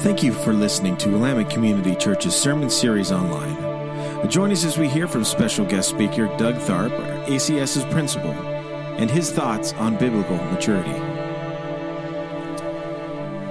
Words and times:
Thank 0.00 0.22
you 0.22 0.32
for 0.32 0.52
listening 0.52 0.96
to 0.98 1.08
Willamette 1.08 1.50
Community 1.50 1.96
Church's 1.96 2.32
sermon 2.32 2.70
series 2.70 3.10
online. 3.10 4.30
Join 4.30 4.52
us 4.52 4.64
as 4.64 4.78
we 4.78 4.88
hear 4.88 5.08
from 5.08 5.24
special 5.24 5.66
guest 5.66 5.88
speaker 5.88 6.28
Doug 6.36 6.54
Tharp, 6.54 6.96
ACS's 7.26 7.84
principal, 7.92 8.30
and 8.30 9.10
his 9.10 9.32
thoughts 9.32 9.72
on 9.72 9.96
biblical 9.96 10.36
maturity. 10.36 10.92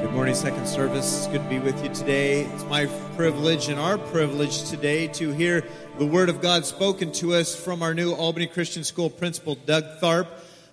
Good 0.02 0.14
morning, 0.14 0.33
Second 0.33 0.65
Service. 0.70 1.18
It's 1.18 1.28
good 1.28 1.43
to 1.43 1.50
be 1.50 1.60
with 1.60 1.83
you 1.83 1.93
today. 1.93 2.43
It's 2.46 2.64
my 2.64 2.86
privilege 3.18 3.68
and 3.68 3.77
our 3.77 3.98
privilege 3.98 4.70
today 4.70 5.07
to 5.09 5.34
hear 5.34 5.66
the 6.00 6.05
Word 6.05 6.29
of 6.29 6.39
God 6.39 6.66
spoken 6.66 7.11
to 7.14 7.34
us 7.34 7.61
from 7.61 7.84
our 7.84 7.93
new 7.93 8.14
Albany 8.14 8.48
Christian 8.48 8.86
School 8.86 9.09
principal, 9.09 9.55
Doug 9.55 9.84
Tharp. 10.02 10.27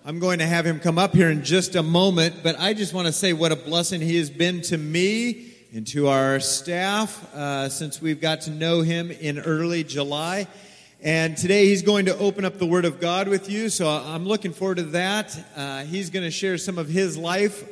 I'm 0.05 0.21
going 0.21 0.39
to 0.39 0.47
have 0.47 0.65
him 0.65 0.79
come 0.79 0.99
up 0.99 1.15
here 1.15 1.31
in 1.31 1.43
just 1.43 1.75
a 1.75 1.83
moment, 1.83 2.45
but 2.45 2.61
I 2.61 2.75
just 2.75 2.95
want 2.95 3.09
to 3.09 3.13
say 3.13 3.33
what 3.33 3.51
a 3.51 3.57
blessing 3.57 4.01
he 4.01 4.19
has 4.19 4.31
been 4.31 4.63
to 4.63 4.79
me 4.79 5.51
and 5.75 5.89
to 5.89 6.07
our 6.07 6.39
staff 6.39 7.35
uh, 7.35 7.69
since 7.69 8.01
we've 8.01 8.21
got 8.21 8.43
to 8.43 8.51
know 8.53 8.83
him 8.83 9.11
in 9.11 9.41
early 9.41 9.83
July. 9.83 10.47
And 11.03 11.37
today 11.37 11.67
he's 11.67 11.83
going 11.83 12.07
to 12.07 12.17
open 12.17 12.45
up 12.45 12.59
the 12.59 12.67
Word 12.67 12.85
of 12.85 13.01
God 13.01 13.27
with 13.27 13.51
you, 13.51 13.69
so 13.69 13.89
I'm 13.89 14.25
looking 14.25 14.53
forward 14.53 14.77
to 14.77 14.85
that. 14.85 15.37
Uh, 15.57 15.83
he's 15.83 16.11
going 16.11 16.23
to 16.23 16.31
share 16.31 16.59
some 16.59 16.79
of 16.79 16.89
his 16.89 17.19
life. 17.19 17.69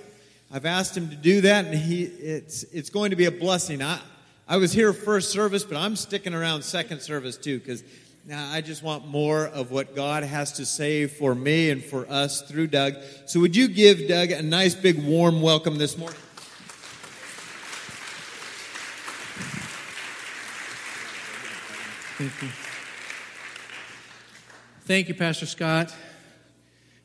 I've 0.51 0.67
asked 0.67 0.97
him 0.97 1.11
to 1.11 1.15
do 1.15 1.43
that, 1.43 1.67
and 1.67 1.75
he 1.77 2.03
it's 2.03 2.65
it's 2.65 2.91
going 2.91 3.11
to 3.11 3.17
be 3.17 3.27
a 3.27 3.31
blessing. 3.31 3.81
I 3.81 4.01
I 4.49 4.57
was 4.57 4.73
here 4.73 4.93
first 4.93 5.31
service, 5.31 5.63
but 5.63 5.77
I'm 5.77 5.95
sticking 5.95 6.35
around 6.35 6.63
second 6.63 7.03
service 7.03 7.37
too 7.37 7.61
because 7.61 7.85
now 8.27 8.51
I 8.51 8.63
just 8.63 8.83
want 8.83 9.07
more 9.07 9.47
of 9.47 9.71
what 9.71 9.95
God 9.95 10.25
has 10.25 10.51
to 10.55 10.67
say 10.67 11.07
for 11.07 11.37
me 11.37 11.71
and 11.71 11.81
for 11.81 12.11
us 12.11 12.43
through 12.43 12.67
Doug. 12.67 12.95
So 13.27 13.39
would 13.39 13.55
you 13.55 13.69
give 13.69 14.09
Doug 14.09 14.33
a 14.33 14.43
nice 14.43 14.75
big 14.75 15.01
warm 15.05 15.41
welcome 15.41 15.79
this 15.79 15.97
morning? 15.97 16.19
Thank 22.23 22.43
you. 22.43 22.49
Thank 24.83 25.09
you, 25.09 25.15
Pastor 25.15 25.45
Scott. 25.45 25.93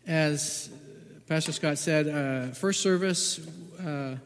As 0.05 0.69
Pastor 1.25 1.51
Scott 1.51 1.79
said, 1.79 2.07
uh, 2.07 2.53
first 2.53 2.83
service 2.83 3.39
uh, 3.83 4.17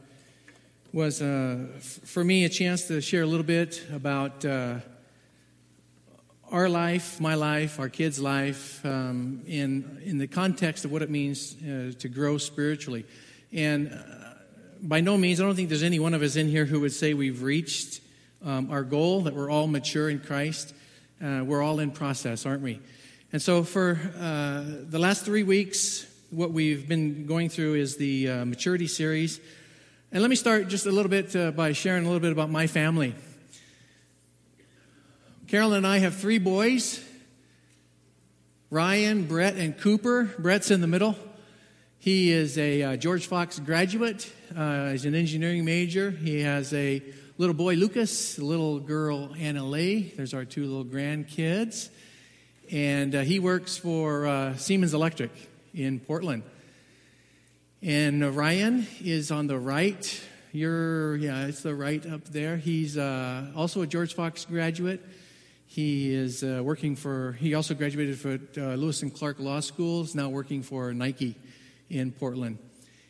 was 0.92 1.22
uh, 1.22 1.60
f- 1.78 1.82
for 1.82 2.26
me 2.26 2.44
a 2.44 2.50
chance 2.50 2.90
to 2.90 3.00
share 3.00 3.22
a 3.22 3.26
little 3.26 3.46
bit 3.46 3.82
about 3.94 4.44
uh, 4.44 4.80
our 6.52 6.68
life, 6.68 7.22
my 7.22 7.36
life, 7.36 7.80
our 7.80 7.88
kids' 7.88 8.20
life, 8.20 8.86
um, 8.86 9.44
in 9.48 10.02
in 10.04 10.18
the 10.18 10.28
context 10.28 10.84
of 10.84 10.92
what 10.92 11.02
it 11.02 11.10
means 11.10 11.56
uh, 11.64 11.94
to 12.00 12.10
grow 12.10 12.38
spiritually. 12.38 13.06
And 13.54 13.94
uh, 13.94 14.34
by 14.82 15.00
no 15.00 15.18
means, 15.18 15.40
I 15.40 15.46
don't 15.46 15.56
think 15.56 15.70
there's 15.70 15.84
any 15.84 16.00
one 16.00 16.14
of 16.14 16.22
us 16.22 16.36
in 16.36 16.50
here 16.50 16.66
who 16.66 16.82
would 16.82 16.92
say 16.92 17.14
we've 17.14 17.44
reached 17.44 18.02
um, 18.44 18.70
our 18.72 18.84
goal, 18.84 19.22
that 19.22 19.34
we're 19.34 19.50
all 19.50 19.68
mature 19.68 20.10
in 20.10 20.20
Christ. 20.20 20.74
Uh, 21.24 21.44
we're 21.44 21.62
all 21.62 21.80
in 21.80 21.92
process, 21.92 22.48
aren't 22.48 22.64
we? 22.64 22.80
And 23.32 23.40
so, 23.40 23.64
for 23.64 24.00
uh, 24.20 24.64
the 24.90 24.98
last 24.98 25.24
three 25.24 25.44
weeks, 25.44 26.08
what 26.32 26.52
we've 26.52 26.88
been 26.88 27.28
going 27.28 27.50
through 27.50 27.76
is 27.76 27.96
the 27.96 28.28
uh, 28.28 28.46
maturity 28.46 28.88
series. 28.88 29.40
And 30.12 30.24
let 30.24 30.32
me 30.32 30.36
start 30.36 30.68
just 30.68 30.88
a 30.88 30.92
little 30.92 31.12
bit 31.12 31.36
uh, 31.36 31.52
by 31.52 31.74
sharing 31.74 32.06
a 32.06 32.08
little 32.08 32.22
bit 32.22 32.32
about 32.32 32.50
my 32.50 32.66
family. 32.66 33.14
Carolyn 35.48 35.78
and 35.78 35.88
I 35.88 36.00
have 36.00 36.16
three 36.16 36.40
boys 36.40 37.06
Ryan, 38.72 39.26
Brett, 39.26 39.58
and 39.58 39.78
Cooper. 39.78 40.24
Brett's 40.40 40.72
in 40.72 40.82
the 40.82 40.88
middle. 40.88 41.16
He 42.00 42.32
is 42.32 42.58
a 42.58 42.82
uh, 42.82 42.96
George 42.96 43.28
Fox 43.28 43.60
graduate, 43.60 44.28
uh, 44.58 44.90
he's 44.90 45.06
an 45.06 45.14
engineering 45.14 45.66
major. 45.66 46.10
He 46.10 46.42
has 46.42 46.74
a 46.74 47.04
little 47.42 47.56
boy 47.56 47.74
Lucas, 47.74 48.38
little 48.38 48.80
girl 48.80 49.34
Anna 49.36 49.66
Leigh. 49.66 50.14
There's 50.16 50.36
our 50.36 50.46
two 50.46 50.64
little 50.64 50.86
grandkids. 50.86 51.90
And 52.72 53.16
uh, 53.16 53.22
he 53.22 53.40
works 53.40 53.78
for 53.78 54.28
uh, 54.28 54.56
Siemens 54.58 54.94
Electric 54.94 55.32
in 55.74 56.00
Portland. 56.02 56.44
And 57.82 58.24
uh, 58.24 58.30
Ryan 58.30 58.86
is 59.04 59.32
on 59.32 59.48
the 59.48 59.58
right. 59.58 60.22
You're, 60.52 61.16
yeah, 61.16 61.48
it's 61.48 61.64
the 61.64 61.74
right 61.74 62.06
up 62.06 62.26
there. 62.26 62.58
He's 62.58 62.96
uh, 62.96 63.48
also 63.56 63.82
a 63.82 63.88
George 63.88 64.14
Fox 64.14 64.46
graduate. 64.46 65.04
He 65.66 66.14
is 66.14 66.44
uh, 66.44 66.62
working 66.64 66.96
for, 66.96 67.32
he 67.40 67.56
also 67.56 67.74
graduated 67.74 68.20
for 68.20 68.38
uh, 68.56 68.76
Lewis 68.76 69.02
and 69.02 69.12
Clark 69.12 69.40
Law 69.40 69.62
School, 69.62 70.04
is 70.04 70.14
now 70.14 70.30
working 70.30 70.62
for 70.62 70.94
Nike 70.94 71.38
in 71.90 72.12
Portland. 72.12 72.60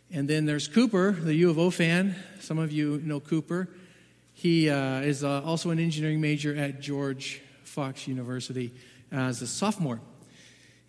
And 0.09 0.25
then 0.25 0.45
there's 0.45 0.69
Cooper, 0.69 1.11
the 1.11 1.33
U 1.33 1.49
of 1.49 1.59
O 1.59 1.69
fan. 1.69 2.15
Some 2.39 2.59
of 2.59 2.71
you 2.71 3.01
know 3.03 3.19
Cooper. 3.19 3.67
He 4.41 4.71
uh, 4.71 5.01
is 5.01 5.23
uh, 5.23 5.43
also 5.45 5.69
an 5.69 5.77
engineering 5.77 6.19
major 6.19 6.55
at 6.55 6.81
George 6.81 7.43
Fox 7.63 8.07
University 8.07 8.73
as 9.11 9.39
a 9.43 9.45
sophomore. 9.45 9.99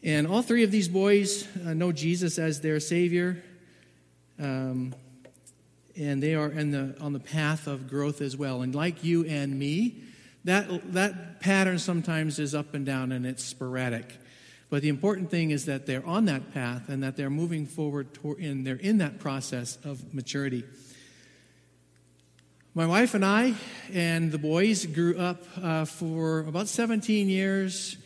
And 0.02 0.26
all 0.26 0.40
three 0.40 0.62
of 0.62 0.70
these 0.70 0.88
boys 0.88 1.46
uh, 1.58 1.74
know 1.74 1.92
Jesus 1.92 2.38
as 2.38 2.62
their 2.62 2.80
Savior. 2.80 3.44
Um, 4.40 4.94
and 5.98 6.22
they 6.22 6.34
are 6.34 6.48
the, 6.48 6.96
on 6.98 7.12
the 7.12 7.20
path 7.20 7.66
of 7.66 7.90
growth 7.90 8.22
as 8.22 8.38
well. 8.38 8.62
And 8.62 8.74
like 8.74 9.04
you 9.04 9.26
and 9.26 9.58
me, 9.58 9.96
that, 10.44 10.94
that 10.94 11.40
pattern 11.40 11.78
sometimes 11.78 12.38
is 12.38 12.54
up 12.54 12.72
and 12.72 12.86
down 12.86 13.12
and 13.12 13.26
it's 13.26 13.44
sporadic. 13.44 14.16
But 14.70 14.80
the 14.80 14.88
important 14.88 15.30
thing 15.30 15.50
is 15.50 15.66
that 15.66 15.84
they're 15.84 16.06
on 16.06 16.24
that 16.24 16.54
path 16.54 16.88
and 16.88 17.02
that 17.02 17.18
they're 17.18 17.28
moving 17.28 17.66
forward 17.66 18.14
toward, 18.14 18.38
and 18.38 18.66
they're 18.66 18.76
in 18.76 18.96
that 18.96 19.18
process 19.18 19.76
of 19.84 20.14
maturity. 20.14 20.64
My 22.74 22.86
wife 22.86 23.12
and 23.12 23.22
I 23.22 23.52
and 23.92 24.32
the 24.32 24.38
boys 24.38 24.86
grew 24.86 25.18
up 25.18 25.42
uh, 25.62 25.84
for 25.84 26.38
about 26.40 26.68
17 26.68 27.28
years. 27.28 27.98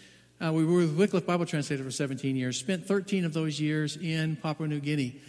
Uh, 0.44 0.53
we 0.53 0.65
were 0.65 0.78
with 0.78 0.97
Wycliffe 0.97 1.25
Bible 1.25 1.47
Translator 1.47 1.84
for 1.84 1.93
17 1.93 2.34
years, 2.34 2.59
spent 2.59 2.84
13 2.84 3.25
of 3.25 3.32
those 3.32 3.60
years 3.60 3.97
in 3.97 4.34
Papua 4.34 4.66
New 4.66 4.81
Guinea. 4.81 5.21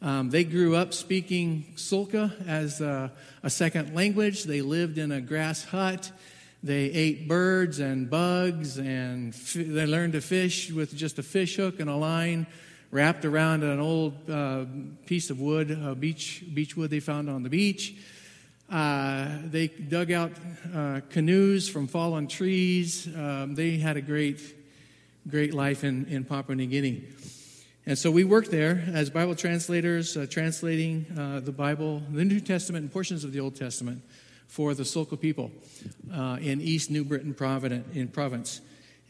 Um, 0.00 0.30
they 0.30 0.44
grew 0.44 0.76
up 0.76 0.94
speaking 0.94 1.72
Sulka 1.74 2.46
as 2.46 2.80
a, 2.80 3.10
a, 3.42 3.50
second 3.50 3.96
language. 3.96 4.44
They 4.44 4.62
lived 4.62 4.96
in 4.96 5.10
a 5.10 5.20
grass 5.20 5.64
hut. 5.64 6.12
They 6.62 6.84
ate 6.84 7.26
birds 7.26 7.80
and 7.80 8.08
bugs, 8.08 8.78
and 8.78 9.34
f- 9.34 9.54
they 9.54 9.86
learned 9.86 10.12
to 10.12 10.20
fish 10.20 10.70
with 10.70 10.94
just 10.94 11.18
a 11.18 11.24
fish 11.24 11.56
hook 11.56 11.80
and 11.80 11.90
a 11.90 11.96
line 11.96 12.46
wrapped 12.92 13.24
around 13.24 13.64
an 13.64 13.80
old 13.80 14.30
uh, 14.30 14.66
piece 15.04 15.30
of 15.30 15.40
wood, 15.40 15.98
beach, 15.98 16.44
beech 16.54 16.76
wood 16.76 16.90
they 16.90 17.00
found 17.00 17.28
on 17.28 17.42
the 17.42 17.50
beach. 17.50 17.96
Uh, 18.70 19.38
they 19.44 19.68
dug 19.68 20.10
out 20.10 20.32
uh, 20.74 21.00
canoes 21.10 21.68
from 21.68 21.86
fallen 21.86 22.26
trees. 22.26 23.06
Um, 23.14 23.54
they 23.54 23.76
had 23.76 23.96
a 23.96 24.00
great, 24.00 24.40
great 25.28 25.54
life 25.54 25.84
in, 25.84 26.06
in 26.06 26.24
Papua 26.24 26.56
New 26.56 26.66
Guinea. 26.66 27.04
And 27.86 27.98
so 27.98 28.10
we 28.10 28.24
worked 28.24 28.50
there 28.50 28.82
as 28.92 29.10
Bible 29.10 29.34
translators, 29.34 30.16
uh, 30.16 30.26
translating 30.28 31.06
uh, 31.18 31.40
the 31.40 31.52
Bible, 31.52 32.02
the 32.10 32.24
New 32.24 32.40
Testament, 32.40 32.84
and 32.84 32.92
portions 32.92 33.24
of 33.24 33.32
the 33.32 33.40
Old 33.40 33.56
Testament 33.56 34.02
for 34.48 34.72
the 34.72 34.84
Sulka 34.84 35.20
people 35.20 35.50
uh, 36.12 36.38
in 36.40 36.60
East 36.60 36.90
New 36.90 37.04
Britain 37.04 37.34
in 37.92 38.08
province. 38.08 38.60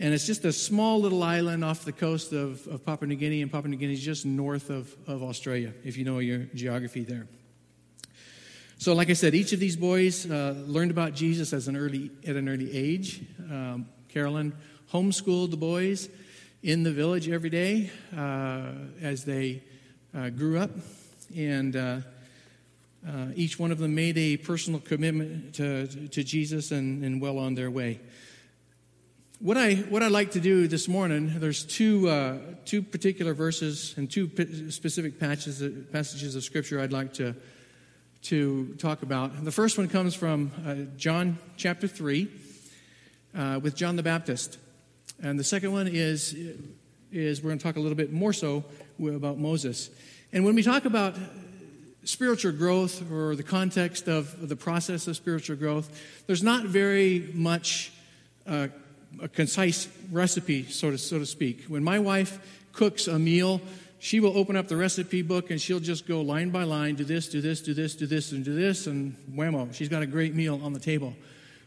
And 0.00 0.12
it's 0.12 0.26
just 0.26 0.44
a 0.44 0.52
small 0.52 1.00
little 1.00 1.22
island 1.22 1.64
off 1.64 1.84
the 1.84 1.92
coast 1.92 2.32
of, 2.32 2.66
of 2.66 2.84
Papua 2.84 3.06
New 3.06 3.14
Guinea, 3.14 3.42
and 3.42 3.52
Papua 3.52 3.70
New 3.70 3.76
Guinea 3.76 3.92
is 3.92 4.02
just 4.02 4.26
north 4.26 4.70
of, 4.70 4.92
of 5.06 5.22
Australia, 5.22 5.72
if 5.84 5.96
you 5.96 6.04
know 6.04 6.18
your 6.18 6.40
geography 6.54 7.04
there. 7.04 7.28
So, 8.84 8.92
like 8.92 9.08
I 9.08 9.14
said, 9.14 9.34
each 9.34 9.54
of 9.54 9.60
these 9.60 9.76
boys 9.76 10.30
uh, 10.30 10.62
learned 10.66 10.90
about 10.90 11.14
Jesus 11.14 11.54
as 11.54 11.68
an 11.68 11.74
early, 11.74 12.10
at 12.26 12.36
an 12.36 12.50
early 12.50 12.70
age. 12.70 13.22
Um, 13.50 13.86
Carolyn 14.10 14.52
homeschooled 14.92 15.52
the 15.52 15.56
boys 15.56 16.10
in 16.62 16.82
the 16.82 16.92
village 16.92 17.26
every 17.26 17.48
day 17.48 17.90
uh, 18.14 18.72
as 19.00 19.24
they 19.24 19.62
uh, 20.14 20.28
grew 20.28 20.58
up, 20.58 20.70
and 21.34 21.74
uh, 21.74 22.00
uh, 23.08 23.28
each 23.34 23.58
one 23.58 23.72
of 23.72 23.78
them 23.78 23.94
made 23.94 24.18
a 24.18 24.36
personal 24.36 24.80
commitment 24.80 25.54
to, 25.54 25.86
to 26.08 26.22
Jesus 26.22 26.70
and, 26.70 27.02
and 27.02 27.22
well 27.22 27.38
on 27.38 27.54
their 27.54 27.70
way. 27.70 28.00
What 29.40 29.56
I 29.56 29.76
what 29.76 30.02
I'd 30.02 30.12
like 30.12 30.32
to 30.32 30.40
do 30.40 30.68
this 30.68 30.88
morning, 30.88 31.40
there's 31.40 31.64
two 31.64 32.06
uh, 32.10 32.36
two 32.66 32.82
particular 32.82 33.32
verses 33.32 33.94
and 33.96 34.10
two 34.10 34.30
specific 34.70 35.18
patches, 35.18 35.62
passages 35.90 36.36
of 36.36 36.44
scripture 36.44 36.82
I'd 36.82 36.92
like 36.92 37.14
to 37.14 37.34
to 38.24 38.74
talk 38.78 39.02
about. 39.02 39.44
The 39.44 39.52
first 39.52 39.76
one 39.76 39.86
comes 39.88 40.14
from 40.14 40.50
uh, 40.66 40.96
John 40.96 41.38
chapter 41.58 41.86
3 41.86 42.28
uh, 43.36 43.60
with 43.62 43.76
John 43.76 43.96
the 43.96 44.02
Baptist. 44.02 44.58
And 45.22 45.38
the 45.38 45.44
second 45.44 45.72
one 45.72 45.88
is, 45.88 46.34
is 47.12 47.42
we're 47.42 47.50
going 47.50 47.58
to 47.58 47.62
talk 47.62 47.76
a 47.76 47.80
little 47.80 47.96
bit 47.96 48.12
more 48.12 48.32
so 48.32 48.64
about 48.98 49.38
Moses. 49.38 49.90
And 50.32 50.42
when 50.44 50.54
we 50.54 50.62
talk 50.62 50.86
about 50.86 51.16
spiritual 52.04 52.52
growth 52.52 53.10
or 53.12 53.36
the 53.36 53.42
context 53.42 54.08
of 54.08 54.48
the 54.48 54.56
process 54.56 55.06
of 55.06 55.16
spiritual 55.16 55.56
growth, 55.56 56.24
there's 56.26 56.42
not 56.42 56.64
very 56.64 57.28
much 57.34 57.92
uh, 58.46 58.68
a 59.20 59.28
concise 59.28 59.86
recipe, 60.10 60.64
so 60.64 60.90
to, 60.90 60.98
so 60.98 61.18
to 61.18 61.26
speak. 61.26 61.64
When 61.68 61.84
my 61.84 61.98
wife 61.98 62.38
cooks 62.72 63.06
a 63.06 63.18
meal, 63.18 63.60
she 64.04 64.20
will 64.20 64.36
open 64.36 64.54
up 64.54 64.68
the 64.68 64.76
recipe 64.76 65.22
book 65.22 65.50
and 65.50 65.58
she'll 65.58 65.80
just 65.80 66.06
go 66.06 66.20
line 66.20 66.50
by 66.50 66.62
line 66.62 66.94
do 66.94 67.04
this, 67.04 67.26
do 67.26 67.40
this, 67.40 67.62
do 67.62 67.72
this, 67.72 67.94
do 67.94 68.06
this, 68.06 68.32
and 68.32 68.44
do 68.44 68.54
this, 68.54 68.86
and 68.86 69.16
whammo, 69.34 69.72
she's 69.74 69.88
got 69.88 70.02
a 70.02 70.06
great 70.06 70.34
meal 70.34 70.60
on 70.62 70.74
the 70.74 70.78
table. 70.78 71.14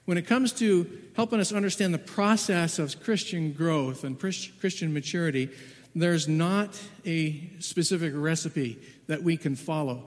When 0.05 0.19
it 0.19 0.27
comes 0.27 0.53
to 0.53 0.87
helping 1.15 1.39
us 1.39 1.51
understand 1.51 1.95
the 1.95 1.97
process 1.97 2.77
of 2.77 3.01
Christian 3.01 3.53
growth 3.53 4.03
and 4.03 4.19
Christian 4.19 4.93
maturity, 4.93 5.49
there's 5.95 6.27
not 6.27 6.79
a 7.07 7.49
specific 7.57 8.13
recipe 8.15 8.77
that 9.07 9.23
we 9.23 9.35
can 9.35 9.55
follow. 9.55 10.03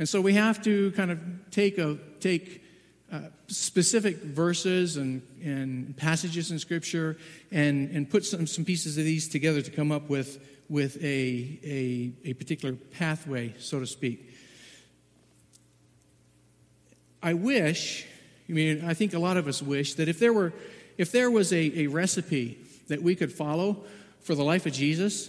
And 0.00 0.08
so 0.08 0.20
we 0.20 0.34
have 0.34 0.64
to 0.64 0.90
kind 0.92 1.12
of 1.12 1.20
take, 1.52 1.78
a, 1.78 1.96
take 2.18 2.64
uh, 3.12 3.20
specific 3.46 4.16
verses 4.16 4.96
and, 4.96 5.22
and 5.40 5.96
passages 5.96 6.50
in 6.50 6.58
Scripture 6.58 7.18
and, 7.52 7.88
and 7.90 8.10
put 8.10 8.24
some, 8.24 8.48
some 8.48 8.64
pieces 8.64 8.98
of 8.98 9.04
these 9.04 9.28
together 9.28 9.62
to 9.62 9.70
come 9.70 9.92
up 9.92 10.10
with 10.10 10.44
with 10.72 10.96
a, 11.04 11.60
a, 11.62 12.12
a 12.30 12.32
particular 12.32 12.74
pathway, 12.74 13.52
so 13.58 13.78
to 13.78 13.86
speak. 13.86 14.32
I 17.22 17.34
wish, 17.34 18.06
I 18.48 18.52
mean, 18.52 18.82
I 18.82 18.94
think 18.94 19.12
a 19.12 19.18
lot 19.18 19.36
of 19.36 19.46
us 19.46 19.60
wish 19.60 19.92
that 19.94 20.08
if 20.08 20.18
there 20.18 20.32
were, 20.32 20.54
if 20.96 21.12
there 21.12 21.30
was 21.30 21.52
a, 21.52 21.80
a 21.80 21.86
recipe 21.88 22.58
that 22.88 23.02
we 23.02 23.14
could 23.14 23.30
follow 23.30 23.84
for 24.22 24.34
the 24.34 24.42
life 24.42 24.64
of 24.64 24.72
Jesus, 24.72 25.28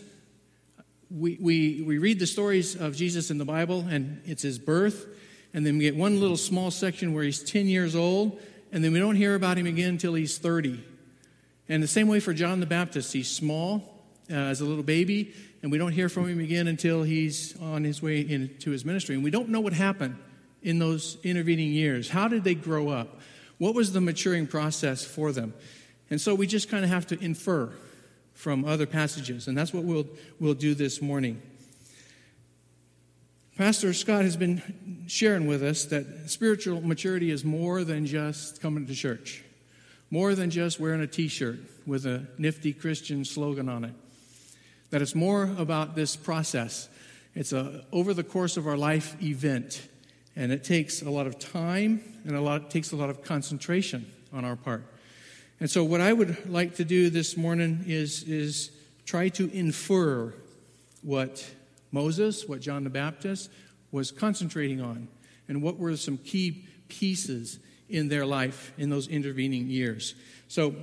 we, 1.12 1.38
we, 1.42 1.84
we 1.86 1.98
read 1.98 2.20
the 2.20 2.26
stories 2.26 2.78
of 2.78 2.96
Jesus 2.96 3.30
in 3.30 3.38
the 3.38 3.44
Bible, 3.44 3.86
and 3.90 4.22
it's 4.24 4.44
his 4.44 4.58
birth, 4.58 5.08
and 5.54 5.66
then 5.66 5.78
we 5.78 5.84
get 5.84 5.98
one 5.98 6.22
little 6.22 6.38
small 6.38 6.72
section 6.72 7.14
where 7.14 7.26
he's 7.26 7.44
10 7.44 7.68
years 7.68 7.98
old, 7.98 8.40
and 8.72 8.82
then 8.82 8.94
we 8.94 9.00
don't 9.00 9.18
hear 9.18 9.36
about 9.36 9.58
him 9.58 9.66
again 9.66 9.90
until 9.90 10.14
he's 10.14 10.38
30. 10.38 10.82
And 11.68 11.84
the 11.84 11.88
same 11.88 12.08
way 12.08 12.22
for 12.22 12.34
John 12.34 12.62
the 12.62 12.66
Baptist, 12.66 13.12
he's 13.12 13.30
small, 13.30 13.93
uh, 14.30 14.36
as 14.36 14.62
a 14.62 14.66
little 14.66 14.84
baby, 14.84 15.34
and 15.62 15.72
we 15.72 15.78
don't 15.78 15.92
hear 15.92 16.10
from 16.10 16.28
him 16.28 16.40
again 16.40 16.68
until 16.68 17.04
he's 17.04 17.60
on 17.62 17.84
his 17.84 18.02
way 18.02 18.22
into 18.22 18.72
his 18.72 18.86
ministry. 18.86 19.16
And 19.16 19.24
we 19.24 19.32
don't 19.32 19.50
know 19.50 19.60
what 19.60 19.74
happened 19.74 20.18
in 20.62 20.80
those 20.80 21.18
intervening 21.24 21.72
years. 21.72 22.10
How 22.10 22.28
did 22.28 22.44
they 22.44 22.56
grow 22.56 22.90
up? 22.90 23.20
What 23.58 23.76
was 23.76 23.92
the 23.92 24.02
maturing 24.02 24.48
process 24.48 25.04
for 25.04 25.32
them? 25.32 25.54
And 26.10 26.20
so 26.20 26.36
we 26.36 26.48
just 26.48 26.70
kind 26.70 26.84
of 26.84 26.90
have 26.90 27.08
to 27.08 27.20
infer 27.20 27.72
from 28.34 28.66
other 28.66 28.86
passages, 28.86 29.48
and 29.48 29.58
that's 29.58 29.74
what 29.74 29.84
we'll, 29.84 30.08
we'll 30.40 30.54
do 30.54 30.74
this 30.74 31.02
morning. 31.02 31.42
Pastor 33.58 33.94
Scott 33.94 34.24
has 34.24 34.36
been 34.36 35.06
sharing 35.08 35.46
with 35.46 35.62
us 35.62 35.86
that 35.86 36.30
spiritual 36.30 36.82
maturity 36.82 37.30
is 37.30 37.46
more 37.46 37.84
than 37.84 38.06
just 38.06 38.62
coming 38.62 38.88
to 38.88 38.96
church, 38.96 39.44
more 40.10 40.34
than 40.34 40.50
just 40.50 40.80
wearing 40.80 41.02
a 41.02 41.08
t 41.08 41.28
shirt 41.28 41.60
with 41.86 42.06
a 42.06 42.26
nifty 42.38 42.74
Christian 42.74 43.24
slogan 43.24 43.70
on 43.70 43.84
it 43.84 43.94
that 44.94 45.02
it's 45.02 45.16
more 45.16 45.50
about 45.58 45.96
this 45.96 46.16
process. 46.16 46.88
It's 47.34 47.52
a 47.52 47.84
over 47.92 48.14
the 48.14 48.24
course 48.24 48.58
of 48.58 48.68
our 48.68 48.78
life 48.78 49.20
event, 49.24 49.82
and 50.36 50.52
it 50.52 50.64
takes 50.64 51.02
a 51.02 51.10
lot 51.10 51.26
of 51.26 51.40
time 51.40 52.04
and 52.26 52.36
a 52.36 52.42
lot 52.42 52.70
takes 52.70 52.92
a 52.92 52.96
lot 52.96 53.10
of 53.10 53.24
concentration 53.24 54.06
on 54.32 54.46
our 54.46 54.56
part. 54.56 54.86
And 55.60 55.68
so, 55.68 55.84
what 55.84 56.00
I 56.00 56.14
would 56.14 56.48
like 56.48 56.76
to 56.76 56.86
do 56.86 57.10
this 57.10 57.36
morning 57.36 57.86
is 57.88 58.22
is 58.26 58.70
try 59.04 59.30
to 59.30 59.50
infer 59.52 60.32
what 61.02 61.44
Moses, 61.92 62.48
what 62.48 62.62
John 62.62 62.84
the 62.84 62.92
Baptist 62.92 63.50
was 63.92 64.12
concentrating 64.12 64.80
on, 64.80 65.08
and 65.48 65.64
what 65.64 65.80
were 65.80 65.98
some 65.98 66.20
key 66.20 66.68
pieces 66.88 67.58
in 67.90 68.10
their 68.10 68.28
life 68.28 68.72
in 68.78 68.92
those 68.92 69.08
intervening 69.08 69.72
years. 69.72 70.14
So, 70.50 70.76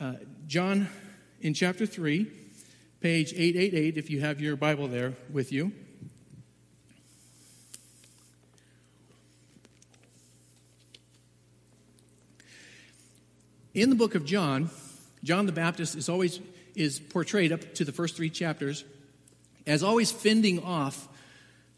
uh, 0.00 0.14
John 0.48 0.88
in 1.42 1.54
chapter 1.54 1.86
3, 1.86 2.40
page 3.04 3.34
888, 3.34 3.98
if 3.98 4.08
you 4.08 4.22
have 4.22 4.40
your 4.40 4.56
Bible 4.56 4.88
there 4.88 5.12
with 5.30 5.52
you. 5.52 5.72
In 13.74 13.90
the 13.90 13.94
book 13.94 14.14
of 14.14 14.24
John, 14.24 14.70
John 15.22 15.44
the 15.44 15.52
Baptist 15.52 15.96
is 15.96 16.08
always 16.08 16.40
is 16.74 16.98
portrayed 16.98 17.52
up 17.52 17.74
to 17.74 17.84
the 17.84 17.92
first 17.92 18.16
three 18.16 18.30
chapters 18.30 18.86
as 19.66 19.82
always 19.82 20.10
fending 20.10 20.62
off 20.62 21.06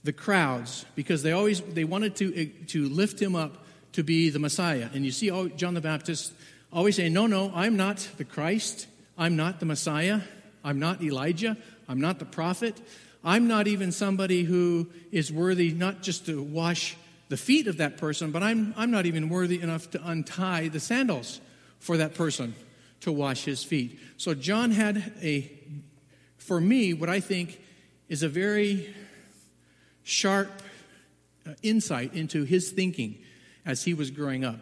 the 0.04 0.12
crowds 0.12 0.86
because 0.94 1.24
they 1.24 1.32
always 1.32 1.60
they 1.60 1.82
wanted 1.82 2.14
to 2.14 2.46
to 2.68 2.88
lift 2.88 3.20
him 3.20 3.34
up 3.34 3.66
to 3.94 4.04
be 4.04 4.30
the 4.30 4.38
Messiah. 4.38 4.88
And 4.94 5.04
you 5.04 5.10
see 5.10 5.28
John 5.56 5.74
the 5.74 5.80
Baptist 5.80 6.32
always 6.72 6.94
saying, 6.94 7.12
"No, 7.12 7.26
no, 7.26 7.50
I'm 7.52 7.76
not 7.76 8.08
the 8.16 8.24
Christ. 8.24 8.86
I'm 9.18 9.34
not 9.34 9.58
the 9.58 9.66
Messiah. 9.66 10.20
I'm 10.66 10.80
not 10.80 11.00
Elijah. 11.00 11.56
I'm 11.88 12.00
not 12.00 12.18
the 12.18 12.24
prophet. 12.24 12.76
I'm 13.22 13.46
not 13.46 13.68
even 13.68 13.92
somebody 13.92 14.42
who 14.42 14.88
is 15.12 15.32
worthy 15.32 15.72
not 15.72 16.02
just 16.02 16.26
to 16.26 16.42
wash 16.42 16.96
the 17.28 17.36
feet 17.36 17.68
of 17.68 17.76
that 17.76 17.98
person, 17.98 18.32
but 18.32 18.42
I'm, 18.42 18.74
I'm 18.76 18.90
not 18.90 19.06
even 19.06 19.28
worthy 19.28 19.60
enough 19.62 19.90
to 19.92 20.00
untie 20.04 20.66
the 20.66 20.80
sandals 20.80 21.40
for 21.78 21.96
that 21.98 22.14
person 22.14 22.54
to 23.00 23.12
wash 23.12 23.44
his 23.44 23.62
feet. 23.62 24.00
So 24.16 24.34
John 24.34 24.72
had 24.72 25.12
a, 25.22 25.50
for 26.36 26.60
me, 26.60 26.94
what 26.94 27.08
I 27.08 27.20
think 27.20 27.60
is 28.08 28.24
a 28.24 28.28
very 28.28 28.92
sharp 30.02 30.50
uh, 31.46 31.52
insight 31.62 32.12
into 32.14 32.42
his 32.42 32.70
thinking 32.70 33.18
as 33.64 33.84
he 33.84 33.94
was 33.94 34.10
growing 34.10 34.44
up. 34.44 34.58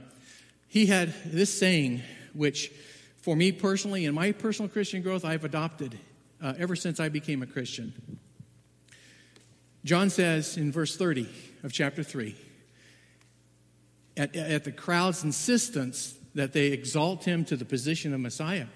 He 0.68 0.84
had 0.86 1.14
this 1.24 1.56
saying, 1.58 2.02
which 2.34 2.70
for 3.24 3.34
me 3.34 3.52
personally, 3.52 4.04
in 4.04 4.14
my 4.14 4.32
personal 4.32 4.68
Christian 4.68 5.00
growth, 5.00 5.24
I've 5.24 5.46
adopted 5.46 5.98
uh, 6.42 6.52
ever 6.58 6.76
since 6.76 7.00
I 7.00 7.08
became 7.08 7.42
a 7.42 7.46
Christian. 7.46 7.94
John 9.82 10.10
says 10.10 10.58
in 10.58 10.70
verse 10.70 10.94
30 10.94 11.26
of 11.62 11.72
chapter 11.72 12.02
3 12.02 12.36
at, 14.18 14.36
at 14.36 14.64
the 14.64 14.72
crowd's 14.72 15.24
insistence 15.24 16.18
that 16.34 16.52
they 16.52 16.66
exalt 16.66 17.24
him 17.24 17.46
to 17.46 17.56
the 17.56 17.64
position 17.64 18.12
of 18.12 18.20
Messiah, 18.20 18.66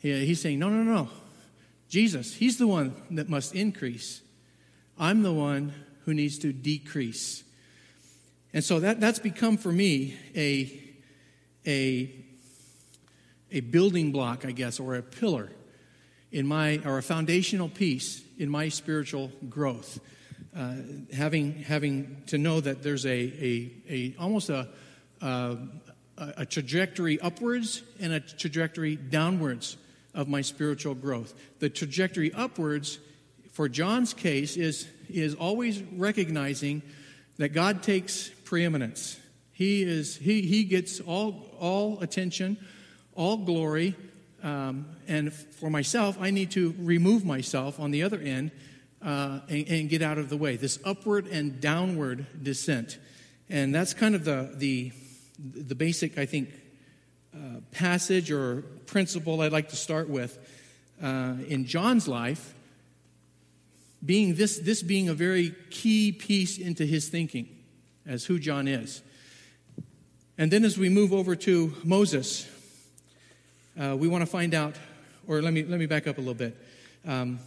he, 0.00 0.26
he's 0.26 0.40
saying, 0.40 0.58
No, 0.58 0.68
no, 0.68 0.82
no. 0.82 1.08
Jesus, 1.88 2.34
he's 2.34 2.58
the 2.58 2.66
one 2.66 2.96
that 3.12 3.28
must 3.28 3.54
increase. 3.54 4.22
I'm 4.98 5.22
the 5.22 5.32
one 5.32 5.72
who 6.04 6.14
needs 6.14 6.36
to 6.40 6.52
decrease. 6.52 7.44
And 8.52 8.64
so 8.64 8.80
that, 8.80 8.98
that's 8.98 9.20
become 9.20 9.56
for 9.56 9.70
me 9.70 10.16
a, 10.34 10.96
a 11.64 12.21
a 13.52 13.60
building 13.60 14.12
block, 14.12 14.44
I 14.44 14.52
guess, 14.52 14.80
or 14.80 14.96
a 14.96 15.02
pillar 15.02 15.50
in 16.30 16.46
my, 16.46 16.80
or 16.84 16.98
a 16.98 17.02
foundational 17.02 17.68
piece 17.68 18.22
in 18.38 18.48
my 18.48 18.68
spiritual 18.70 19.30
growth. 19.48 20.00
Uh, 20.56 20.74
having, 21.14 21.54
having 21.62 22.22
to 22.26 22.38
know 22.38 22.60
that 22.60 22.82
there's 22.82 23.06
a, 23.06 23.10
a, 23.10 23.72
a 23.88 24.14
almost 24.18 24.50
a, 24.50 24.68
a, 25.20 25.56
a 26.18 26.46
trajectory 26.46 27.20
upwards 27.20 27.82
and 28.00 28.12
a 28.12 28.20
trajectory 28.20 28.96
downwards 28.96 29.76
of 30.14 30.28
my 30.28 30.42
spiritual 30.42 30.94
growth. 30.94 31.32
The 31.60 31.70
trajectory 31.70 32.32
upwards, 32.34 32.98
for 33.52 33.68
John's 33.68 34.12
case, 34.12 34.56
is, 34.56 34.86
is 35.08 35.34
always 35.34 35.82
recognizing 35.82 36.82
that 37.38 37.50
God 37.50 37.82
takes 37.82 38.28
preeminence. 38.44 39.18
He, 39.52 39.82
is, 39.82 40.16
he, 40.16 40.42
he 40.42 40.64
gets 40.64 41.00
all, 41.00 41.50
all 41.58 42.00
attention, 42.00 42.58
all 43.14 43.36
glory. 43.38 43.96
Um, 44.42 44.86
and 45.06 45.32
for 45.32 45.70
myself, 45.70 46.16
I 46.20 46.30
need 46.30 46.50
to 46.52 46.74
remove 46.78 47.24
myself 47.24 47.78
on 47.78 47.90
the 47.90 48.02
other 48.02 48.18
end 48.18 48.50
uh, 49.00 49.40
and, 49.48 49.68
and, 49.68 49.88
get 49.88 50.02
out 50.02 50.18
of 50.18 50.28
the 50.28 50.36
way. 50.36 50.56
This 50.56 50.78
upward 50.84 51.26
and 51.26 51.60
downward 51.60 52.26
descent. 52.42 52.98
And 53.48 53.74
that's 53.74 53.94
kind 53.94 54.14
of 54.14 54.24
the, 54.24 54.52
the, 54.54 54.92
the 55.38 55.74
basic, 55.74 56.18
I 56.18 56.26
think, 56.26 56.50
uh, 57.34 57.60
passage 57.70 58.30
or 58.30 58.62
principle 58.86 59.40
I'd 59.40 59.52
like 59.52 59.70
to 59.70 59.76
start 59.76 60.08
with 60.08 60.38
uh, 61.02 61.34
in 61.48 61.64
John's 61.64 62.06
life. 62.08 62.54
Being 64.04 64.34
this, 64.34 64.58
this 64.58 64.82
being 64.82 65.08
a 65.08 65.14
very 65.14 65.54
key 65.70 66.10
piece 66.12 66.58
into 66.58 66.84
his 66.84 67.08
thinking 67.08 67.48
as 68.06 68.24
who 68.24 68.38
John 68.38 68.66
is. 68.66 69.02
And 70.36 70.50
then 70.50 70.64
as 70.64 70.76
we 70.76 70.88
move 70.88 71.12
over 71.12 71.36
to 71.36 71.74
Moses, 71.84 72.48
uh, 73.80 73.96
we 73.96 74.08
want 74.08 74.22
to 74.22 74.26
find 74.26 74.54
out, 74.54 74.76
or 75.26 75.40
let 75.40 75.52
me, 75.52 75.64
let 75.64 75.78
me 75.78 75.86
back 75.86 76.06
up 76.06 76.18
a 76.18 76.20
little 76.20 76.34
bit. 76.34 76.56
Um, 77.06 77.38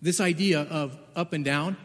this 0.00 0.20
idea 0.20 0.62
of 0.62 0.96
up 1.14 1.32
and 1.32 1.44
down. 1.44 1.76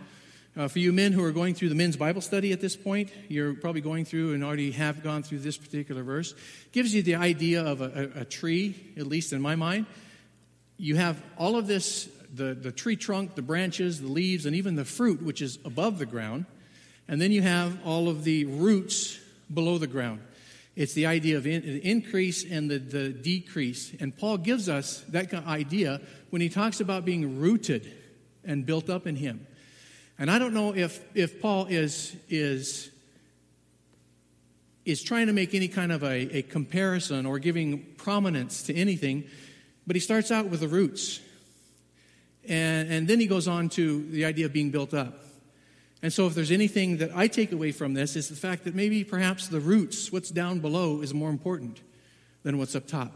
Uh, 0.58 0.68
for 0.68 0.80
you 0.80 0.92
men 0.92 1.14
who 1.14 1.24
are 1.24 1.32
going 1.32 1.54
through 1.54 1.70
the 1.70 1.76
men's 1.76 1.96
Bible 1.96 2.20
study 2.20 2.52
at 2.52 2.60
this 2.60 2.76
point, 2.76 3.10
you're 3.30 3.54
probably 3.54 3.80
going 3.80 4.04
through 4.04 4.34
and 4.34 4.44
already 4.44 4.72
have 4.72 5.02
gone 5.02 5.24
through 5.24 5.40
this 5.40 5.58
particular 5.58 6.04
verse. 6.04 6.34
Gives 6.74 6.94
you 6.94 7.02
the 7.02 7.16
idea 7.16 7.64
of 7.64 7.80
a, 7.80 8.12
a, 8.16 8.22
a 8.22 8.26
tree, 8.26 8.76
at 8.98 9.08
least 9.08 9.32
in 9.32 9.42
my 9.42 9.56
mind. 9.56 9.86
You 10.78 10.98
have 10.98 11.22
all 11.38 11.56
of 11.56 11.68
this 11.68 12.10
the, 12.34 12.54
the 12.54 12.72
tree 12.72 12.96
trunk, 12.96 13.36
the 13.36 13.42
branches, 13.42 14.02
the 14.02 14.08
leaves, 14.08 14.46
and 14.46 14.56
even 14.56 14.76
the 14.76 14.86
fruit, 14.86 15.22
which 15.22 15.42
is 15.42 15.60
above 15.66 16.00
the 16.00 16.06
ground. 16.06 16.46
And 17.08 17.22
then 17.22 17.32
you 17.32 17.42
have 17.42 17.78
all 17.86 18.08
of 18.08 18.24
the 18.24 18.46
roots 18.46 19.20
below 19.54 19.78
the 19.78 19.88
ground. 19.88 20.22
It's 20.76 20.94
the 20.94 21.06
idea 21.06 21.38
of 21.38 21.46
in, 21.46 21.62
the 21.62 21.86
increase 21.86 22.50
and 22.50 22.72
the, 22.72 22.80
the 22.80 23.10
decrease. 23.10 23.94
And 24.00 24.16
Paul 24.16 24.38
gives 24.38 24.70
us 24.70 25.04
that 25.10 25.34
idea 25.34 26.02
when 26.30 26.42
he 26.42 26.50
talks 26.50 26.80
about 26.80 27.04
being 27.04 27.40
rooted 27.40 27.92
and 28.44 28.66
built 28.66 28.90
up 28.90 29.06
in 29.06 29.16
Him. 29.16 29.46
And 30.18 30.30
I 30.30 30.40
don't 30.40 30.54
know 30.54 30.74
if, 30.74 31.04
if 31.16 31.42
Paul 31.42 31.66
is, 31.66 32.16
is, 32.30 32.90
is 34.86 35.04
trying 35.04 35.28
to 35.28 35.34
make 35.34 35.54
any 35.54 35.68
kind 35.68 35.92
of 35.92 36.04
a, 36.04 36.38
a 36.38 36.42
comparison 36.44 37.26
or 37.26 37.40
giving 37.40 37.86
prominence 37.98 38.64
to 38.64 38.76
anything, 38.76 39.26
but 39.86 39.96
he 39.96 40.00
starts 40.00 40.32
out 40.32 40.48
with 40.48 40.60
the 40.60 40.68
roots. 40.68 41.20
And, 42.48 42.92
and 42.92 43.08
then 43.08 43.20
he 43.20 43.28
goes 43.28 43.48
on 43.48 43.70
to 43.70 44.08
the 44.10 44.26
idea 44.26 44.46
of 44.46 44.54
being 44.54 44.72
built 44.72 44.94
up. 44.94 45.26
And 46.04 46.12
so, 46.12 46.26
if 46.26 46.34
there's 46.34 46.52
anything 46.52 46.98
that 46.98 47.12
I 47.16 47.28
take 47.28 47.52
away 47.52 47.72
from 47.72 47.94
this, 47.94 48.16
is 48.16 48.28
the 48.28 48.36
fact 48.36 48.64
that 48.64 48.74
maybe 48.74 49.04
perhaps 49.04 49.48
the 49.48 49.60
roots, 49.60 50.12
what's 50.12 50.32
down 50.32 50.60
below, 50.60 51.02
is 51.02 51.14
more 51.14 51.30
important 51.30 51.82
than 52.44 52.58
what's 52.58 52.76
up 52.76 52.88
top, 52.88 53.14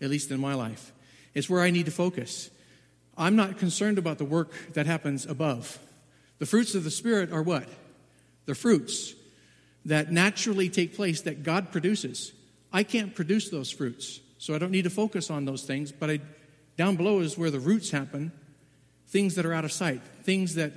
at 0.00 0.08
least 0.08 0.30
in 0.30 0.40
my 0.40 0.54
life. 0.54 0.92
It's 1.34 1.50
where 1.50 1.60
I 1.60 1.70
need 1.70 1.86
to 1.86 1.92
focus. 1.92 2.50
I'm 3.16 3.36
not 3.36 3.58
concerned 3.58 3.98
about 3.98 4.18
the 4.18 4.24
work 4.24 4.52
that 4.72 4.86
happens 4.86 5.26
above. 5.26 5.78
The 6.38 6.46
fruits 6.46 6.74
of 6.74 6.84
the 6.84 6.90
Spirit 6.90 7.30
are 7.30 7.42
what? 7.42 7.68
The 8.46 8.54
fruits 8.54 9.14
that 9.84 10.10
naturally 10.10 10.68
take 10.68 10.96
place 10.96 11.20
that 11.22 11.42
God 11.42 11.70
produces. 11.70 12.32
I 12.72 12.82
can't 12.82 13.14
produce 13.14 13.50
those 13.50 13.70
fruits, 13.70 14.20
so 14.38 14.54
I 14.54 14.58
don't 14.58 14.70
need 14.70 14.84
to 14.84 14.90
focus 14.90 15.30
on 15.30 15.44
those 15.44 15.64
things, 15.64 15.92
but 15.92 16.10
I, 16.10 16.20
down 16.76 16.96
below 16.96 17.20
is 17.20 17.38
where 17.38 17.50
the 17.50 17.60
roots 17.60 17.90
happen, 17.90 18.32
things 19.08 19.34
that 19.36 19.46
are 19.46 19.52
out 19.52 19.64
of 19.64 19.72
sight, 19.72 20.02
things 20.22 20.54
that 20.54 20.72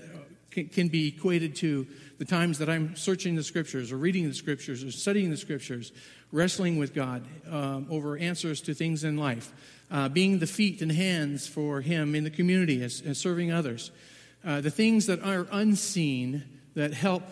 can, 0.57 0.69
can 0.69 0.87
be 0.87 1.09
equated 1.09 1.55
to 1.57 1.85
the 2.17 2.25
times 2.25 2.57
that 2.57 2.67
I'm 2.67 2.95
searching 2.95 3.35
the 3.35 3.43
scriptures 3.43 3.91
or 3.91 3.97
reading 3.97 4.27
the 4.27 4.33
scriptures 4.33 4.83
or 4.83 4.89
studying 4.89 5.29
the 5.29 5.37
scriptures, 5.37 5.91
wrestling 6.31 6.77
with 6.79 6.95
God 6.95 7.23
um, 7.47 7.85
over 7.91 8.17
answers 8.17 8.61
to 8.61 8.73
things 8.73 9.03
in 9.03 9.17
life, 9.17 9.53
uh, 9.91 10.09
being 10.09 10.39
the 10.39 10.47
feet 10.47 10.81
and 10.81 10.91
hands 10.91 11.45
for 11.45 11.81
Him 11.81 12.15
in 12.15 12.23
the 12.23 12.31
community 12.31 12.81
as, 12.81 13.03
as 13.05 13.19
serving 13.19 13.51
others. 13.51 13.91
Uh, 14.43 14.61
the 14.61 14.71
things 14.71 15.05
that 15.05 15.21
are 15.21 15.47
unseen 15.51 16.43
that 16.73 16.91
help 16.93 17.23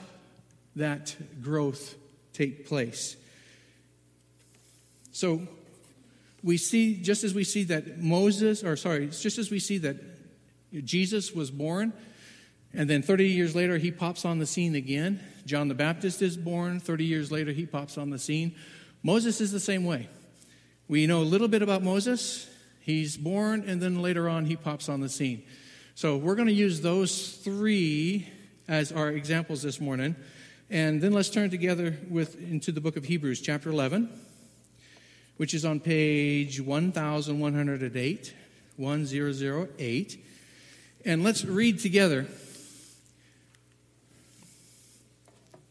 that 0.75 1.15
growth 1.41 1.95
take 2.33 2.67
place. 2.67 3.15
So 5.11 5.47
we 6.43 6.57
see, 6.57 6.95
just 7.01 7.23
as 7.23 7.33
we 7.33 7.43
see 7.43 7.63
that 7.63 7.99
Moses, 7.99 8.63
or 8.63 8.75
sorry, 8.75 9.07
just 9.07 9.39
as 9.39 9.49
we 9.49 9.57
see 9.57 9.79
that 9.79 9.95
Jesus 10.83 11.33
was 11.33 11.49
born, 11.49 11.93
and 12.75 12.89
then 12.89 13.01
30 13.01 13.29
years 13.29 13.55
later, 13.55 13.77
he 13.77 13.91
pops 13.91 14.25
on 14.25 14.39
the 14.39 14.45
scene 14.45 14.75
again. 14.75 15.21
John 15.45 15.69
the 15.69 15.75
Baptist 15.75 16.21
is 16.21 16.35
born. 16.35 16.79
30 16.79 17.05
years 17.05 17.31
later, 17.31 17.51
he 17.51 17.65
pops 17.65 17.97
on 17.97 18.09
the 18.09 18.19
scene. 18.19 18.55
Moses 19.01 19.39
is 19.39 19.51
the 19.51 19.59
same 19.59 19.85
way. 19.85 20.09
We 20.87 21.07
know 21.07 21.21
a 21.21 21.23
little 21.23 21.47
bit 21.47 21.61
about 21.61 21.83
Moses. 21.83 22.49
He's 22.81 23.17
born, 23.17 23.63
and 23.65 23.81
then 23.81 24.01
later 24.01 24.27
on, 24.27 24.45
he 24.45 24.55
pops 24.55 24.89
on 24.89 24.99
the 24.99 25.09
scene. 25.09 25.43
So 25.95 26.17
we're 26.17 26.35
going 26.35 26.47
to 26.47 26.53
use 26.53 26.81
those 26.81 27.31
three 27.37 28.27
as 28.67 28.91
our 28.91 29.09
examples 29.09 29.61
this 29.61 29.79
morning. 29.79 30.15
And 30.69 31.01
then 31.01 31.13
let's 31.13 31.29
turn 31.29 31.49
together 31.49 31.97
with, 32.09 32.35
into 32.41 32.71
the 32.71 32.81
book 32.81 32.97
of 32.97 33.05
Hebrews, 33.05 33.39
chapter 33.39 33.69
11, 33.69 34.09
which 35.37 35.53
is 35.53 35.63
on 35.63 35.79
page 35.79 36.59
1108, 36.59 38.33
1008. 38.75 40.25
And 41.05 41.23
let's 41.23 41.45
read 41.45 41.79
together 41.79 42.27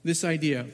this 0.05 0.23
idea. 0.23 0.67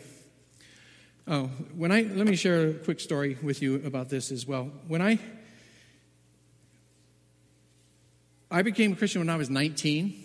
Oh, 1.28 1.46
when 1.76 1.92
I 1.92 2.02
let 2.02 2.26
me 2.26 2.34
share 2.34 2.70
a 2.70 2.74
quick 2.74 2.98
story 2.98 3.38
with 3.40 3.62
you 3.62 3.76
about 3.86 4.08
this 4.08 4.32
as 4.32 4.46
well. 4.46 4.70
When 4.88 5.00
I 5.00 5.20
I 8.50 8.62
became 8.62 8.92
a 8.92 8.96
Christian 8.96 9.20
when 9.20 9.30
I 9.30 9.36
was 9.36 9.48
19, 9.48 10.24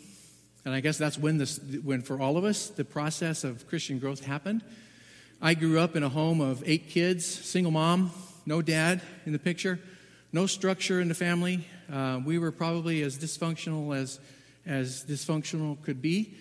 and 0.66 0.74
I 0.74 0.80
guess 0.80 0.98
that's 0.98 1.18
when 1.18 1.38
this 1.38 1.60
when 1.84 2.02
for 2.02 2.20
all 2.20 2.38
of 2.38 2.44
us 2.44 2.70
the 2.70 2.84
process 2.84 3.44
of 3.44 3.68
Christian 3.68 4.00
growth 4.00 4.26
happened. 4.26 4.64
I 5.40 5.54
grew 5.54 5.80
up 5.80 5.96
in 5.96 6.02
a 6.02 6.10
home 6.10 6.42
of 6.42 6.64
eight 6.66 6.90
kids, 6.90 7.26
single 7.26 7.72
mom, 7.72 8.10
no 8.48 8.64
dad 8.64 9.02
in 9.28 9.34
the 9.34 9.40
picture, 9.40 9.80
no 10.34 10.48
structure 10.48 11.00
in 11.00 11.10
the 11.10 11.14
family. 11.14 11.68
Uh, 11.92 12.20
we 12.26 12.40
were 12.40 12.52
probably 12.52 13.04
as 13.04 13.20
dysfunctional 13.20 13.96
as 13.96 14.20
as 14.66 15.04
dysfunctional 15.04 15.80
could 15.84 16.02
be. 16.02 16.34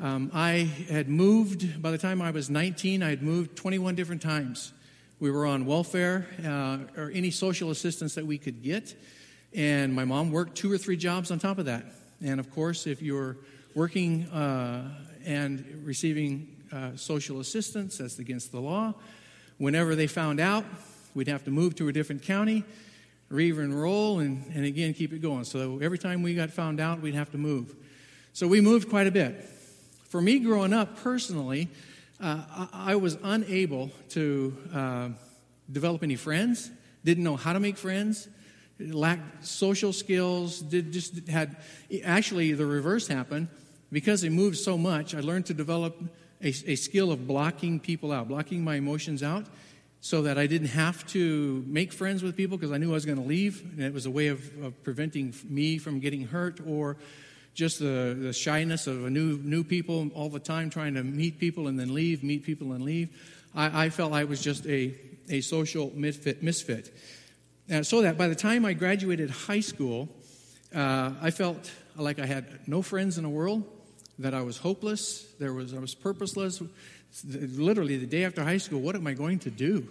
Um, 0.00 0.30
I 0.34 0.68
had 0.90 1.08
moved, 1.08 1.80
by 1.80 1.92
the 1.92 1.98
time 1.98 2.20
I 2.20 2.32
was 2.32 2.50
19, 2.50 3.02
I 3.02 3.10
had 3.10 3.22
moved 3.22 3.54
21 3.54 3.94
different 3.94 4.20
times. 4.22 4.72
We 5.20 5.30
were 5.30 5.46
on 5.46 5.66
welfare 5.66 6.26
uh, 6.44 6.78
or 7.00 7.12
any 7.14 7.30
social 7.30 7.70
assistance 7.70 8.16
that 8.16 8.26
we 8.26 8.36
could 8.36 8.62
get. 8.62 8.94
And 9.54 9.94
my 9.94 10.04
mom 10.04 10.32
worked 10.32 10.56
two 10.56 10.70
or 10.70 10.78
three 10.78 10.96
jobs 10.96 11.30
on 11.30 11.38
top 11.38 11.58
of 11.58 11.66
that. 11.66 11.84
And 12.24 12.40
of 12.40 12.50
course, 12.50 12.88
if 12.88 13.02
you're 13.02 13.36
working 13.76 14.24
uh, 14.30 14.88
and 15.24 15.82
receiving 15.84 16.56
uh, 16.72 16.96
social 16.96 17.38
assistance, 17.38 17.98
that's 17.98 18.18
against 18.18 18.50
the 18.50 18.60
law. 18.60 18.94
Whenever 19.58 19.94
they 19.94 20.08
found 20.08 20.40
out, 20.40 20.64
we'd 21.14 21.28
have 21.28 21.44
to 21.44 21.52
move 21.52 21.76
to 21.76 21.86
a 21.86 21.92
different 21.92 22.24
county, 22.24 22.64
re 23.28 23.50
enroll, 23.50 24.18
and, 24.18 24.44
and 24.52 24.64
again 24.64 24.92
keep 24.92 25.12
it 25.12 25.22
going. 25.22 25.44
So 25.44 25.78
every 25.78 25.98
time 25.98 26.22
we 26.22 26.34
got 26.34 26.50
found 26.50 26.80
out, 26.80 27.00
we'd 27.00 27.14
have 27.14 27.30
to 27.30 27.38
move. 27.38 27.76
So 28.32 28.48
we 28.48 28.60
moved 28.60 28.90
quite 28.90 29.06
a 29.06 29.12
bit. 29.12 29.50
For 30.14 30.20
me, 30.20 30.38
growing 30.38 30.72
up 30.72 30.96
personally, 30.98 31.66
uh, 32.20 32.68
I, 32.72 32.92
I, 32.92 32.94
was 32.94 33.18
unable 33.24 33.90
to 34.10 34.56
uh, 34.72 35.08
develop 35.72 36.04
any 36.04 36.14
friends, 36.14 36.70
didn't 37.04 37.24
know 37.24 37.34
how 37.34 37.52
to 37.52 37.58
make 37.58 37.76
friends, 37.76 38.28
lacked 38.78 39.44
social 39.44 39.92
skills, 39.92 40.60
did 40.60 40.92
just 40.92 41.26
had 41.26 41.56
actually 42.04 42.52
the 42.52 42.64
reverse 42.64 43.08
happened. 43.08 43.48
Because 43.90 44.24
I 44.24 44.28
moved 44.28 44.56
so 44.56 44.78
much, 44.78 45.16
I 45.16 45.20
learned 45.20 45.46
to 45.46 45.54
develop 45.54 46.00
a, 46.40 46.54
a 46.64 46.76
skill 46.76 47.10
of 47.10 47.26
blocking 47.26 47.80
people 47.80 48.12
out, 48.12 48.28
blocking 48.28 48.62
my 48.62 48.76
emotions 48.76 49.20
out 49.20 49.46
so 50.00 50.22
that 50.22 50.38
I 50.38 50.46
didn't 50.46 50.68
have 50.68 51.04
to 51.08 51.64
make 51.66 51.92
friends 51.92 52.22
with 52.22 52.36
people 52.36 52.56
because 52.56 52.70
I 52.70 52.76
knew 52.76 52.90
I 52.90 52.94
was 52.94 53.04
going 53.04 53.18
to 53.20 53.26
leave. 53.26 53.62
And 53.62 53.82
it 53.82 53.92
was 53.92 54.06
a 54.06 54.12
way 54.12 54.28
of, 54.28 54.62
of, 54.62 54.80
preventing 54.84 55.34
me 55.48 55.78
from 55.78 55.98
getting 55.98 56.28
hurt 56.28 56.60
or 56.64 56.98
just 57.54 57.78
the, 57.78 58.16
the 58.18 58.32
shyness 58.32 58.86
of 58.86 59.04
a 59.04 59.10
new, 59.10 59.38
new 59.38 59.64
people 59.64 60.10
all 60.14 60.28
the 60.28 60.40
time 60.40 60.70
trying 60.70 60.94
to 60.94 61.04
meet 61.04 61.38
people 61.38 61.68
and 61.68 61.78
then 61.78 61.94
leave, 61.94 62.22
meet 62.22 62.44
people 62.44 62.72
and 62.72 62.84
leave. 62.84 63.08
I, 63.54 63.86
I 63.86 63.90
felt 63.90 64.12
I 64.12 64.24
was 64.24 64.42
just 64.42 64.66
a, 64.66 64.94
a 65.28 65.40
social 65.40 65.92
misfit. 65.94 66.42
misfit. 66.42 66.92
Uh, 67.72 67.82
so 67.82 68.02
that 68.02 68.18
by 68.18 68.28
the 68.28 68.34
time 68.34 68.64
I 68.64 68.72
graduated 68.72 69.30
high 69.30 69.60
school, 69.60 70.08
uh, 70.74 71.12
I 71.22 71.30
felt 71.30 71.70
like 71.96 72.18
I 72.18 72.26
had 72.26 72.68
no 72.68 72.82
friends 72.82 73.16
in 73.16 73.22
the 73.22 73.30
world, 73.30 73.62
that 74.18 74.34
I 74.34 74.42
was 74.42 74.58
hopeless, 74.58 75.24
there 75.38 75.52
was, 75.52 75.74
I 75.74 75.78
was 75.78 75.94
purposeless. 75.94 76.62
Literally, 77.24 77.96
the 77.96 78.06
day 78.06 78.24
after 78.24 78.42
high 78.42 78.58
school, 78.58 78.80
what 78.80 78.96
am 78.96 79.06
I 79.06 79.14
going 79.14 79.38
to 79.40 79.50
do? 79.50 79.88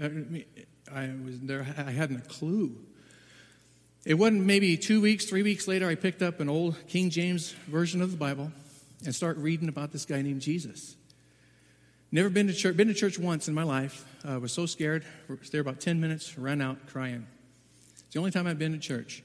I, 0.00 0.08
mean, 0.08 0.44
I 0.92 1.10
was 1.24 1.40
there. 1.40 1.66
I 1.76 1.90
hadn't 1.90 2.18
a 2.18 2.28
clue. 2.28 2.76
It 4.04 4.14
wasn't 4.14 4.46
maybe 4.46 4.78
two 4.78 5.00
weeks, 5.00 5.26
three 5.26 5.42
weeks 5.42 5.68
later, 5.68 5.86
I 5.86 5.94
picked 5.94 6.22
up 6.22 6.40
an 6.40 6.48
old 6.48 6.76
King 6.88 7.10
James 7.10 7.52
version 7.68 8.00
of 8.00 8.10
the 8.10 8.16
Bible 8.16 8.50
and 9.04 9.14
start 9.14 9.36
reading 9.36 9.68
about 9.68 9.92
this 9.92 10.06
guy 10.06 10.22
named 10.22 10.40
Jesus. 10.40 10.96
Never 12.10 12.30
been 12.30 12.46
to 12.46 12.54
church, 12.54 12.76
been 12.76 12.88
to 12.88 12.94
church 12.94 13.18
once 13.18 13.46
in 13.46 13.54
my 13.54 13.62
life. 13.62 14.06
I 14.24 14.34
uh, 14.34 14.38
was 14.40 14.52
so 14.52 14.64
scared. 14.64 15.04
Was 15.28 15.50
there 15.50 15.60
about 15.60 15.80
10 15.80 16.00
minutes, 16.00 16.38
ran 16.38 16.62
out 16.62 16.86
crying. 16.86 17.26
It's 17.92 18.14
the 18.14 18.18
only 18.18 18.30
time 18.30 18.46
I've 18.46 18.58
been 18.58 18.72
to 18.72 18.78
church. 18.78 19.22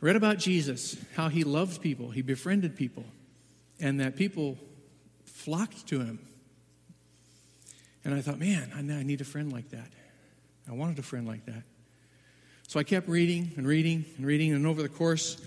read 0.00 0.16
about 0.16 0.38
Jesus, 0.38 0.96
how 1.14 1.28
he 1.28 1.44
loved 1.44 1.80
people, 1.80 2.10
he 2.10 2.22
befriended 2.22 2.76
people, 2.76 3.04
and 3.80 4.00
that 4.00 4.16
people 4.16 4.58
flocked 5.24 5.86
to 5.88 6.00
him. 6.00 6.18
And 8.04 8.14
I 8.14 8.20
thought, 8.20 8.38
man, 8.38 8.72
I 8.74 9.02
need 9.04 9.20
a 9.20 9.24
friend 9.24 9.52
like 9.52 9.70
that. 9.70 9.88
I 10.68 10.72
wanted 10.72 10.98
a 10.98 11.02
friend 11.02 11.26
like 11.26 11.46
that. 11.46 11.62
So 12.68 12.80
I 12.80 12.82
kept 12.82 13.08
reading 13.08 13.52
and 13.56 13.66
reading 13.66 14.04
and 14.16 14.26
reading, 14.26 14.52
and 14.52 14.66
over 14.66 14.82
the 14.82 14.88
course 14.88 15.40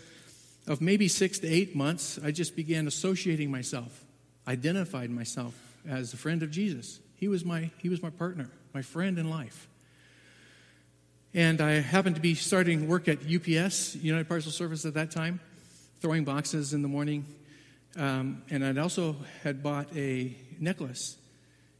of 0.67 0.79
maybe 0.79 1.09
six 1.09 1.39
to 1.39 1.47
eight 1.47 1.75
months, 1.75 2.17
I 2.23 2.31
just 2.31 2.55
began 2.55 2.87
associating 2.87 3.51
myself, 3.51 4.05
identified 4.47 5.09
myself 5.09 5.53
as 5.87 6.13
a 6.13 6.17
friend 6.17 6.43
of 6.43 6.51
Jesus. 6.51 6.99
He 7.15 7.27
was 7.27 7.43
my, 7.43 7.71
he 7.79 7.89
was 7.89 8.01
my 8.01 8.09
partner, 8.09 8.49
my 8.73 8.81
friend 8.81 9.19
in 9.19 9.29
life. 9.29 9.67
And 11.33 11.59
I 11.59 11.73
happened 11.81 12.15
to 12.15 12.21
be 12.21 12.35
starting 12.35 12.87
work 12.87 13.09
at 13.09 13.19
UPS, 13.19 13.97
United 13.97 14.29
Parcel 14.29 14.51
Service, 14.51 14.85
at 14.85 14.93
that 14.93 15.11
time, 15.11 15.41
throwing 15.99 16.23
boxes 16.23 16.73
in 16.73 16.81
the 16.81 16.87
morning. 16.87 17.25
Um, 17.97 18.43
and 18.49 18.65
I'd 18.65 18.77
also 18.77 19.17
had 19.43 19.61
bought 19.61 19.93
a 19.95 20.35
necklace 20.57 21.17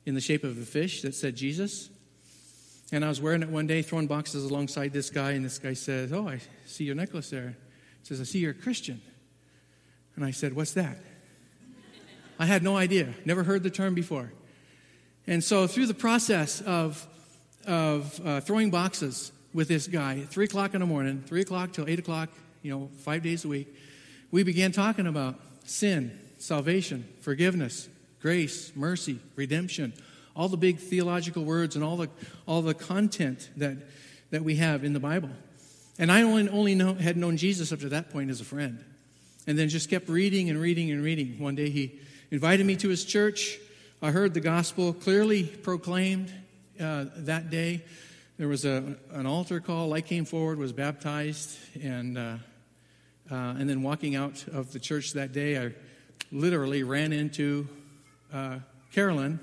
in 0.06 0.16
the 0.16 0.22
shape 0.22 0.44
of 0.44 0.58
a 0.58 0.66
fish 0.66 1.02
that 1.04 1.16
said 1.16 1.38
Jesus. 1.38 1.90
And 2.92 3.06
I 3.06 3.10
was 3.10 3.22
wearing 3.22 3.44
it 3.44 3.50
one 3.50 3.68
day, 3.68 3.82
throwing 3.82 4.08
boxes 4.08 4.44
alongside 4.44 4.94
this 4.94 5.10
guy, 5.10 5.32
and 5.32 5.46
this 5.46 5.60
guy 5.60 5.74
says, 5.74 6.12
Oh, 6.12 6.28
I 6.28 6.40
see 6.66 6.86
your 6.86 6.96
necklace 6.96 7.30
there. 7.30 7.56
He 8.02 8.06
says, 8.08 8.20
I 8.20 8.24
see 8.24 8.40
you're 8.40 8.52
a 8.52 8.56
Christian. 8.56 9.02
And 10.16 10.26
I 10.26 10.32
said, 10.32 10.54
What's 10.54 10.74
that? 10.74 10.98
I 12.40 12.46
had 12.46 12.64
no 12.64 12.78
idea, 12.78 13.14
never 13.26 13.44
heard 13.44 13.64
the 13.64 13.70
term 13.70 13.94
before. 13.94 14.32
And 15.28 15.44
so, 15.44 15.68
through 15.68 15.86
the 15.86 15.94
process 15.94 16.62
of, 16.62 17.06
of 17.68 18.20
uh, 18.26 18.42
throwing 18.42 18.72
boxes 18.72 19.32
with 19.54 19.68
this 19.68 19.88
guy, 19.88 20.22
3 20.22 20.46
o'clock 20.46 20.74
in 20.74 20.80
the 20.80 20.88
morning, 20.88 21.24
3 21.28 21.42
o'clock 21.42 21.74
till 21.74 21.88
8 21.88 22.00
o'clock, 22.00 22.30
you 22.62 22.72
know, 22.72 22.90
five 23.00 23.22
days 23.24 23.46
a 23.46 23.48
week, 23.48 23.76
we 24.32 24.44
began 24.44 24.72
talking 24.72 25.06
about 25.06 25.40
sin, 25.66 26.18
salvation, 26.38 27.08
forgiveness, 27.22 27.90
grace, 28.22 28.72
mercy, 28.76 29.20
redemption, 29.36 29.94
all 30.40 30.48
the 30.48 30.56
big 30.56 30.80
theological 30.80 31.44
words 31.44 31.76
and 31.76 31.84
all 31.84 31.98
the, 31.98 32.10
all 32.48 32.62
the 32.62 32.74
content 32.74 33.50
that, 33.58 33.76
that 34.32 34.42
we 34.42 34.56
have 34.56 34.86
in 34.86 34.94
the 34.94 35.00
Bible. 35.00 35.30
And 35.98 36.10
I 36.10 36.22
only, 36.22 36.48
only 36.48 36.76
know, 36.76 36.94
had 36.94 37.18
known 37.18 37.36
Jesus 37.36 37.74
up 37.74 37.82
to 37.82 37.90
that 37.90 38.10
point 38.10 38.30
as 38.30 38.40
a 38.40 38.46
friend. 38.46 38.82
And 39.48 39.60
then 39.60 39.68
just 39.68 39.90
kept 39.90 40.08
reading 40.08 40.50
and 40.50 40.58
reading 40.58 40.92
and 40.92 41.04
reading. 41.04 41.40
One 41.40 41.56
day 41.56 41.70
he 41.70 42.00
invited 42.32 42.66
me 42.66 42.78
to 42.78 42.88
his 42.88 43.04
church. 43.04 43.60
I 44.02 44.12
heard 44.12 44.34
the 44.34 44.40
gospel 44.40 44.94
clearly 44.94 45.44
proclaimed 45.44 46.32
uh, 46.80 47.08
that 47.18 47.50
day. 47.50 47.84
There 48.38 48.48
was 48.48 48.64
a, 48.64 48.96
an 49.12 49.26
altar 49.26 49.60
call. 49.60 49.94
I 49.94 50.00
came 50.00 50.24
forward, 50.24 50.58
was 50.58 50.72
baptized, 50.72 51.58
and, 51.84 52.18
uh, 52.18 52.36
uh, 53.30 53.36
and 53.36 53.70
then 53.70 53.84
walking 53.84 54.16
out 54.16 54.48
of 54.48 54.72
the 54.72 54.80
church 54.80 55.12
that 55.14 55.34
day, 55.34 55.62
I 55.62 55.74
literally 56.32 56.84
ran 56.84 57.12
into 57.12 57.68
uh, 58.34 58.60
Carolyn, 58.94 59.42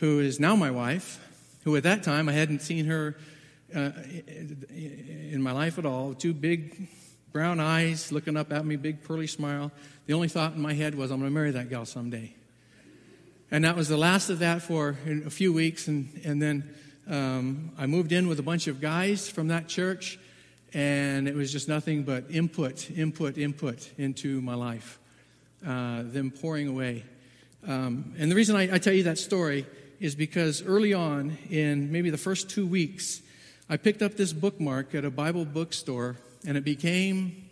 who 0.00 0.18
is 0.18 0.40
now 0.40 0.56
my 0.56 0.70
wife, 0.70 1.20
who 1.64 1.76
at 1.76 1.82
that 1.82 2.02
time 2.02 2.28
I 2.28 2.32
hadn't 2.32 2.62
seen 2.62 2.86
her 2.86 3.16
uh, 3.74 3.90
in 4.74 5.40
my 5.42 5.52
life 5.52 5.78
at 5.78 5.84
all. 5.84 6.14
Two 6.14 6.32
big 6.32 6.88
brown 7.32 7.60
eyes 7.60 8.10
looking 8.10 8.34
up 8.34 8.50
at 8.50 8.64
me, 8.64 8.76
big 8.76 9.04
pearly 9.04 9.26
smile. 9.26 9.70
The 10.06 10.14
only 10.14 10.28
thought 10.28 10.54
in 10.54 10.60
my 10.62 10.72
head 10.72 10.94
was, 10.94 11.10
I'm 11.10 11.18
going 11.20 11.30
to 11.30 11.34
marry 11.34 11.50
that 11.50 11.68
gal 11.68 11.84
someday. 11.84 12.34
And 13.50 13.64
that 13.64 13.76
was 13.76 13.88
the 13.88 13.98
last 13.98 14.30
of 14.30 14.38
that 14.38 14.62
for 14.62 14.96
a 15.06 15.30
few 15.30 15.52
weeks. 15.52 15.86
And, 15.86 16.08
and 16.24 16.40
then 16.40 16.74
um, 17.06 17.72
I 17.76 17.84
moved 17.86 18.12
in 18.12 18.26
with 18.26 18.38
a 18.38 18.42
bunch 18.42 18.68
of 18.68 18.80
guys 18.80 19.28
from 19.28 19.48
that 19.48 19.68
church, 19.68 20.18
and 20.72 21.28
it 21.28 21.34
was 21.34 21.52
just 21.52 21.68
nothing 21.68 22.04
but 22.04 22.24
input, 22.30 22.90
input, 22.90 23.36
input 23.36 23.90
into 23.98 24.40
my 24.40 24.54
life, 24.54 24.98
uh, 25.66 26.04
them 26.04 26.30
pouring 26.30 26.68
away. 26.68 27.04
Um, 27.68 28.14
and 28.18 28.30
the 28.30 28.34
reason 28.34 28.56
I, 28.56 28.76
I 28.76 28.78
tell 28.78 28.94
you 28.94 29.02
that 29.02 29.18
story 29.18 29.66
is 30.00 30.14
because 30.14 30.62
early 30.64 30.94
on, 30.94 31.36
in 31.50 31.92
maybe 31.92 32.08
the 32.10 32.18
first 32.18 32.48
two 32.48 32.66
weeks, 32.66 33.20
I 33.68 33.76
picked 33.76 34.02
up 34.02 34.16
this 34.16 34.32
bookmark 34.32 34.94
at 34.94 35.04
a 35.04 35.10
Bible 35.10 35.44
bookstore, 35.44 36.16
and 36.46 36.56
it 36.56 36.64
became 36.64 37.50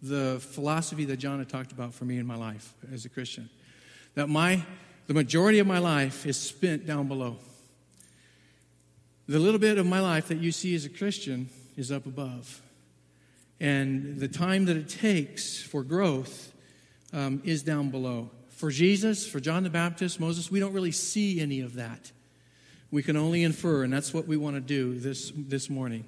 the 0.00 0.38
philosophy 0.40 1.04
that 1.06 1.16
John 1.16 1.40
had 1.40 1.48
talked 1.48 1.72
about 1.72 1.92
for 1.92 2.04
me 2.04 2.18
in 2.18 2.26
my 2.26 2.36
life 2.36 2.72
as 2.92 3.04
a 3.04 3.08
Christian. 3.08 3.50
That 4.14 4.28
my 4.28 4.62
the 5.08 5.14
majority 5.14 5.58
of 5.58 5.66
my 5.66 5.78
life 5.78 6.26
is 6.26 6.36
spent 6.36 6.86
down 6.86 7.08
below. 7.08 7.38
The 9.26 9.38
little 9.38 9.58
bit 9.58 9.78
of 9.78 9.86
my 9.86 10.00
life 10.00 10.28
that 10.28 10.38
you 10.38 10.52
see 10.52 10.74
as 10.74 10.84
a 10.84 10.90
Christian 10.90 11.48
is 11.76 11.90
up 11.90 12.06
above. 12.06 12.60
And 13.58 14.20
the 14.20 14.28
time 14.28 14.66
that 14.66 14.76
it 14.76 14.88
takes 14.88 15.62
for 15.62 15.82
growth 15.82 16.52
um, 17.12 17.40
is 17.44 17.62
down 17.62 17.88
below. 17.88 18.30
For 18.58 18.72
Jesus, 18.72 19.24
for 19.24 19.38
John 19.38 19.62
the 19.62 19.70
Baptist, 19.70 20.18
Moses, 20.18 20.50
we 20.50 20.58
don't 20.58 20.72
really 20.72 20.90
see 20.90 21.40
any 21.40 21.60
of 21.60 21.74
that. 21.74 22.10
We 22.90 23.04
can 23.04 23.16
only 23.16 23.44
infer, 23.44 23.84
and 23.84 23.92
that's 23.92 24.12
what 24.12 24.26
we 24.26 24.36
want 24.36 24.56
to 24.56 24.60
do 24.60 24.98
this, 24.98 25.30
this 25.36 25.70
morning. 25.70 26.04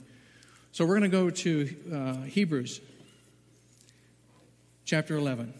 So 0.73 0.85
we're 0.85 0.99
going 0.99 1.09
to 1.09 1.17
go 1.17 1.31
to 1.31 1.77
uh, 1.95 2.15
Hebrews 2.25 2.81
chapter 4.85 5.15
11. 5.15 5.55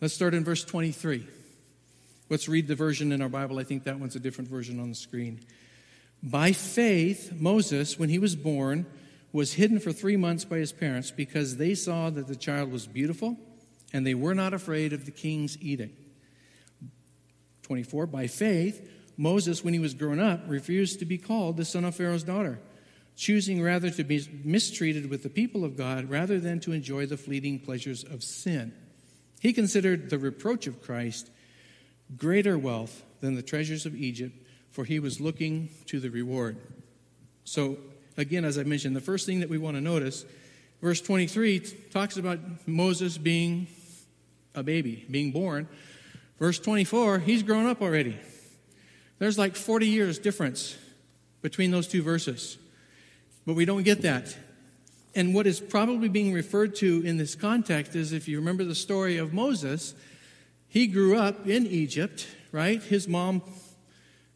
Let's 0.00 0.14
start 0.14 0.32
in 0.32 0.44
verse 0.44 0.64
23. 0.64 1.26
Let's 2.30 2.48
read 2.48 2.66
the 2.66 2.74
version 2.74 3.12
in 3.12 3.20
our 3.20 3.28
Bible. 3.28 3.58
I 3.58 3.64
think 3.64 3.84
that 3.84 4.00
one's 4.00 4.16
a 4.16 4.20
different 4.20 4.48
version 4.48 4.80
on 4.80 4.88
the 4.88 4.94
screen. 4.94 5.40
By 6.22 6.52
faith, 6.52 7.34
Moses, 7.38 7.98
when 7.98 8.08
he 8.08 8.18
was 8.18 8.34
born, 8.34 8.86
was 9.30 9.52
hidden 9.52 9.78
for 9.78 9.92
three 9.92 10.16
months 10.16 10.46
by 10.46 10.56
his 10.56 10.72
parents 10.72 11.10
because 11.10 11.58
they 11.58 11.74
saw 11.74 12.08
that 12.08 12.28
the 12.28 12.36
child 12.36 12.72
was 12.72 12.86
beautiful 12.86 13.36
and 13.92 14.06
they 14.06 14.14
were 14.14 14.34
not 14.34 14.54
afraid 14.54 14.92
of 14.92 15.04
the 15.04 15.10
king's 15.10 15.60
edict. 15.60 15.98
24. 17.62 18.06
By 18.06 18.26
faith, 18.26 18.88
Moses, 19.16 19.62
when 19.62 19.74
he 19.74 19.80
was 19.80 19.94
grown 19.94 20.18
up, 20.18 20.40
refused 20.46 20.98
to 20.98 21.04
be 21.04 21.18
called 21.18 21.56
the 21.56 21.64
son 21.64 21.84
of 21.84 21.94
Pharaoh's 21.94 22.24
daughter, 22.24 22.58
choosing 23.16 23.62
rather 23.62 23.90
to 23.90 24.02
be 24.02 24.26
mistreated 24.44 25.10
with 25.10 25.22
the 25.22 25.28
people 25.28 25.64
of 25.64 25.76
God 25.76 26.10
rather 26.10 26.40
than 26.40 26.58
to 26.60 26.72
enjoy 26.72 27.06
the 27.06 27.16
fleeting 27.16 27.58
pleasures 27.58 28.02
of 28.02 28.24
sin. 28.24 28.72
He 29.40 29.52
considered 29.52 30.10
the 30.10 30.18
reproach 30.18 30.66
of 30.66 30.82
Christ 30.82 31.30
greater 32.16 32.58
wealth 32.58 33.04
than 33.20 33.34
the 33.34 33.42
treasures 33.42 33.86
of 33.86 33.94
Egypt, 33.94 34.36
for 34.70 34.84
he 34.84 34.98
was 34.98 35.20
looking 35.20 35.68
to 35.86 36.00
the 36.00 36.10
reward. 36.10 36.56
So, 37.44 37.78
again, 38.16 38.44
as 38.44 38.58
I 38.58 38.64
mentioned, 38.64 38.96
the 38.96 39.00
first 39.00 39.26
thing 39.26 39.40
that 39.40 39.48
we 39.48 39.58
want 39.58 39.76
to 39.76 39.80
notice, 39.80 40.24
verse 40.80 41.00
23 41.00 41.60
talks 41.90 42.16
about 42.16 42.38
Moses 42.66 43.18
being 43.18 43.66
a 44.54 44.62
baby, 44.62 45.06
being 45.10 45.32
born. 45.32 45.68
Verse 46.38 46.58
24, 46.58 47.20
he's 47.20 47.42
grown 47.42 47.66
up 47.66 47.82
already. 47.82 48.16
There's 49.18 49.38
like 49.38 49.56
40 49.56 49.86
years 49.86 50.18
difference 50.18 50.76
between 51.42 51.70
those 51.70 51.86
two 51.86 52.02
verses. 52.02 52.58
But 53.46 53.54
we 53.54 53.64
don't 53.64 53.82
get 53.82 54.02
that. 54.02 54.36
And 55.14 55.34
what 55.34 55.46
is 55.46 55.60
probably 55.60 56.08
being 56.08 56.32
referred 56.32 56.76
to 56.76 57.02
in 57.04 57.16
this 57.16 57.34
context 57.34 57.96
is 57.96 58.12
if 58.12 58.28
you 58.28 58.38
remember 58.38 58.64
the 58.64 58.74
story 58.74 59.16
of 59.16 59.32
Moses, 59.32 59.94
he 60.68 60.86
grew 60.86 61.16
up 61.16 61.46
in 61.46 61.66
Egypt, 61.66 62.28
right? 62.52 62.82
His 62.82 63.08
mom 63.08 63.42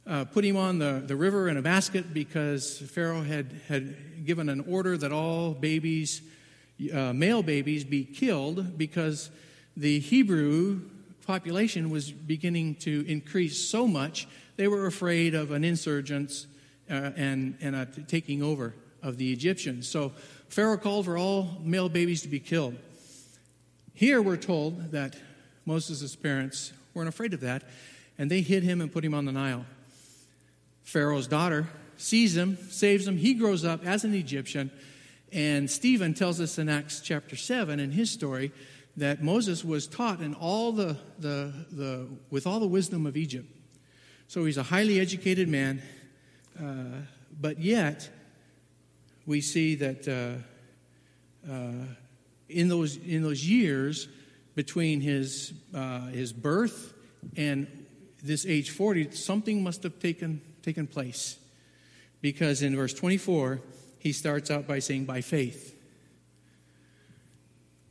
uh, 0.07 0.25
put 0.25 0.45
him 0.45 0.57
on 0.57 0.79
the, 0.79 1.03
the 1.07 1.17
river 1.17 1.49
in 1.49 1.57
a 1.57 1.63
basket 1.63 2.13
because 2.13 2.79
Pharaoh 2.79 3.23
had, 3.23 3.61
had 3.69 4.27
given 4.27 4.49
an 4.49 4.65
order 4.69 4.97
that 4.97 5.13
all 5.13 5.53
babies, 5.53 6.23
uh, 6.93 7.13
male 7.13 7.43
babies, 7.43 7.85
be 7.85 8.05
killed 8.05 8.77
because 8.77 9.31
the 9.77 9.99
Hebrew 9.99 10.81
population 11.27 11.91
was 11.91 12.11
beginning 12.13 12.77
to 12.77 13.05
increase 13.09 13.69
so 13.69 13.87
much 13.87 14.29
they 14.57 14.69
were 14.69 14.87
afraid 14.87 15.35
of 15.35 15.51
an 15.51 15.65
insurgence 15.65 16.47
uh, 16.91 17.11
and, 17.17 17.57
and 17.61 17.75
a 17.75 17.87
taking 17.87 18.43
over 18.43 18.75
of 19.03 19.17
the 19.17 19.33
Egyptians. 19.33 19.89
So 19.89 20.13
Pharaoh 20.49 20.77
called 20.77 21.07
for 21.07 21.19
all 21.19 21.59
male 21.63 21.89
babies 21.89 22.23
to 22.23 22.29
be 22.29 22.41
killed. 22.41 22.77
Here 23.93 24.23
we're 24.23 24.37
told 24.37 24.93
that 24.93 25.17
Moses' 25.67 26.15
parents 26.15 26.73
weren't 26.95 27.09
afraid 27.09 27.35
of 27.35 27.41
that, 27.41 27.65
and 28.19 28.31
they 28.31 28.41
hid 28.41 28.63
him 28.63 28.81
and 28.81 28.93
put 28.93 29.05
him 29.05 29.15
on 29.15 29.25
the 29.25 29.33
Nile. 29.33 29.65
Pharaoh's 30.85 31.27
daughter 31.27 31.67
sees 31.97 32.37
him, 32.37 32.57
saves 32.71 33.07
him. 33.07 33.17
He 33.17 33.35
grows 33.35 33.65
up 33.65 33.85
as 33.85 34.05
an 34.05 34.15
Egyptian, 34.15 34.71
and 35.33 35.71
Stephen 35.71 36.15
tells 36.15 36.41
us 36.41 36.59
in 36.59 36.69
Acts 36.69 37.01
chapter 37.01 37.35
7 37.37 37.81
in 37.81 37.91
his 37.91 38.11
story 38.11 38.53
that 38.97 39.23
Moses 39.23 39.65
was 39.65 39.87
taught 39.87 40.21
in 40.21 40.35
all 40.35 40.73
the, 40.73 40.97
the, 41.19 41.53
the, 41.73 42.09
with 42.31 42.47
all 42.47 42.61
the 42.61 42.67
wisdom 42.67 43.07
of 43.07 43.17
Egypt. 43.17 43.49
So 44.29 44.45
he's 44.45 44.57
a 44.57 44.63
highly 44.63 45.01
educated 45.01 45.49
man, 45.49 45.83
uh, 46.59 47.03
but 47.41 47.59
yet 47.59 48.09
we 49.27 49.41
see 49.41 49.75
that 49.77 50.09
uh, 50.09 51.51
uh, 51.51 51.87
in, 52.49 52.69
those, 52.69 52.97
in 52.97 53.23
those 53.23 53.49
years 53.49 54.09
between 54.55 55.01
his, 55.01 55.53
uh, 55.75 56.07
his 56.07 56.33
birth 56.33 56.95
and 57.37 57.67
this 58.23 58.47
age 58.47 58.71
40, 58.71 59.11
something 59.11 59.63
must 59.63 59.83
have 59.83 59.99
taken, 59.99 60.41
taken 60.63 60.87
place. 60.87 61.39
Because 62.21 62.63
in 62.63 62.75
verse 62.75 62.95
24, 62.95 63.61
he 63.99 64.13
starts 64.13 64.51
out 64.51 64.67
by 64.67 64.79
saying, 64.79 65.05
by 65.05 65.21
faith. 65.21 65.74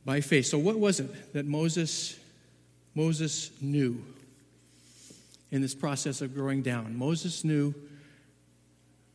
By 0.05 0.21
faith. 0.21 0.47
So 0.47 0.57
what 0.57 0.77
was 0.77 0.99
it 0.99 1.33
that 1.33 1.45
Moses, 1.45 2.19
Moses 2.95 3.51
knew? 3.61 4.03
in 5.53 5.61
this 5.61 5.75
process 5.75 6.19
of 6.21 6.33
growing 6.33 6.63
down. 6.63 6.97
Moses 6.97 7.43
knew 7.43 7.75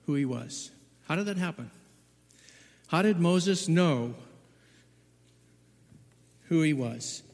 who 0.07 0.14
he 0.14 0.24
was. 0.24 0.70
How 1.09 1.16
did 1.16 1.27
that 1.27 1.37
happen? 1.37 1.68
How 2.87 3.03
did 3.03 3.18
Moses 3.18 3.66
know 3.66 4.14
who 6.44 6.62
he 6.62 6.72
was? 6.72 7.24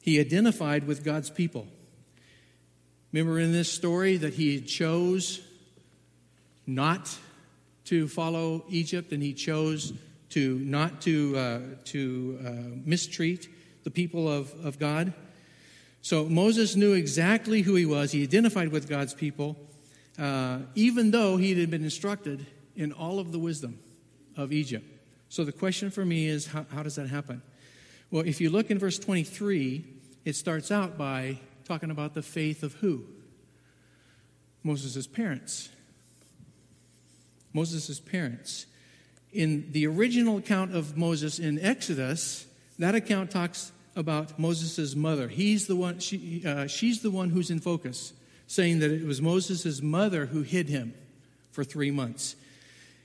He 0.00 0.18
identified 0.18 0.86
with 0.86 1.04
God's 1.04 1.28
people. 1.28 1.66
Remember 3.12 3.38
in 3.38 3.52
this 3.52 3.70
story 3.70 4.16
that 4.16 4.32
he 4.32 4.62
chose 4.62 5.42
not 6.66 7.14
to 7.84 8.08
follow 8.08 8.64
Egypt 8.70 9.12
and 9.12 9.22
he 9.22 9.34
chose 9.34 9.92
to 10.30 10.58
not 10.58 11.00
to, 11.02 11.36
uh, 11.36 11.60
to 11.84 12.38
uh, 12.44 12.50
mistreat 12.84 13.48
the 13.84 13.90
people 13.90 14.30
of, 14.30 14.52
of 14.64 14.78
God? 14.78 15.12
So 16.02 16.24
Moses 16.24 16.76
knew 16.76 16.92
exactly 16.92 17.62
who 17.62 17.74
he 17.74 17.86
was. 17.86 18.12
He 18.12 18.22
identified 18.22 18.68
with 18.68 18.88
God's 18.88 19.14
people, 19.14 19.56
uh, 20.18 20.60
even 20.74 21.10
though 21.10 21.36
he 21.36 21.58
had 21.58 21.70
been 21.70 21.84
instructed 21.84 22.46
in 22.76 22.92
all 22.92 23.18
of 23.18 23.32
the 23.32 23.38
wisdom 23.38 23.78
of 24.36 24.52
Egypt. 24.52 24.86
So 25.28 25.44
the 25.44 25.52
question 25.52 25.90
for 25.90 26.04
me 26.04 26.26
is 26.26 26.46
how, 26.46 26.64
how 26.72 26.82
does 26.82 26.94
that 26.96 27.08
happen? 27.08 27.42
Well, 28.10 28.24
if 28.26 28.40
you 28.40 28.48
look 28.48 28.70
in 28.70 28.78
verse 28.78 28.98
23, 28.98 29.84
it 30.24 30.36
starts 30.36 30.70
out 30.70 30.96
by 30.96 31.40
talking 31.64 31.90
about 31.90 32.14
the 32.14 32.22
faith 32.22 32.62
of 32.62 32.74
who? 32.74 33.04
Moses' 34.62 35.06
parents. 35.06 35.68
Moses' 37.52 38.00
parents. 38.00 38.66
In 39.32 39.72
the 39.72 39.86
original 39.86 40.38
account 40.38 40.74
of 40.74 40.96
Moses 40.96 41.38
in 41.38 41.58
Exodus, 41.58 42.46
that 42.78 42.94
account 42.94 43.30
talks 43.30 43.72
about 43.94 44.38
Moses' 44.38 44.94
mother. 44.94 45.28
He's 45.28 45.66
the 45.66 45.76
one, 45.76 45.98
she, 45.98 46.42
uh, 46.46 46.66
she's 46.66 47.02
the 47.02 47.10
one 47.10 47.30
who's 47.30 47.50
in 47.50 47.60
focus, 47.60 48.12
saying 48.46 48.78
that 48.78 48.90
it 48.90 49.04
was 49.04 49.20
Moses' 49.20 49.82
mother 49.82 50.26
who 50.26 50.42
hid 50.42 50.68
him 50.68 50.94
for 51.50 51.64
three 51.64 51.90
months. 51.90 52.36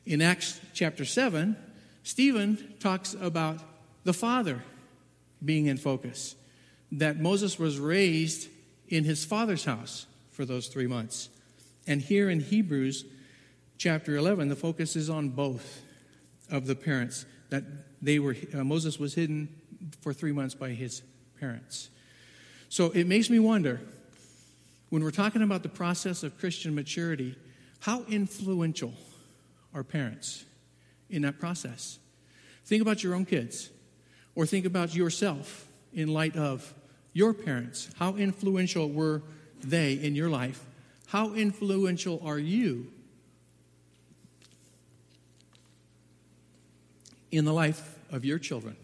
In 0.05 0.21
Acts 0.21 0.61
chapter 0.73 1.03
7, 1.03 1.57
Stephen 2.03 2.75
talks 2.79 3.15
about 3.19 3.59
the 4.03 4.13
father 4.13 4.61
being 5.43 5.65
in 5.65 5.77
focus, 5.77 6.35
that 6.91 7.19
Moses 7.19 7.57
was 7.57 7.79
raised 7.79 8.49
in 8.87 9.03
his 9.03 9.25
father's 9.25 9.65
house 9.65 10.05
for 10.31 10.45
those 10.45 10.67
three 10.67 10.87
months. 10.87 11.29
And 11.87 12.01
here 12.01 12.29
in 12.29 12.39
Hebrews 12.39 13.05
chapter 13.77 14.15
11, 14.15 14.49
the 14.49 14.55
focus 14.55 14.95
is 14.95 15.09
on 15.09 15.29
both 15.29 15.82
of 16.53 16.67
the 16.67 16.75
parents, 16.75 17.25
that 17.49 17.63
they 18.01 18.19
were, 18.19 18.37
uh, 18.53 18.63
Moses 18.63 18.97
was 18.97 19.15
hidden 19.15 19.49
for 19.99 20.13
three 20.13 20.31
months 20.31 20.55
by 20.55 20.69
his 20.69 21.01
parents. 21.39 21.89
So 22.69 22.91
it 22.91 23.07
makes 23.07 23.29
me 23.29 23.39
wonder 23.39 23.81
when 24.89 25.03
we're 25.03 25.11
talking 25.11 25.41
about 25.41 25.63
the 25.63 25.69
process 25.69 26.23
of 26.23 26.37
Christian 26.37 26.73
maturity, 26.75 27.35
how 27.79 28.03
influential 28.03 28.93
are 29.73 29.83
parents 29.83 30.45
in 31.09 31.23
that 31.23 31.39
process? 31.39 31.99
Think 32.65 32.81
about 32.81 33.03
your 33.03 33.15
own 33.15 33.25
kids, 33.25 33.71
or 34.35 34.45
think 34.45 34.65
about 34.65 34.95
yourself 34.95 35.67
in 35.93 36.07
light 36.13 36.35
of 36.35 36.73
your 37.13 37.33
parents. 37.33 37.89
How 37.97 38.15
influential 38.15 38.89
were 38.89 39.23
they 39.63 39.93
in 39.93 40.15
your 40.15 40.29
life? 40.29 40.63
How 41.07 41.33
influential 41.33 42.21
are 42.23 42.39
you 42.39 42.91
in 47.33 47.45
the 47.45 47.53
life 47.53 47.97
of 48.11 48.23
your 48.23 48.37
children? 48.37 48.75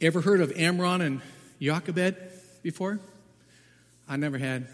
Ever 0.00 0.20
heard 0.20 0.40
of 0.40 0.52
Amram 0.56 1.00
and 1.00 1.20
Jochebed 1.60 2.16
before? 2.62 3.00
I 4.08 4.16
never 4.16 4.38
had. 4.38 4.68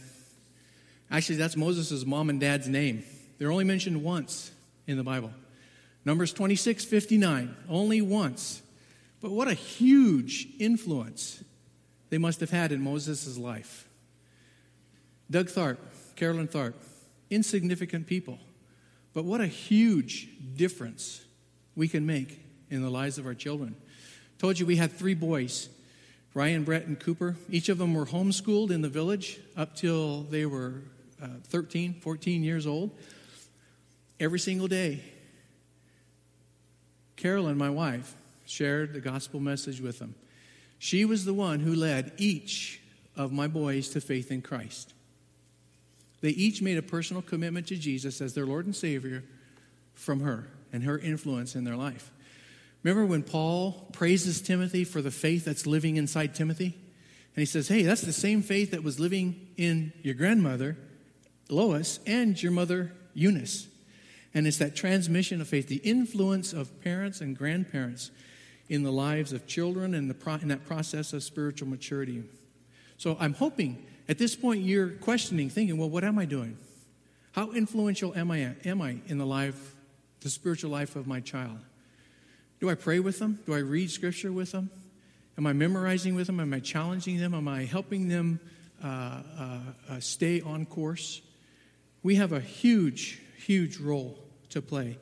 Actually, 1.10 1.36
that's 1.36 1.56
Moses' 1.56 2.04
mom 2.04 2.28
and 2.28 2.38
dad's 2.38 2.68
name. 2.68 3.04
They're 3.38 3.50
only 3.50 3.64
mentioned 3.64 4.02
once 4.02 4.50
in 4.86 4.98
the 4.98 5.02
Bible. 5.02 5.32
Numbers 6.04 6.34
26, 6.34 6.84
59, 6.84 7.56
only 7.68 8.02
once. 8.02 8.60
But 9.22 9.30
what 9.30 9.48
a 9.48 9.54
huge 9.54 10.46
influence 10.58 11.42
they 12.10 12.18
must 12.18 12.40
have 12.40 12.50
had 12.50 12.70
in 12.70 12.82
Moses' 12.82 13.38
life. 13.38 13.88
Doug 15.30 15.46
Tharp, 15.46 15.78
Carolyn 16.16 16.48
Tharp, 16.48 16.74
insignificant 17.30 18.06
people. 18.06 18.38
But 19.14 19.24
what 19.24 19.40
a 19.40 19.46
huge 19.46 20.28
difference 20.56 21.24
we 21.74 21.88
can 21.88 22.06
make 22.06 22.40
in 22.70 22.82
the 22.82 22.90
lives 22.90 23.18
of 23.18 23.26
our 23.26 23.34
children. 23.34 23.76
Told 24.38 24.58
you 24.58 24.66
we 24.66 24.76
had 24.76 24.92
three 24.92 25.14
boys 25.14 25.68
Ryan, 26.34 26.62
Brett, 26.62 26.86
and 26.86 27.00
Cooper. 27.00 27.36
Each 27.50 27.68
of 27.68 27.78
them 27.78 27.94
were 27.94 28.06
homeschooled 28.06 28.70
in 28.70 28.82
the 28.82 28.88
village 28.88 29.40
up 29.56 29.74
till 29.74 30.22
they 30.24 30.46
were 30.46 30.82
uh, 31.20 31.26
13, 31.44 31.94
14 32.00 32.44
years 32.44 32.66
old. 32.66 32.90
Every 34.20 34.38
single 34.38 34.68
day, 34.68 35.02
Carolyn, 37.16 37.58
my 37.58 37.70
wife, 37.70 38.14
shared 38.46 38.92
the 38.92 39.00
gospel 39.00 39.40
message 39.40 39.80
with 39.80 39.98
them. 39.98 40.14
She 40.78 41.04
was 41.04 41.24
the 41.24 41.34
one 41.34 41.60
who 41.60 41.74
led 41.74 42.12
each 42.18 42.80
of 43.16 43.32
my 43.32 43.48
boys 43.48 43.88
to 43.90 44.00
faith 44.00 44.30
in 44.30 44.42
Christ. 44.42 44.94
They 46.20 46.30
each 46.30 46.62
made 46.62 46.78
a 46.78 46.82
personal 46.82 47.22
commitment 47.22 47.68
to 47.68 47.76
Jesus 47.76 48.20
as 48.20 48.34
their 48.34 48.46
Lord 48.46 48.66
and 48.66 48.74
Savior 48.74 49.24
from 49.94 50.20
her 50.20 50.48
and 50.72 50.82
her 50.82 50.98
influence 50.98 51.54
in 51.54 51.64
their 51.64 51.76
life. 51.76 52.10
Remember 52.82 53.04
when 53.04 53.22
Paul 53.22 53.88
praises 53.92 54.40
Timothy 54.40 54.84
for 54.84 55.02
the 55.02 55.10
faith 55.10 55.44
that's 55.44 55.66
living 55.66 55.96
inside 55.96 56.34
Timothy? 56.34 56.76
And 57.38 57.42
he 57.42 57.46
says, 57.46 57.68
Hey, 57.68 57.82
that's 57.82 58.02
the 58.02 58.12
same 58.12 58.42
faith 58.42 58.70
that 58.72 58.82
was 58.82 59.00
living 59.00 59.48
in 59.56 59.92
your 60.02 60.14
grandmother, 60.14 60.76
Lois, 61.48 62.00
and 62.06 62.40
your 62.40 62.52
mother, 62.52 62.92
Eunice. 63.14 63.68
And 64.34 64.46
it's 64.46 64.58
that 64.58 64.76
transmission 64.76 65.40
of 65.40 65.48
faith, 65.48 65.68
the 65.68 65.76
influence 65.76 66.52
of 66.52 66.80
parents 66.82 67.20
and 67.20 67.36
grandparents 67.36 68.10
in 68.68 68.82
the 68.82 68.92
lives 68.92 69.32
of 69.32 69.46
children 69.46 69.94
and 69.94 70.10
the 70.10 70.14
pro- 70.14 70.34
in 70.34 70.48
that 70.48 70.66
process 70.66 71.12
of 71.12 71.22
spiritual 71.22 71.68
maturity. 71.68 72.22
So 72.96 73.16
I'm 73.18 73.34
hoping 73.34 73.86
at 74.08 74.18
this 74.18 74.34
point 74.34 74.62
you're 74.62 74.90
questioning, 74.90 75.50
thinking, 75.50 75.76
well, 75.78 75.90
what 75.90 76.04
am 76.04 76.18
I 76.18 76.24
doing? 76.24 76.56
How 77.32 77.52
influential 77.52 78.16
am 78.16 78.30
I, 78.30 78.54
am 78.64 78.80
I 78.80 78.96
in 79.06 79.18
the 79.18 79.26
life, 79.26 79.76
the 80.20 80.30
spiritual 80.30 80.70
life 80.70 80.96
of 80.96 81.06
my 81.06 81.20
child? 81.20 81.58
Do 82.60 82.70
I 82.70 82.74
pray 82.74 82.98
with 82.98 83.18
them? 83.18 83.38
Do 83.46 83.54
I 83.54 83.58
read 83.58 83.90
scripture 83.90 84.32
with 84.32 84.52
them? 84.52 84.70
Am 85.36 85.46
I 85.46 85.52
memorizing 85.52 86.16
with 86.16 86.26
them? 86.26 86.40
Am 86.40 86.52
I 86.52 86.58
challenging 86.58 87.18
them? 87.18 87.34
Am 87.34 87.46
I 87.46 87.64
helping 87.64 88.08
them 88.08 88.40
uh, 88.82 89.22
uh, 89.38 89.58
uh, 89.88 90.00
stay 90.00 90.40
on 90.40 90.66
course? 90.66 91.22
We 92.02 92.16
have 92.16 92.32
a 92.32 92.40
huge, 92.40 93.20
huge 93.36 93.78
role 93.78 94.18
to 94.50 94.60
play. 94.62 94.98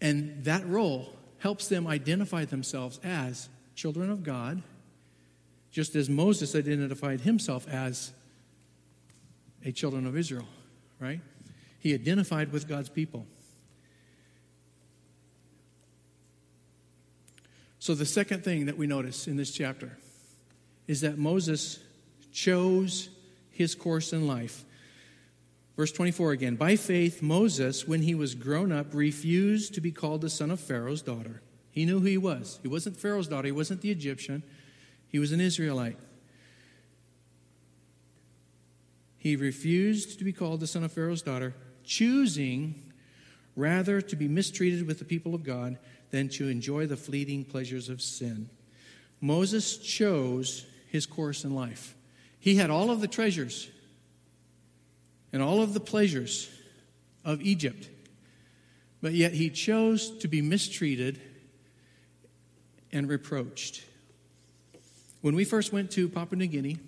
And 0.00 0.44
that 0.44 0.66
role 0.66 1.14
helps 1.38 1.68
them 1.68 1.86
identify 1.86 2.44
themselves 2.44 3.00
as 3.04 3.48
children 3.74 4.10
of 4.10 4.22
God, 4.22 4.62
just 5.70 5.94
as 5.94 6.08
Moses 6.08 6.54
identified 6.54 7.20
himself 7.20 7.68
as 7.68 8.12
a 9.64 9.72
children 9.72 10.06
of 10.06 10.16
Israel, 10.16 10.46
right? 10.98 11.20
He 11.78 11.94
identified 11.94 12.52
with 12.52 12.68
God's 12.68 12.88
people. 12.88 13.26
So, 17.78 17.94
the 17.94 18.06
second 18.06 18.44
thing 18.44 18.66
that 18.66 18.76
we 18.76 18.86
notice 18.86 19.28
in 19.28 19.36
this 19.36 19.50
chapter 19.50 19.96
is 20.86 21.00
that 21.02 21.16
Moses 21.16 21.78
chose 22.32 23.08
his 23.50 23.74
course 23.74 24.12
in 24.12 24.26
life. 24.26 24.64
Verse 25.76 25.92
24 25.92 26.32
again 26.32 26.56
By 26.56 26.76
faith, 26.76 27.22
Moses, 27.22 27.86
when 27.86 28.02
he 28.02 28.14
was 28.14 28.34
grown 28.34 28.72
up, 28.72 28.92
refused 28.92 29.74
to 29.74 29.80
be 29.80 29.92
called 29.92 30.22
the 30.22 30.30
son 30.30 30.50
of 30.50 30.60
Pharaoh's 30.60 31.02
daughter. 31.02 31.40
He 31.70 31.84
knew 31.84 32.00
who 32.00 32.06
he 32.06 32.18
was. 32.18 32.58
He 32.62 32.68
wasn't 32.68 32.96
Pharaoh's 32.96 33.28
daughter, 33.28 33.46
he 33.46 33.52
wasn't 33.52 33.82
the 33.82 33.90
Egyptian, 33.90 34.42
he 35.08 35.18
was 35.18 35.32
an 35.32 35.40
Israelite. 35.40 35.98
He 39.16 39.36
refused 39.36 40.18
to 40.18 40.24
be 40.24 40.32
called 40.32 40.60
the 40.60 40.66
son 40.66 40.84
of 40.84 40.92
Pharaoh's 40.92 41.22
daughter, 41.22 41.54
choosing 41.84 42.82
rather 43.56 44.00
to 44.00 44.16
be 44.16 44.28
mistreated 44.28 44.86
with 44.86 44.98
the 45.00 45.04
people 45.04 45.34
of 45.34 45.42
God 45.42 45.78
than 46.10 46.28
to 46.30 46.48
enjoy 46.48 46.86
the 46.86 46.96
fleeting 46.96 47.44
pleasures 47.44 47.88
of 47.88 48.00
sin. 48.00 48.48
Moses 49.20 49.76
chose 49.78 50.64
his 50.90 51.06
course 51.06 51.44
in 51.44 51.54
life. 51.54 51.96
He 52.38 52.54
had 52.54 52.70
all 52.70 52.90
of 52.90 53.00
the 53.00 53.08
treasures 53.08 53.68
and 55.32 55.42
all 55.42 55.60
of 55.60 55.74
the 55.74 55.80
pleasures 55.80 56.48
of 57.24 57.42
Egypt, 57.42 57.90
but 59.02 59.12
yet 59.12 59.32
he 59.32 59.50
chose 59.50 60.16
to 60.18 60.28
be 60.28 60.40
mistreated 60.40 61.20
and 62.92 63.08
reproached. 63.08 63.84
When 65.20 65.34
we 65.34 65.44
first 65.44 65.72
went 65.72 65.90
to 65.92 66.08
Papua 66.08 66.38
New 66.38 66.46
Guinea, 66.46 66.78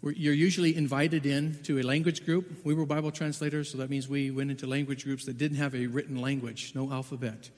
you're 0.00 0.32
usually 0.32 0.76
invited 0.76 1.26
in 1.26 1.58
to 1.64 1.80
a 1.80 1.82
language 1.82 2.24
group. 2.24 2.64
We 2.64 2.72
were 2.72 2.86
Bible 2.86 3.10
translators, 3.10 3.68
so 3.68 3.78
that 3.78 3.90
means 3.90 4.08
we 4.08 4.30
went 4.30 4.52
into 4.52 4.68
language 4.68 5.02
groups 5.02 5.26
that 5.26 5.36
didn't 5.36 5.56
have 5.56 5.74
a 5.74 5.88
written 5.88 6.20
language, 6.20 6.70
no 6.72 6.92
alphabet. 6.92 7.50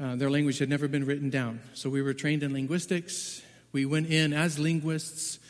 Uh, 0.00 0.14
their 0.14 0.30
language 0.30 0.58
had 0.58 0.68
never 0.68 0.86
been 0.86 1.04
written 1.04 1.30
down. 1.30 1.58
So 1.74 1.90
we 1.90 2.00
were 2.00 2.14
trained 2.14 2.44
in 2.44 2.52
linguistics. 2.52 3.42
We 3.72 3.86
went 3.86 4.08
in 4.08 4.32
as 4.32 4.56
linguists, 4.56 5.40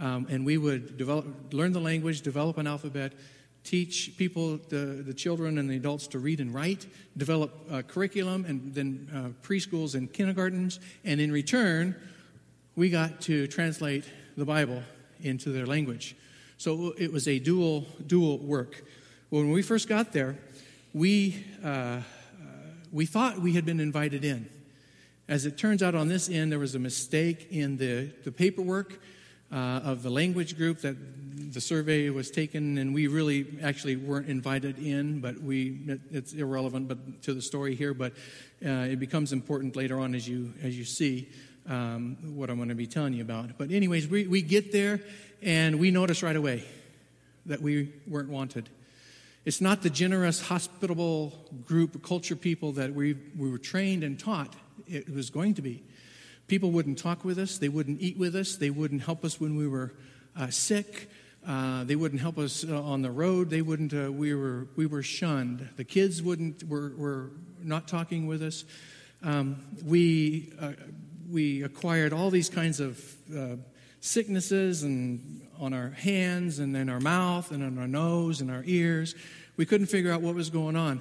um, 0.00 0.26
and 0.28 0.44
we 0.44 0.58
would 0.58 0.96
develop, 0.96 1.26
learn 1.52 1.72
the 1.72 1.80
language, 1.80 2.22
develop 2.22 2.58
an 2.58 2.66
alphabet, 2.66 3.12
teach 3.62 4.14
people, 4.18 4.56
the, 4.68 5.04
the 5.06 5.14
children 5.14 5.58
and 5.58 5.70
the 5.70 5.76
adults, 5.76 6.08
to 6.08 6.18
read 6.18 6.40
and 6.40 6.52
write, 6.52 6.86
develop 7.16 7.86
curriculum, 7.86 8.44
and 8.48 8.74
then 8.74 9.08
uh, 9.14 9.46
preschools 9.46 9.94
and 9.94 10.12
kindergartens. 10.12 10.80
And 11.04 11.20
in 11.20 11.30
return, 11.30 11.94
we 12.76 12.90
got 12.90 13.20
to 13.22 13.46
translate 13.46 14.04
the 14.36 14.44
Bible 14.44 14.82
into 15.22 15.50
their 15.50 15.66
language. 15.66 16.16
So 16.58 16.94
it 16.98 17.12
was 17.12 17.28
a 17.28 17.38
dual, 17.38 17.86
dual 18.06 18.38
work. 18.38 18.84
When 19.30 19.50
we 19.50 19.62
first 19.62 19.88
got 19.88 20.12
there, 20.12 20.36
we 20.92 21.44
uh, 21.62 22.00
we 22.94 23.06
thought 23.06 23.40
we 23.40 23.54
had 23.54 23.66
been 23.66 23.80
invited 23.80 24.24
in. 24.24 24.48
As 25.26 25.46
it 25.46 25.58
turns 25.58 25.82
out, 25.82 25.96
on 25.96 26.06
this 26.06 26.28
end, 26.28 26.52
there 26.52 26.60
was 26.60 26.76
a 26.76 26.78
mistake 26.78 27.48
in 27.50 27.76
the, 27.76 28.10
the 28.22 28.30
paperwork 28.30 29.00
uh, 29.50 29.80
of 29.82 30.04
the 30.04 30.10
language 30.10 30.56
group 30.56 30.78
that 30.82 30.94
the 31.52 31.60
survey 31.60 32.08
was 32.10 32.30
taken, 32.30 32.78
and 32.78 32.94
we 32.94 33.08
really 33.08 33.46
actually 33.64 33.96
weren't 33.96 34.28
invited 34.28 34.78
in, 34.78 35.18
but 35.20 35.42
we, 35.42 35.80
it, 35.88 36.00
it's 36.12 36.34
irrelevant 36.34 36.86
but 36.86 37.22
to 37.22 37.34
the 37.34 37.42
story 37.42 37.74
here, 37.74 37.94
but 37.94 38.12
uh, 38.64 38.68
it 38.68 39.00
becomes 39.00 39.32
important 39.32 39.74
later 39.74 39.98
on 39.98 40.14
as 40.14 40.28
you, 40.28 40.52
as 40.62 40.78
you 40.78 40.84
see 40.84 41.28
um, 41.68 42.16
what 42.36 42.50
I'm 42.50 42.56
going 42.56 42.68
to 42.68 42.74
be 42.74 42.86
telling 42.86 43.14
you 43.14 43.22
about. 43.22 43.56
But, 43.58 43.70
anyways, 43.70 44.08
we, 44.08 44.26
we 44.26 44.42
get 44.42 44.72
there, 44.72 45.00
and 45.42 45.78
we 45.78 45.90
notice 45.90 46.22
right 46.22 46.36
away 46.36 46.64
that 47.46 47.60
we 47.60 47.92
weren't 48.06 48.30
wanted. 48.30 48.68
It's 49.44 49.60
not 49.60 49.82
the 49.82 49.90
generous, 49.90 50.40
hospitable 50.40 51.32
group, 51.66 52.02
culture 52.02 52.36
people 52.36 52.72
that 52.72 52.94
we, 52.94 53.14
we 53.36 53.50
were 53.50 53.58
trained 53.58 54.02
and 54.02 54.18
taught 54.18 54.54
it 54.86 55.12
was 55.12 55.30
going 55.30 55.54
to 55.54 55.62
be. 55.62 55.82
People 56.46 56.70
wouldn't 56.70 56.98
talk 56.98 57.24
with 57.24 57.38
us, 57.38 57.58
they 57.58 57.68
wouldn't 57.68 58.00
eat 58.00 58.18
with 58.18 58.34
us, 58.34 58.56
they 58.56 58.70
wouldn't 58.70 59.02
help 59.02 59.24
us 59.24 59.40
when 59.40 59.56
we 59.56 59.66
were 59.66 59.92
uh, 60.36 60.50
sick. 60.50 61.10
Uh, 61.46 61.84
they 61.84 61.94
wouldn't 61.94 62.22
help 62.22 62.38
us 62.38 62.64
uh, 62.64 62.82
on 62.82 63.02
the 63.02 63.10
road. 63.10 63.50
They 63.50 63.60
wouldn't. 63.60 63.92
Uh, 63.92 64.10
we 64.10 64.34
were 64.34 64.66
we 64.76 64.86
were 64.86 65.02
shunned. 65.02 65.68
The 65.76 65.84
kids 65.84 66.22
wouldn't. 66.22 66.66
Were, 66.66 66.94
were 66.96 67.30
not 67.62 67.86
talking 67.86 68.26
with 68.26 68.42
us. 68.42 68.64
Um, 69.22 69.56
we 69.84 70.54
uh, 70.58 70.72
we 71.30 71.62
acquired 71.62 72.12
all 72.12 72.30
these 72.30 72.48
kinds 72.48 72.80
of 72.80 73.14
uh, 73.36 73.56
sicknesses 74.00 74.82
and 74.82 75.40
on 75.58 75.72
our 75.72 75.90
hands 75.90 76.58
and 76.58 76.76
in 76.76 76.88
our 76.88 77.00
mouth 77.00 77.50
and 77.50 77.62
on 77.62 77.78
our 77.78 77.88
nose 77.88 78.40
and 78.40 78.50
our 78.50 78.62
ears. 78.66 79.14
We 79.56 79.66
couldn't 79.66 79.86
figure 79.86 80.12
out 80.12 80.20
what 80.20 80.34
was 80.34 80.50
going 80.50 80.76
on. 80.76 81.00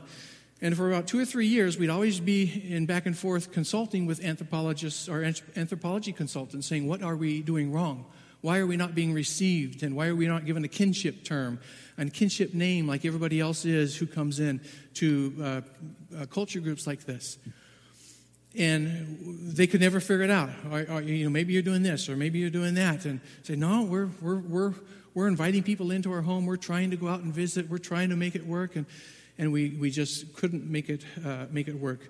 And 0.61 0.77
for 0.77 0.89
about 0.89 1.07
two 1.07 1.19
or 1.19 1.25
three 1.25 1.47
years, 1.47 1.77
we'd 1.77 1.89
always 1.89 2.21
be 2.21 2.73
in 2.73 2.85
back 2.85 3.05
and 3.05 3.17
forth 3.17 3.51
consulting 3.51 4.05
with 4.05 4.23
anthropologists 4.23 5.09
or 5.09 5.23
anthropology 5.57 6.13
consultants 6.13 6.67
saying, 6.67 6.87
What 6.87 7.03
are 7.03 7.17
we 7.17 7.41
doing 7.41 7.73
wrong? 7.73 8.05
Why 8.39 8.59
are 8.59 8.67
we 8.67 8.77
not 8.77 8.93
being 8.93 9.13
received? 9.13 9.83
And 9.83 9.95
why 9.95 10.07
are 10.07 10.15
we 10.15 10.27
not 10.27 10.45
given 10.45 10.63
a 10.63 10.67
kinship 10.67 11.23
term 11.23 11.59
and 11.97 12.13
kinship 12.13 12.53
name 12.53 12.87
like 12.87 13.05
everybody 13.05 13.39
else 13.39 13.65
is 13.65 13.95
who 13.95 14.05
comes 14.05 14.39
in 14.39 14.61
to 14.95 15.33
uh, 15.41 15.61
uh, 16.17 16.25
culture 16.27 16.59
groups 16.59 16.87
like 16.87 17.05
this? 17.05 17.37
And 18.55 19.55
they 19.55 19.65
could 19.65 19.81
never 19.81 19.99
figure 19.99 20.23
it 20.23 20.29
out. 20.29 20.49
Or, 20.71 20.85
or, 20.89 21.01
you 21.01 21.23
know, 21.23 21.29
maybe 21.29 21.53
you're 21.53 21.63
doing 21.63 21.81
this, 21.81 22.07
or 22.07 22.15
maybe 22.15 22.39
you're 22.39 22.51
doing 22.51 22.75
that, 22.75 23.05
and 23.05 23.19
say, 23.41 23.55
no, 23.55 23.83
we're 23.83 24.09
we're 24.21 24.39
we're 24.39 24.73
we're 25.15 25.27
inviting 25.27 25.63
people 25.63 25.91
into 25.91 26.11
our 26.11 26.21
home. 26.21 26.45
We're 26.45 26.57
trying 26.57 26.91
to 26.91 26.97
go 26.97 27.07
out 27.07 27.21
and 27.21 27.33
visit. 27.33 27.69
We're 27.69 27.79
trying 27.79 28.09
to 28.09 28.15
make 28.15 28.35
it 28.35 28.45
work, 28.45 28.75
and 28.75 28.85
and 29.37 29.51
we 29.51 29.71
we 29.71 29.89
just 29.89 30.33
couldn't 30.35 30.69
make 30.69 30.89
it 30.89 31.03
uh, 31.25 31.47
make 31.49 31.67
it 31.67 31.79
work. 31.79 32.01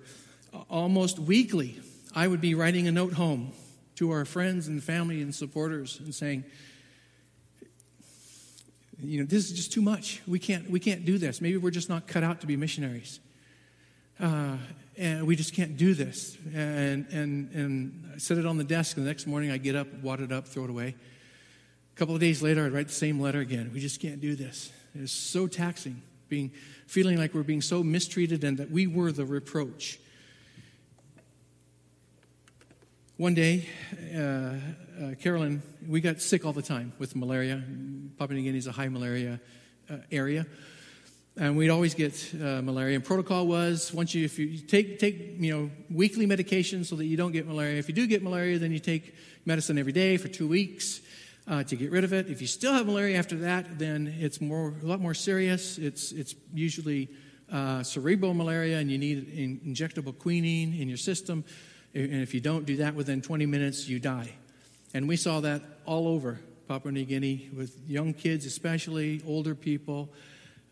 Almost 0.68 1.18
weekly, 1.18 1.80
I 2.14 2.28
would 2.28 2.40
be 2.40 2.54
writing 2.54 2.88
a 2.88 2.92
note 2.92 3.14
home 3.14 3.52
to 3.96 4.10
our 4.10 4.24
friends 4.24 4.68
and 4.68 4.82
family 4.82 5.22
and 5.22 5.34
supporters 5.34 6.00
and 6.00 6.14
saying, 6.14 6.44
you 9.00 9.20
know, 9.20 9.26
this 9.26 9.50
is 9.50 9.52
just 9.52 9.72
too 9.72 9.82
much. 9.82 10.22
We 10.26 10.38
can't, 10.38 10.68
we 10.70 10.80
can't 10.80 11.04
do 11.04 11.18
this. 11.18 11.40
Maybe 11.40 11.56
we're 11.56 11.70
just 11.70 11.88
not 11.88 12.06
cut 12.06 12.22
out 12.22 12.40
to 12.40 12.46
be 12.46 12.56
missionaries. 12.56 13.20
Uh, 14.20 14.56
and 14.96 15.26
we 15.26 15.36
just 15.36 15.54
can't 15.54 15.76
do 15.76 15.94
this. 15.94 16.36
And, 16.54 17.06
and, 17.10 17.50
and 17.52 18.10
I 18.14 18.18
set 18.18 18.38
it 18.38 18.46
on 18.46 18.58
the 18.58 18.64
desk, 18.64 18.96
and 18.96 19.04
the 19.04 19.10
next 19.10 19.26
morning 19.26 19.50
I 19.50 19.56
get 19.56 19.74
up, 19.74 19.88
wad 20.02 20.20
it 20.20 20.30
up, 20.30 20.46
throw 20.46 20.64
it 20.64 20.70
away. 20.70 20.94
A 21.94 21.96
couple 21.96 22.14
of 22.14 22.20
days 22.20 22.42
later, 22.42 22.64
I'd 22.64 22.72
write 22.72 22.88
the 22.88 22.94
same 22.94 23.20
letter 23.20 23.40
again. 23.40 23.70
We 23.72 23.80
just 23.80 24.00
can't 24.00 24.20
do 24.20 24.34
this. 24.34 24.72
It's 24.94 25.12
so 25.12 25.46
taxing, 25.46 26.02
being, 26.28 26.52
feeling 26.86 27.18
like 27.18 27.34
we're 27.34 27.42
being 27.42 27.62
so 27.62 27.82
mistreated 27.82 28.44
and 28.44 28.58
that 28.58 28.70
we 28.70 28.86
were 28.86 29.12
the 29.12 29.24
reproach. 29.24 29.98
One 33.16 33.34
day, 33.34 33.68
uh, 34.12 34.18
uh, 34.18 35.14
Carolyn, 35.20 35.62
we 35.86 36.00
got 36.00 36.20
sick 36.20 36.44
all 36.44 36.52
the 36.52 36.62
time 36.62 36.92
with 36.98 37.14
malaria. 37.14 37.62
Papua 38.18 38.36
New 38.36 38.44
Guinea 38.44 38.58
is 38.58 38.66
a 38.66 38.72
high 38.72 38.88
malaria 38.88 39.40
uh, 39.88 39.98
area. 40.10 40.46
And 41.36 41.56
we'd 41.56 41.70
always 41.70 41.94
get 41.94 42.32
uh, 42.34 42.62
malaria. 42.62 42.94
And 42.94 43.04
protocol 43.04 43.46
was 43.48 43.92
once 43.92 44.14
you, 44.14 44.24
if 44.24 44.38
you 44.38 44.58
take, 44.58 45.00
take, 45.00 45.36
you 45.40 45.52
know, 45.52 45.70
weekly 45.90 46.26
medication 46.26 46.84
so 46.84 46.94
that 46.94 47.06
you 47.06 47.16
don't 47.16 47.32
get 47.32 47.46
malaria. 47.46 47.76
If 47.76 47.88
you 47.88 47.94
do 47.94 48.06
get 48.06 48.22
malaria, 48.22 48.58
then 48.58 48.70
you 48.70 48.78
take 48.78 49.14
medicine 49.44 49.76
every 49.76 49.92
day 49.92 50.16
for 50.16 50.28
two 50.28 50.46
weeks 50.46 51.00
uh, 51.48 51.64
to 51.64 51.76
get 51.76 51.90
rid 51.90 52.04
of 52.04 52.12
it. 52.12 52.30
If 52.30 52.40
you 52.40 52.46
still 52.46 52.72
have 52.72 52.86
malaria 52.86 53.18
after 53.18 53.36
that, 53.38 53.80
then 53.80 54.14
it's 54.20 54.40
more, 54.40 54.74
a 54.80 54.86
lot 54.86 55.00
more 55.00 55.14
serious. 55.14 55.76
It's, 55.76 56.12
it's 56.12 56.36
usually 56.52 57.08
uh, 57.52 57.82
cerebral 57.82 58.34
malaria, 58.34 58.78
and 58.78 58.90
you 58.90 58.98
need 58.98 59.28
in, 59.28 59.60
injectable 59.74 60.16
quinine 60.16 60.74
in 60.74 60.88
your 60.88 60.96
system. 60.96 61.44
And 61.94 62.22
if 62.22 62.32
you 62.32 62.40
don't 62.40 62.64
do 62.64 62.76
that 62.76 62.94
within 62.94 63.22
20 63.22 63.46
minutes, 63.46 63.88
you 63.88 63.98
die. 63.98 64.32
And 64.94 65.08
we 65.08 65.16
saw 65.16 65.40
that 65.40 65.62
all 65.84 66.08
over 66.08 66.40
Papua 66.68 66.92
New 66.92 67.04
Guinea 67.04 67.50
with 67.54 67.78
young 67.88 68.14
kids, 68.14 68.46
especially 68.46 69.20
older 69.26 69.54
people. 69.54 70.08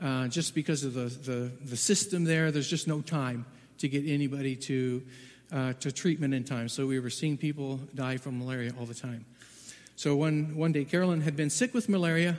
Uh, 0.03 0.27
just 0.27 0.53
because 0.53 0.83
of 0.83 0.95
the, 0.95 1.05
the, 1.05 1.53
the, 1.65 1.77
system 1.77 2.25
there, 2.25 2.51
there's 2.51 2.69
just 2.69 2.89
no 2.89 3.01
time 3.01 3.47
to 3.79 3.89
get 3.89 4.05
anybody 4.05 4.57
to, 4.57 5.01
uh, 5.53 5.73
to 5.75 5.93
treatment 5.93 6.35
in 6.35 6.43
time. 6.43 6.69
So 6.69 6.87
we 6.87 6.99
were 6.99 7.11
seeing 7.11 7.37
people 7.37 7.79
die 7.95 8.17
from 8.17 8.41
malaria 8.41 8.73
all 8.81 8.85
the 8.85 8.95
time. 8.95 9.25
So 9.95 10.17
one, 10.17 10.57
one 10.57 10.73
day, 10.73 10.85
Carolyn 10.85 11.21
had 11.21 11.37
been 11.37 11.51
sick 11.51 11.73
with 11.73 11.89
malaria, 11.89 12.37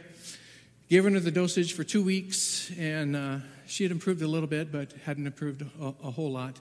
given 0.90 1.14
her 1.14 1.22
the 1.22 1.32
dosage 1.32 1.72
for 1.72 1.86
two 1.86 2.04
weeks, 2.04 2.70
and 2.78 3.16
uh, 3.16 3.38
she 3.66 3.84
had 3.84 3.94
improved 3.94 4.22
a 4.22 4.28
little 4.28 4.50
bit, 4.50 4.70
but 4.70 4.92
hadn't 5.06 5.26
improved 5.26 5.62
a, 5.62 5.94
a 6.04 6.12
whole 6.12 6.32
lot. 6.32 6.60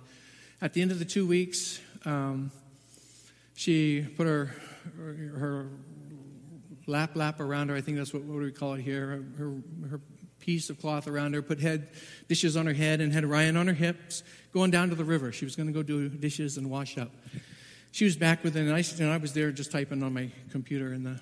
At 0.60 0.72
the 0.72 0.82
end 0.82 0.92
of 0.92 1.00
the 1.00 1.04
two 1.04 1.26
weeks, 1.26 1.80
um, 2.04 2.52
she 3.56 4.06
put 4.16 4.28
her, 4.28 4.54
her 5.36 5.66
lap 6.86 7.16
lap 7.16 7.40
around 7.40 7.70
her. 7.70 7.74
I 7.74 7.80
think 7.80 7.96
that's 7.96 8.14
what, 8.14 8.22
what 8.22 8.38
we 8.38 8.52
call 8.52 8.74
it 8.74 8.82
here? 8.82 9.24
Her, 9.36 9.56
her 9.90 10.00
piece 10.42 10.68
of 10.68 10.78
cloth 10.80 11.08
around 11.08 11.34
her, 11.34 11.40
put 11.40 11.60
head 11.60 11.88
dishes 12.28 12.56
on 12.56 12.66
her 12.66 12.74
head, 12.74 13.00
and 13.00 13.12
had 13.12 13.24
Ryan 13.24 13.56
on 13.56 13.66
her 13.68 13.72
hips, 13.72 14.22
going 14.52 14.70
down 14.70 14.90
to 14.90 14.94
the 14.94 15.04
river. 15.04 15.32
She 15.32 15.44
was 15.44 15.56
going 15.56 15.68
to 15.68 15.72
go 15.72 15.82
do 15.82 16.08
dishes 16.08 16.58
and 16.58 16.68
wash 16.68 16.98
up. 16.98 17.10
She 17.92 18.04
was 18.04 18.16
back 18.16 18.42
within 18.42 18.68
an 18.68 18.74
ice, 18.74 18.98
and 18.98 19.10
I 19.10 19.16
was 19.16 19.32
there 19.32 19.52
just 19.52 19.70
typing 19.70 20.02
on 20.02 20.12
my 20.12 20.30
computer 20.50 20.92
in 20.92 21.04
the 21.04 21.20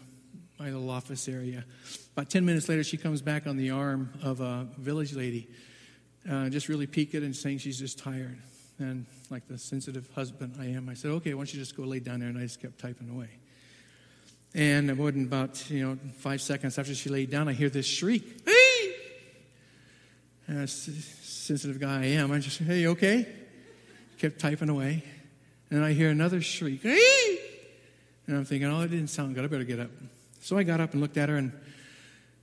my 0.58 0.66
little 0.66 0.90
office 0.90 1.26
area. 1.26 1.64
About 2.12 2.28
10 2.28 2.44
minutes 2.44 2.68
later, 2.68 2.84
she 2.84 2.98
comes 2.98 3.22
back 3.22 3.46
on 3.46 3.56
the 3.56 3.70
arm 3.70 4.12
of 4.22 4.42
a 4.42 4.68
village 4.76 5.14
lady, 5.14 5.48
uh, 6.30 6.50
just 6.50 6.68
really 6.68 6.86
peaked 6.86 7.14
and 7.14 7.34
saying 7.34 7.58
she's 7.58 7.78
just 7.78 7.98
tired. 7.98 8.38
And 8.78 9.06
like 9.30 9.48
the 9.48 9.56
sensitive 9.56 10.08
husband 10.14 10.56
I 10.60 10.66
am, 10.66 10.90
I 10.90 10.94
said, 10.94 11.12
okay, 11.12 11.32
why 11.32 11.40
don't 11.40 11.54
you 11.54 11.60
just 11.60 11.76
go 11.76 11.84
lay 11.84 12.00
down 12.00 12.20
there? 12.20 12.28
And 12.28 12.36
I 12.36 12.42
just 12.42 12.60
kept 12.60 12.78
typing 12.78 13.08
away. 13.08 13.30
And 14.54 14.90
it 14.90 14.96
wasn't 14.98 15.28
about, 15.28 15.70
you 15.70 15.86
know, 15.86 15.98
five 16.18 16.42
seconds 16.42 16.78
after 16.78 16.94
she 16.94 17.08
laid 17.08 17.30
down, 17.30 17.48
I 17.48 17.52
hear 17.52 17.70
this 17.70 17.86
shriek. 17.86 18.42
Hey! 18.44 18.59
And 20.50 20.62
as 20.62 20.72
sensitive 20.72 21.78
guy 21.78 22.00
I 22.00 22.06
am, 22.06 22.32
I 22.32 22.40
just, 22.40 22.58
hey, 22.58 22.88
okay? 22.88 23.24
Kept 24.18 24.40
typing 24.40 24.68
away. 24.68 25.04
And 25.70 25.84
I 25.84 25.92
hear 25.92 26.10
another 26.10 26.40
shriek. 26.40 26.84
And 26.84 28.36
I'm 28.36 28.44
thinking, 28.44 28.68
oh, 28.68 28.80
it 28.80 28.88
didn't 28.88 29.10
sound 29.10 29.36
good. 29.36 29.44
I 29.44 29.46
better 29.46 29.62
get 29.62 29.78
up. 29.78 29.90
So 30.40 30.58
I 30.58 30.64
got 30.64 30.80
up 30.80 30.90
and 30.92 31.00
looked 31.00 31.18
at 31.18 31.28
her 31.28 31.36
and 31.36 31.52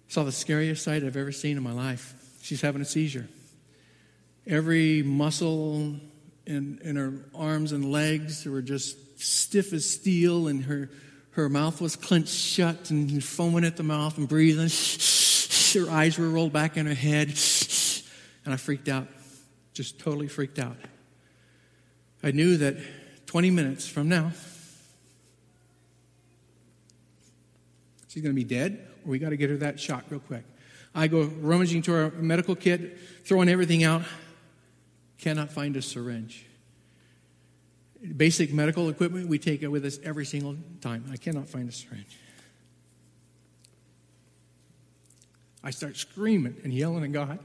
saw 0.08 0.24
the 0.24 0.32
scariest 0.32 0.86
sight 0.86 1.04
I've 1.04 1.17
ever 1.17 1.34
seen 1.34 1.58
in 1.58 1.63
my 1.63 1.74
life. 1.74 2.13
She's 2.41 2.62
having 2.62 2.82
a 2.82 2.86
seizure. 2.86 3.28
Every 4.46 5.04
muscle 5.04 5.98
in, 6.46 6.80
and 6.86 6.98
her 6.98 7.13
arms 7.36 7.74
and 7.74 7.91
legs 7.91 8.46
were 8.46 8.62
just 8.62 9.20
stiff 9.20 9.74
as 9.74 9.84
steel, 9.84 10.48
and 10.48 10.63
her, 10.63 10.89
her 11.32 11.50
mouth 11.50 11.82
was 11.82 11.98
clenched 11.98 12.30
shut 12.30 12.89
and 12.89 13.22
foaming 13.22 13.65
at 13.65 13.76
the 13.76 13.84
mouth 13.84 14.17
and 14.17 14.30
breathing. 14.30 14.70
Her 15.74 15.91
eyes 15.91 16.17
were 16.17 16.30
rolled 16.30 16.54
back 16.54 16.78
in 16.78 16.86
her 16.86 16.93
head, 16.93 17.38
and 18.48 18.54
I 18.54 18.58
freaked 18.58 18.88
out, 18.88 19.10
just 19.74 20.00
totally 20.00 20.30
freaked 20.30 20.58
out. 20.58 20.78
I 22.24 22.32
knew 22.32 22.56
that 22.56 22.78
20 23.26 23.52
minutes 23.52 23.86
from 23.86 24.08
now, 24.08 24.32
she's 28.08 28.24
going 28.24 28.34
to 28.34 28.42
be 28.42 28.46
dead, 28.46 28.88
or 29.04 29.10
we 29.12 29.20
got 29.20 29.32
to 29.32 29.36
get 29.36 29.50
her 29.50 29.58
that 29.58 29.82
shot 29.82 30.06
real 30.10 30.22
quick. 30.22 30.46
I 30.96 31.08
go 31.08 31.24
rummaging 31.24 31.82
to 31.84 31.94
our 31.94 32.10
medical 32.12 32.56
kit, 32.56 32.98
throwing 33.26 33.50
everything 33.50 33.84
out 33.84 34.04
cannot 35.18 35.52
find 35.52 35.76
a 35.76 35.82
syringe. 35.82 36.46
Basic 38.16 38.54
medical 38.54 38.88
equipment, 38.88 39.28
we 39.28 39.40
take 39.40 39.62
it 39.62 39.68
with 39.68 39.84
us 39.84 40.00
every 40.06 40.26
single 40.26 40.56
time. 40.80 41.04
I 41.12 41.18
cannot 41.18 41.50
find 41.50 41.68
a 41.68 41.74
syringe. 41.74 42.18
I 45.66 45.72
start 45.72 45.98
screaming 45.98 46.56
and 46.64 46.72
yelling 46.72 47.04
at 47.04 47.12
God. 47.12 47.40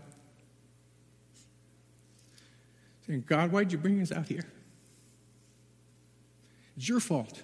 Saying, 3.06 3.24
God, 3.26 3.52
why'd 3.52 3.72
you 3.72 3.78
bring 3.78 4.00
us 4.00 4.12
out 4.12 4.26
here? 4.26 4.44
It's 6.76 6.88
your 6.88 7.00
fault. 7.00 7.42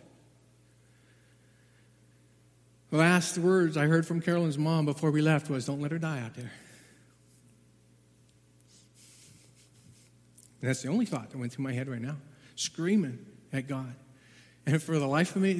The 2.90 2.97
last 2.97 3.37
words 3.37 3.77
I 3.77 3.87
heard 3.87 4.07
from 4.07 4.21
Carolyn's 4.21 4.57
mom 4.57 4.87
before 4.87 5.11
we 5.11 5.21
left 5.21 5.51
was, 5.51 5.66
Don't 5.66 5.81
let 5.81 5.90
her 5.90 5.99
die 5.99 6.21
out 6.21 6.35
there. 6.35 6.53
And 10.61 10.68
that's 10.68 10.83
the 10.83 10.88
only 10.88 11.07
thought 11.07 11.31
that 11.31 11.38
went 11.38 11.53
through 11.53 11.64
my 11.64 11.73
head 11.73 11.88
right 11.88 12.01
now, 12.01 12.16
screaming 12.57 13.18
at 13.53 13.68
God. 13.68 13.94
And 14.66 14.83
for 14.83 14.99
the 14.99 15.07
life 15.07 15.37
of 15.37 15.42
me, 15.42 15.53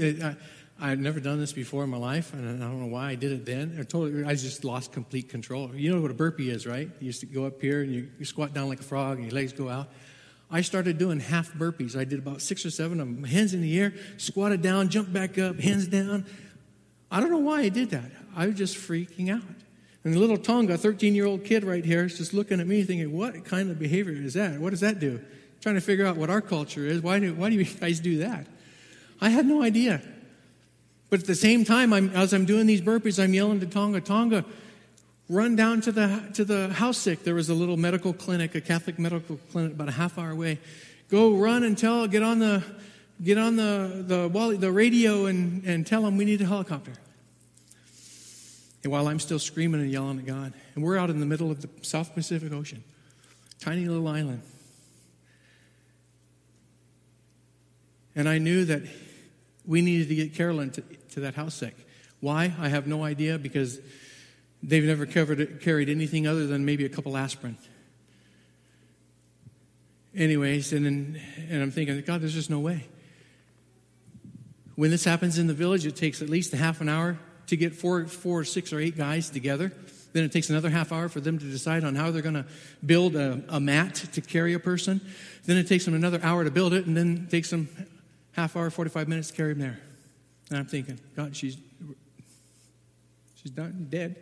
I, 0.81 0.91
I've 0.91 0.99
never 0.99 1.21
done 1.21 1.39
this 1.39 1.53
before 1.53 1.85
in 1.85 1.91
my 1.91 1.97
life, 1.97 2.33
and 2.33 2.63
I 2.63 2.67
don't 2.67 2.81
know 2.81 2.87
why 2.87 3.11
I 3.11 3.15
did 3.15 3.33
it 3.33 3.45
then. 3.45 3.77
I 3.79 3.83
totally, 3.83 4.25
I 4.25 4.35
just 4.35 4.65
lost 4.65 4.93
complete 4.93 5.29
control. 5.29 5.75
You 5.75 5.95
know 5.95 6.01
what 6.01 6.11
a 6.11 6.15
burpee 6.15 6.51
is, 6.51 6.67
right? 6.67 6.89
You 7.01 7.07
used 7.07 7.21
to 7.21 7.27
go 7.27 7.47
up 7.47 7.61
here 7.61 7.83
and 7.83 7.93
you, 7.93 8.09
you 8.19 8.25
squat 8.25 8.55
down 8.55 8.69
like 8.69 8.81
a 8.81 8.85
frog, 8.85 9.19
and 9.19 9.27
your 9.27 9.35
legs 9.35 9.53
go 9.53 9.69
out. 9.69 9.89
I 10.51 10.63
started 10.63 10.97
doing 10.97 11.21
half 11.21 11.53
burpees. 11.53 11.97
I 11.97 12.05
did 12.05 12.19
about 12.19 12.41
six 12.41 12.65
or 12.65 12.71
seven 12.71 13.01
of 13.01 13.07
them, 13.07 13.25
hands 13.25 13.53
in 13.53 13.61
the 13.61 13.79
air, 13.79 13.93
squatted 14.17 14.63
down, 14.63 14.89
jumped 14.89 15.13
back 15.13 15.39
up, 15.39 15.61
hands 15.61 15.87
down. 15.89 16.25
I 17.11 17.21
don't 17.21 17.31
know 17.31 17.39
why 17.39 17.61
I 17.61 17.69
did 17.69 17.91
that. 17.91 18.11
I 18.35 18.47
was 18.47 18.57
just 18.57 18.77
freaking 18.77 19.31
out 19.31 19.43
And 20.05 20.15
the 20.15 20.19
little 20.19 20.39
Tonga, 20.39 20.79
13 20.79 21.15
year 21.15 21.27
old 21.27 21.45
kid 21.45 21.65
right 21.65 21.85
here, 21.85 22.05
is 22.05 22.17
just 22.17 22.33
looking 22.33 22.61
at 22.61 22.67
me 22.67 22.83
thinking, 22.83 23.13
what 23.13 23.45
kind 23.45 23.71
of 23.71 23.79
behavior 23.79 24.13
is 24.13 24.35
that? 24.35 24.59
What 24.59 24.71
does 24.71 24.81
that 24.81 25.01
do? 25.01 25.21
Trying 25.61 25.75
to 25.75 25.81
figure 25.81 26.07
out 26.07 26.17
what 26.17 26.31
our 26.31 26.41
culture 26.41 26.87
is. 26.87 27.03
Why 27.03 27.19
do, 27.19 27.35
why 27.35 27.51
do 27.51 27.57
you 27.57 27.65
guys 27.65 28.01
do 28.01 28.19
that? 28.19 28.47
I 29.21 29.31
had 29.31 29.45
no 29.45 29.63
idea. 29.63 30.01
But 31.11 31.21
at 31.21 31.27
the 31.27 31.35
same 31.35 31.65
time, 31.65 31.93
I'm, 31.93 32.11
as 32.11 32.33
I'm 32.33 32.45
doing 32.45 32.67
these 32.67 32.83
burpees, 32.83 33.23
I'm 33.23 33.33
yelling 33.33 33.61
to 33.61 33.67
Tonga, 33.67 34.01
Tonga, 34.01 34.45
run 35.29 35.57
down 35.57 35.81
to 35.83 35.93
the, 35.93 36.31
to 36.35 36.45
the 36.45 36.69
haus 36.75 36.99
sik. 36.99 37.25
There 37.25 37.35
was 37.35 37.49
a 37.49 37.55
little 37.55 37.77
medical 37.77 38.13
clinic, 38.13 38.55
a 38.55 38.61
Catholic 38.61 38.99
medical 38.99 39.39
clinic 39.51 39.73
about 39.73 39.89
a 39.89 39.93
half 39.93 40.19
hour 40.19 40.31
away. 40.31 40.59
Go 41.09 41.35
run 41.35 41.65
and 41.65 41.77
tell, 41.77 42.07
get 42.07 42.23
on 42.23 42.39
the, 42.39 42.63
get 43.23 43.39
on 43.39 43.57
the, 43.57 44.05
the, 44.07 44.57
the 44.59 44.71
radio 44.71 45.27
and, 45.27 45.65
and 45.65 45.87
tell 45.87 46.03
them 46.03 46.17
we 46.17 46.25
need 46.25 46.41
a 46.43 46.47
helicopter. 46.47 46.93
And 48.85 48.93
while 48.93 49.09
I'm 49.09 49.19
still 49.19 49.39
screaming 49.39 49.81
and 49.81 49.91
yelling 49.91 50.19
at 50.19 50.27
God, 50.27 50.53
and 50.75 50.85
we're 50.85 50.99
out 50.99 51.11
in 51.11 51.21
the 51.21 51.27
middle 51.27 51.51
of 51.51 51.63
the 51.63 51.69
South 51.83 52.15
Pacific 52.15 52.53
Ocean, 52.53 52.85
tiny 53.61 53.87
little 53.87 54.07
island. 54.07 54.43
And 58.15 58.29
I 58.29 58.39
knew 58.39 58.65
that 58.67 58.83
we 59.67 59.81
needed 59.83 60.09
to 60.09 60.15
get 60.15 60.35
Carolyn 60.35 60.71
to, 60.71 60.83
to 61.19 61.25
that 61.25 61.35
haus 61.35 61.55
sik. 61.55 61.75
Why? 62.21 62.53
I 62.59 62.69
have 62.69 62.87
no 62.87 63.05
idea 63.05 63.39
because 63.39 63.81
they've 64.63 64.85
never 64.85 65.07
covered, 65.07 65.61
carried 65.61 65.89
anything 65.89 66.27
other 66.27 66.47
than 66.47 66.65
maybe 66.65 66.85
a 66.85 66.89
couple 66.89 67.17
aspirin. 67.17 67.57
Anyways, 70.15 70.73
and, 70.73 70.87
then, 70.87 71.21
and 71.49 71.63
I'm 71.63 71.71
thinking, 71.71 72.01
God, 72.03 72.21
there's 72.21 72.35
just 72.35 72.51
no 72.51 72.59
way. 72.59 72.87
When 74.75 74.91
this 74.91 75.05
happens 75.05 75.39
in 75.39 75.47
the 75.47 75.55
village, 75.55 75.87
it 75.87 75.97
takes 75.97 76.23
at 76.23 76.29
least 76.29 76.53
a 76.55 76.57
half 76.57 76.81
an 76.81 76.89
hour 76.89 77.19
to 77.49 77.57
get 77.57 77.75
four, 77.75 78.07
four, 78.07 78.45
six, 78.45 78.73
or 78.73 78.81
eight 78.81 78.97
guys 78.97 79.31
together. 79.31 79.73
Then 80.13 80.25
it 80.25 80.33
takes 80.33 80.51
another 80.51 80.71
half 80.71 80.93
hour 80.93 81.09
for 81.09 81.21
them 81.21 81.39
to 81.39 81.45
decide 81.45 81.85
on 81.85 81.95
how 81.95 82.11
they're 82.11 82.23
going 82.23 82.35
to 82.35 82.47
build 82.85 83.15
a, 83.15 83.43
a, 83.49 83.61
mat 83.61 83.95
to 84.13 84.21
carry 84.21 84.55
a 84.55 84.59
person. 84.59 85.01
Then 85.45 85.57
it 85.57 85.69
takes 85.69 85.85
them 85.85 85.95
another 85.95 86.21
hour 86.23 86.45
to 86.45 86.51
build 86.51 86.73
it, 86.73 86.87
and 86.87 86.97
then 86.97 87.25
it 87.27 87.31
takes 87.31 87.51
them 87.51 87.69
half 88.33 88.57
hour, 88.57 88.71
45 88.71 89.09
minutes 89.09 89.29
to 89.29 89.35
carry 89.35 89.53
them 89.53 89.61
there. 89.61 89.81
And 90.51 90.59
I'm 90.59 90.67
thinking, 90.67 90.99
God, 91.15 91.37
she's 91.37 91.59
she's 93.35 93.51
done, 93.51 93.87
dead. 93.91 94.17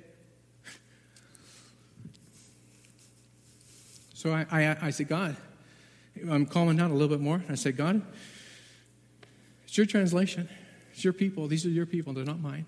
So 4.14 4.32
I, 4.32 4.46
I, 4.50 4.76
I 4.86 4.90
said, 4.90 5.08
God, 5.08 5.36
I'm 6.28 6.46
calling 6.46 6.76
down 6.76 6.90
a 6.90 6.94
little 6.94 7.14
bit 7.14 7.20
more. 7.20 7.42
I 7.48 7.54
said, 7.54 7.76
God, 7.76 8.02
it's 9.64 9.76
your 9.76 9.86
translation. 9.86 10.48
It's 10.92 11.04
your 11.04 11.12
people. 11.12 11.46
These 11.46 11.66
are 11.66 11.70
your 11.70 11.86
people. 11.86 12.12
They're 12.12 12.24
not 12.24 12.40
mine. 12.40 12.66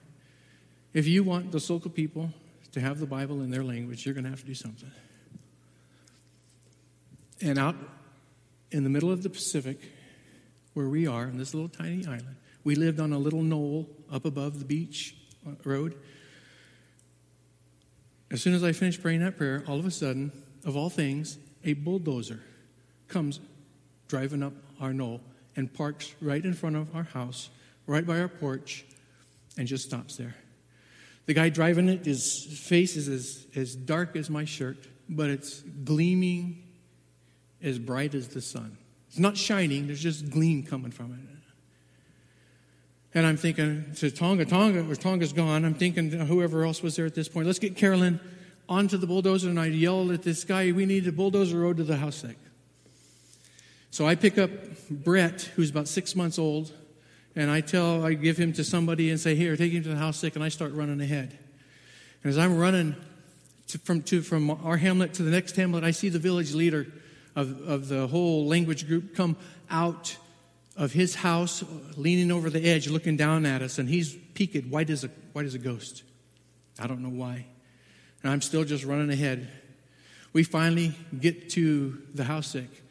If 0.92 1.06
you 1.06 1.24
want 1.24 1.50
the 1.50 1.64
local 1.72 1.90
people 1.90 2.30
to 2.72 2.80
have 2.80 3.00
the 3.00 3.06
Bible 3.06 3.42
in 3.42 3.50
their 3.50 3.64
language, 3.64 4.04
you're 4.04 4.14
going 4.14 4.24
to 4.24 4.30
have 4.30 4.40
to 4.40 4.46
do 4.46 4.54
something. 4.54 4.90
And 7.40 7.58
out 7.58 7.76
in 8.70 8.84
the 8.84 8.90
middle 8.90 9.10
of 9.10 9.22
the 9.22 9.30
Pacific, 9.30 9.80
where 10.74 10.88
we 10.88 11.06
are, 11.06 11.24
in 11.24 11.38
this 11.38 11.54
little 11.54 11.68
tiny 11.68 12.06
island, 12.06 12.36
we 12.68 12.74
lived 12.74 13.00
on 13.00 13.14
a 13.14 13.18
little 13.18 13.40
knoll 13.40 13.88
up 14.12 14.26
above 14.26 14.58
the 14.58 14.64
beach 14.66 15.16
uh, 15.46 15.52
road. 15.64 15.94
As 18.30 18.42
soon 18.42 18.52
as 18.52 18.62
I 18.62 18.72
finished 18.72 19.00
praying 19.00 19.20
that 19.20 19.38
prayer, 19.38 19.64
all 19.66 19.78
of 19.78 19.86
a 19.86 19.90
sudden, 19.90 20.32
of 20.66 20.76
all 20.76 20.90
things, 20.90 21.38
a 21.64 21.72
bulldozer 21.72 22.40
comes 23.08 23.40
driving 24.06 24.42
up 24.42 24.52
our 24.82 24.92
knoll 24.92 25.22
and 25.56 25.72
parks 25.72 26.14
right 26.20 26.44
in 26.44 26.52
front 26.52 26.76
of 26.76 26.94
our 26.94 27.04
house, 27.04 27.48
right 27.86 28.06
by 28.06 28.20
our 28.20 28.28
porch, 28.28 28.84
and 29.56 29.66
just 29.66 29.86
stops 29.86 30.16
there. 30.16 30.34
The 31.24 31.32
guy 31.32 31.48
driving 31.48 31.88
it, 31.88 32.04
his 32.04 32.44
face 32.44 32.96
is 32.96 33.08
as, 33.08 33.46
as 33.56 33.74
dark 33.76 34.14
as 34.14 34.28
my 34.28 34.44
shirt, 34.44 34.76
but 35.08 35.30
it's 35.30 35.60
gleaming 35.62 36.64
as 37.62 37.78
bright 37.78 38.14
as 38.14 38.28
the 38.28 38.42
sun. 38.42 38.76
It's 39.08 39.18
not 39.18 39.38
shining, 39.38 39.86
there's 39.86 40.02
just 40.02 40.28
gleam 40.28 40.64
coming 40.64 40.90
from 40.90 41.14
it. 41.14 41.37
And 43.18 43.26
I'm 43.26 43.36
thinking 43.36 43.84
to 43.96 44.12
Tonga, 44.12 44.44
Tonga, 44.44 44.88
or 44.88 44.94
Tonga's 44.94 45.32
gone. 45.32 45.64
I'm 45.64 45.74
thinking 45.74 46.12
whoever 46.12 46.64
else 46.64 46.84
was 46.84 46.94
there 46.94 47.04
at 47.04 47.16
this 47.16 47.28
point, 47.28 47.48
let's 47.48 47.58
get 47.58 47.74
Carolyn 47.74 48.20
onto 48.68 48.96
the 48.96 49.08
bulldozer. 49.08 49.48
And 49.48 49.58
I 49.58 49.66
yelled 49.66 50.12
at 50.12 50.22
this 50.22 50.44
guy, 50.44 50.70
we 50.70 50.86
need 50.86 51.04
a 51.08 51.10
bulldozer 51.10 51.58
road 51.58 51.78
to 51.78 51.82
the 51.82 51.96
haus 51.96 52.14
sik. 52.14 52.36
So 53.90 54.06
I 54.06 54.14
pick 54.14 54.38
up 54.38 54.52
Brett, 54.88 55.50
who's 55.56 55.68
about 55.68 55.88
six 55.88 56.14
months 56.14 56.38
old, 56.38 56.70
and 57.34 57.50
I 57.50 57.60
tell, 57.60 58.06
I 58.06 58.12
give 58.14 58.36
him 58.36 58.52
to 58.52 58.62
somebody 58.62 59.10
and 59.10 59.18
say, 59.18 59.34
Here, 59.34 59.56
take 59.56 59.72
him 59.72 59.82
to 59.82 59.88
the 59.88 59.96
haus 59.96 60.18
sik, 60.18 60.36
and 60.36 60.44
I 60.44 60.48
start 60.48 60.72
running 60.72 61.00
ahead. 61.00 61.36
And 62.22 62.30
as 62.30 62.38
I'm 62.38 62.56
running 62.56 62.94
to, 63.66 63.78
from, 63.80 64.02
to, 64.02 64.22
from 64.22 64.48
our 64.48 64.76
hamlet 64.76 65.12
to 65.14 65.24
the 65.24 65.32
next 65.32 65.56
hamlet, 65.56 65.82
I 65.82 65.90
see 65.90 66.08
the 66.08 66.20
village 66.20 66.54
leader 66.54 66.86
of, 67.34 67.68
of 67.68 67.88
the 67.88 68.06
whole 68.06 68.46
language 68.46 68.86
group 68.86 69.16
come 69.16 69.36
out 69.68 70.16
of 70.78 70.92
his 70.92 71.16
house, 71.16 71.64
leaning 71.96 72.30
over 72.30 72.48
the 72.48 72.64
edge, 72.64 72.88
looking 72.88 73.16
down 73.16 73.44
at 73.44 73.62
us, 73.62 73.78
and 73.78 73.88
he's 73.88 74.14
peaked, 74.34 74.64
white 74.68 74.88
as 74.88 75.02
a, 75.02 75.08
white 75.32 75.44
as 75.44 75.54
a 75.54 75.58
ghost. 75.58 76.04
I 76.78 76.86
don't 76.86 77.02
know 77.02 77.08
why. 77.08 77.46
And 78.22 78.30
I'm 78.30 78.40
still 78.40 78.62
just 78.62 78.84
running 78.84 79.10
ahead. 79.10 79.50
We 80.32 80.44
finally 80.44 80.94
get 81.18 81.50
to 81.50 82.00
the 82.14 82.24
haus 82.24 82.46
sik. 82.46 82.84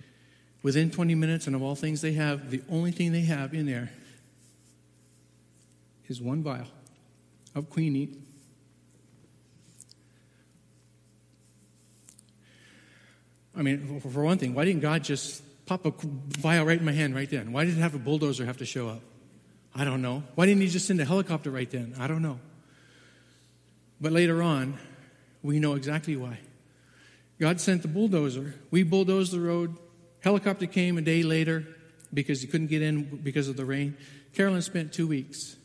Within 0.63 0.91
20 0.91 1.15
minutes, 1.15 1.47
and 1.47 1.55
of 1.55 1.63
all 1.63 1.75
things 1.75 2.01
they 2.01 2.11
have, 2.13 2.51
the 2.51 2.61
only 2.69 2.91
thing 2.91 3.13
they 3.13 3.21
have 3.21 3.53
in 3.53 3.65
there 3.65 3.89
is 6.09 6.21
one 6.21 6.43
vial 6.43 6.67
of 7.55 7.69
quinine. 7.69 8.21
I 13.55 13.61
mean, 13.61 14.01
for 14.01 14.23
one 14.23 14.37
thing, 14.37 14.53
why 14.53 14.65
didn't 14.65 14.81
God 14.81 15.05
just 15.05 15.41
pop 15.67 15.85
a 15.85 15.93
vial 16.39 16.65
right 16.65 16.79
in 16.79 16.85
my 16.85 16.93
hand 16.93 17.13
right 17.13 17.29
then? 17.29 17.51
Why 17.51 17.65
did 17.65 17.77
it 17.77 17.81
have 17.81 17.93
a 17.93 17.99
bulldozer 17.99 18.45
have 18.45 18.57
to 18.57 18.65
show 18.65 18.87
up? 18.87 19.01
I 19.75 19.83
don't 19.83 20.01
know. 20.01 20.23
Why 20.33 20.47
didn't 20.47 20.61
he 20.61 20.69
just 20.69 20.87
send 20.87 20.99
a 20.99 21.05
helicopter 21.05 21.51
right 21.51 21.69
then? 21.69 21.93
I 21.99 22.07
don't 22.07 22.21
know. 22.23 22.39
But 24.01 24.11
later 24.11 24.41
on, 24.41 24.79
we 25.43 25.59
know 25.59 25.73
exactly 25.75 26.15
why. 26.15 26.39
God 27.39 27.61
sent 27.61 27.83
the 27.83 27.87
bulldozer. 27.87 28.55
We 28.71 28.83
bulldozed 28.83 29.31
the 29.31 29.39
road. 29.39 29.77
Helicopter 30.21 30.65
came 30.65 30.97
a 30.97 31.01
day 31.01 31.21
later 31.21 31.67
because 32.13 32.41
he 32.41 32.47
couldn't 32.47 32.67
get 32.67 32.81
in 32.81 33.03
because 33.03 33.47
of 33.47 33.57
the 33.57 33.65
rain. 33.65 33.95
Carolyn 34.33 34.61
spent 34.61 34.93
two 34.93 35.07
weeks 35.07 35.55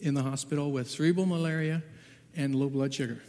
in 0.00 0.14
the 0.14 0.22
hospital 0.22 0.70
with 0.70 0.88
cerebral 0.88 1.26
malaria 1.26 1.82
and 2.36 2.54
low 2.54 2.68
blood 2.68 2.94
sugar. 2.94 3.20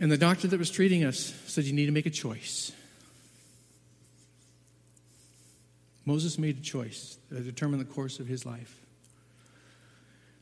And 0.00 0.10
the 0.10 0.18
doctor 0.18 0.48
that 0.48 0.58
was 0.58 0.70
treating 0.70 1.04
us 1.04 1.34
said, 1.46 1.64
You 1.64 1.72
need 1.72 1.86
to 1.86 1.92
make 1.92 2.06
a 2.06 2.10
choice. 2.10 2.72
Moses 6.10 6.40
made 6.40 6.58
a 6.58 6.60
choice 6.60 7.18
that 7.30 7.44
determined 7.44 7.80
the 7.80 7.84
course 7.84 8.18
of 8.18 8.26
his 8.26 8.44
life. 8.44 8.80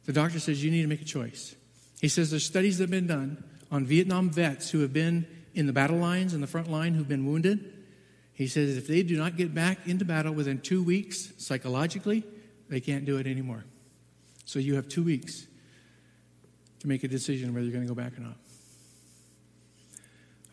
The 0.06 0.14
doctor 0.14 0.40
says, 0.40 0.64
You 0.64 0.70
need 0.70 0.80
to 0.80 0.88
make 0.88 1.02
a 1.02 1.04
choice. 1.04 1.54
He 2.00 2.08
says, 2.08 2.30
There's 2.30 2.46
studies 2.46 2.78
that 2.78 2.84
have 2.84 2.90
been 2.90 3.06
done 3.06 3.44
on 3.70 3.84
Vietnam 3.84 4.30
vets 4.30 4.70
who 4.70 4.80
have 4.80 4.94
been 4.94 5.26
in 5.54 5.66
the 5.66 5.74
battle 5.74 5.98
lines, 5.98 6.32
in 6.32 6.40
the 6.40 6.46
front 6.46 6.70
line, 6.70 6.94
who've 6.94 7.06
been 7.06 7.26
wounded. 7.26 7.70
He 8.32 8.46
says, 8.46 8.78
If 8.78 8.86
they 8.86 9.02
do 9.02 9.18
not 9.18 9.36
get 9.36 9.54
back 9.54 9.86
into 9.86 10.06
battle 10.06 10.32
within 10.32 10.58
two 10.58 10.82
weeks, 10.82 11.34
psychologically, 11.36 12.24
they 12.70 12.80
can't 12.80 13.04
do 13.04 13.18
it 13.18 13.26
anymore. 13.26 13.66
So 14.46 14.58
you 14.58 14.76
have 14.76 14.88
two 14.88 15.02
weeks 15.02 15.46
to 16.80 16.88
make 16.88 17.04
a 17.04 17.08
decision 17.08 17.52
whether 17.52 17.66
you're 17.66 17.74
going 17.74 17.86
to 17.86 17.94
go 17.94 18.00
back 18.00 18.16
or 18.16 18.22
not. 18.22 18.38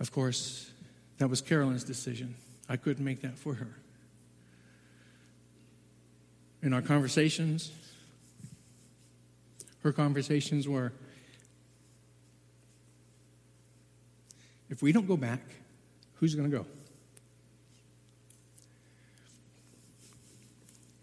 Of 0.01 0.11
course, 0.11 0.69
that 1.19 1.29
was 1.29 1.39
Carolyn's 1.39 1.85
decision. 1.85 2.35
I 2.67 2.75
couldn't 2.75 3.05
make 3.05 3.21
that 3.21 3.37
for 3.37 3.53
her. 3.53 3.77
In 6.65 6.73
our 6.73 6.81
conversations, 6.81 7.71
her 9.83 9.93
conversations 9.93 10.67
were 10.67 10.91
if 14.71 14.81
we 14.81 14.91
don't 14.91 15.07
go 15.07 15.15
back, 15.15 15.41
who's 16.15 16.33
going 16.33 16.49
to 16.49 16.57
go? 16.57 16.65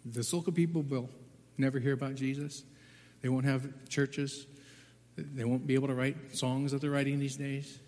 The 0.05 0.22
Soka 0.22 0.53
people 0.53 0.82
will 0.82 1.09
never 1.57 1.78
hear 1.78 1.93
about 1.93 2.16
Jesus. 2.16 2.64
They 3.20 3.28
won't 3.28 3.45
have 3.45 3.89
churches. 3.89 4.47
They 5.16 5.45
won't 5.45 5.64
be 5.64 5.74
able 5.74 5.86
to 5.86 5.95
write 5.95 6.34
songs 6.34 6.72
that 6.72 6.80
they're 6.80 6.91
writing 6.91 7.20
these 7.20 7.36
days. 7.36 7.78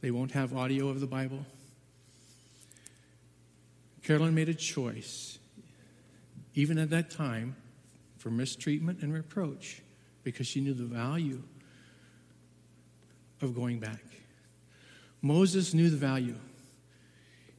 They 0.00 0.10
won't 0.10 0.32
have 0.32 0.56
audio 0.56 0.88
of 0.88 0.98
the 0.98 1.06
Bible. 1.06 1.46
Carolyn 4.02 4.34
made 4.34 4.48
a 4.48 4.54
choice, 4.54 5.38
even 6.56 6.78
at 6.78 6.90
that 6.90 7.10
time, 7.10 7.54
for 8.16 8.30
mistreatment 8.30 9.02
and 9.02 9.12
reproach 9.12 9.82
because 10.24 10.48
she 10.48 10.60
knew 10.60 10.74
the 10.74 10.82
value 10.82 11.40
of 13.40 13.54
going 13.54 13.78
back. 13.78 14.02
Moses 15.22 15.74
knew 15.74 15.90
the 15.90 15.96
value. 15.96 16.34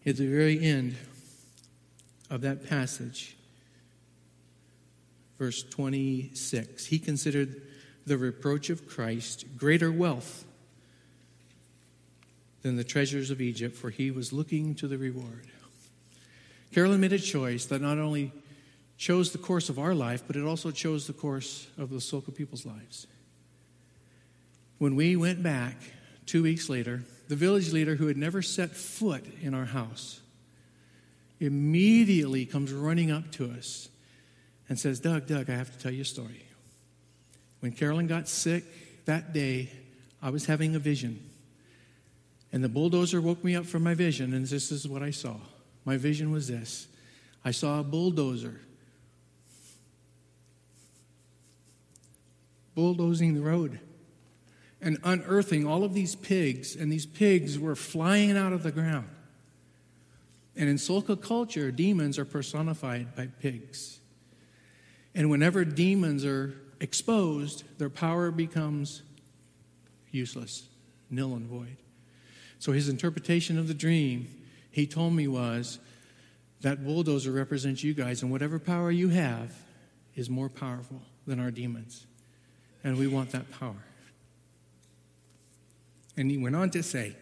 At 0.06 0.18
the 0.18 0.28
very 0.28 0.60
end 0.62 0.96
of 2.30 2.42
that 2.42 2.68
passage, 2.68 3.38
verse 5.38 5.64
26, 5.64 6.88
he 6.88 6.98
considered 6.98 7.62
the 8.06 8.18
reproach 8.18 8.70
of 8.70 8.88
Christ 8.88 9.46
greater 9.58 9.92
wealth 9.92 10.46
than 12.64 12.78
the 12.78 12.84
treasures 12.84 13.30
of 13.30 13.42
Egypt, 13.42 13.76
for 13.76 13.90
he 13.90 14.10
was 14.10 14.34
looking 14.34 14.76
to 14.76 14.88
the 14.88 14.98
reward. 14.98 15.48
Carolyn 16.74 17.00
made 17.00 17.14
a 17.14 17.20
choice 17.20 17.66
that 17.66 17.82
not 17.82 18.00
only 18.00 18.32
chose 18.98 19.32
the 19.32 19.38
course 19.38 19.70
of 19.70 19.78
our 19.78 19.94
life, 19.94 20.24
but 20.26 20.36
it 20.36 20.44
also 20.44 20.72
chose 20.72 21.08
the 21.08 21.14
course 21.14 21.68
of 21.78 21.90
the 21.90 21.98
Soka 21.98 22.34
people's 22.34 22.66
lives. 22.66 23.08
When 24.80 24.96
we 24.96 25.16
went 25.16 25.42
back 25.42 25.76
two 26.26 26.44
weeks 26.44 26.70
later, 26.70 27.04
the 27.28 27.36
village 27.36 27.72
leader 27.72 27.96
who 27.96 28.08
had 28.08 28.18
never 28.18 28.42
set 28.42 28.72
foot 28.72 29.26
in 29.42 29.54
our 29.54 29.66
house 29.66 30.22
immediately 31.40 32.46
comes 32.46 32.74
running 32.74 33.12
up 33.12 33.32
to 33.34 33.46
us 33.52 33.90
and 34.70 34.80
says, 34.80 35.00
Doug, 35.00 35.28
Doug, 35.28 35.50
I 35.50 35.54
have 35.54 35.72
to 35.72 35.80
tell 35.80 35.92
you 35.92 36.02
a 36.02 36.06
story. 36.06 36.46
When 37.60 37.72
Carolyn 37.72 38.08
got 38.08 38.28
sick 38.28 38.64
that 39.06 39.34
day, 39.34 39.72
I 40.22 40.30
was 40.30 40.46
having 40.46 40.76
a 40.76 40.80
vision. 40.80 41.24
And 42.52 42.64
the 42.64 42.70
bulldozer 42.70 43.22
woke 43.22 43.44
me 43.44 43.56
up 43.56 43.66
from 43.66 43.84
my 43.84 43.94
vision, 43.94 44.34
and 44.34 44.46
this 44.46 44.72
is 44.72 44.88
what 44.88 45.04
I 45.04 45.12
saw. 45.12 45.36
My 45.86 45.98
vision 45.98 46.32
was 46.32 46.48
this 46.48 46.88
I 47.46 47.52
saw 47.52 47.80
a 47.80 47.84
bulldozer 47.84 48.62
bulldozing 52.78 53.34
the 53.34 53.42
road 53.42 53.80
and 54.80 55.00
unearthing 55.04 55.66
all 55.66 55.84
of 55.84 55.96
these 55.96 56.16
pigs, 56.16 56.76
and 56.76 56.92
these 56.92 57.08
pigs 57.08 57.58
were 57.58 57.76
flying 57.76 58.38
out 58.38 58.54
of 58.54 58.62
the 58.62 58.72
ground. 58.72 59.10
And 60.56 60.70
in 60.70 60.76
Soka 60.76 61.20
culture, 61.20 61.72
demons 61.72 62.20
are 62.20 62.26
personified 62.26 63.16
by 63.16 63.30
pigs. 63.40 64.00
And 65.16 65.32
whenever 65.32 65.66
demons 65.66 66.24
are 66.24 66.54
exposed, 66.80 67.64
their 67.80 67.90
power 67.90 68.30
becomes 68.30 69.02
useless, 70.12 70.68
nil 71.10 71.34
and 71.34 71.48
void. 71.48 71.78
So 72.60 72.74
his 72.74 72.90
interpretation 72.90 73.58
of 73.58 73.68
the 73.68 73.74
dream, 73.74 74.28
he 74.70 74.86
told 74.86 75.14
me 75.14 75.28
was 75.28 75.80
that 76.62 76.86
bulldozer 76.86 77.32
represents 77.32 77.84
you 77.84 77.96
guys, 77.96 78.22
and 78.22 78.32
whatever 78.32 78.60
power 78.60 78.92
you 78.92 79.10
have 79.10 79.52
is 80.16 80.30
more 80.30 80.50
powerful 80.50 81.02
than 81.26 81.40
our 81.40 81.50
demons. 81.50 82.07
And 82.84 82.98
we 82.98 83.08
want 83.08 83.32
that 83.32 83.50
power. 83.52 83.84
And 86.16 86.32
he 86.32 86.38
went 86.38 86.56
on 86.56 86.70
to 86.72 86.84
say, 86.84 87.16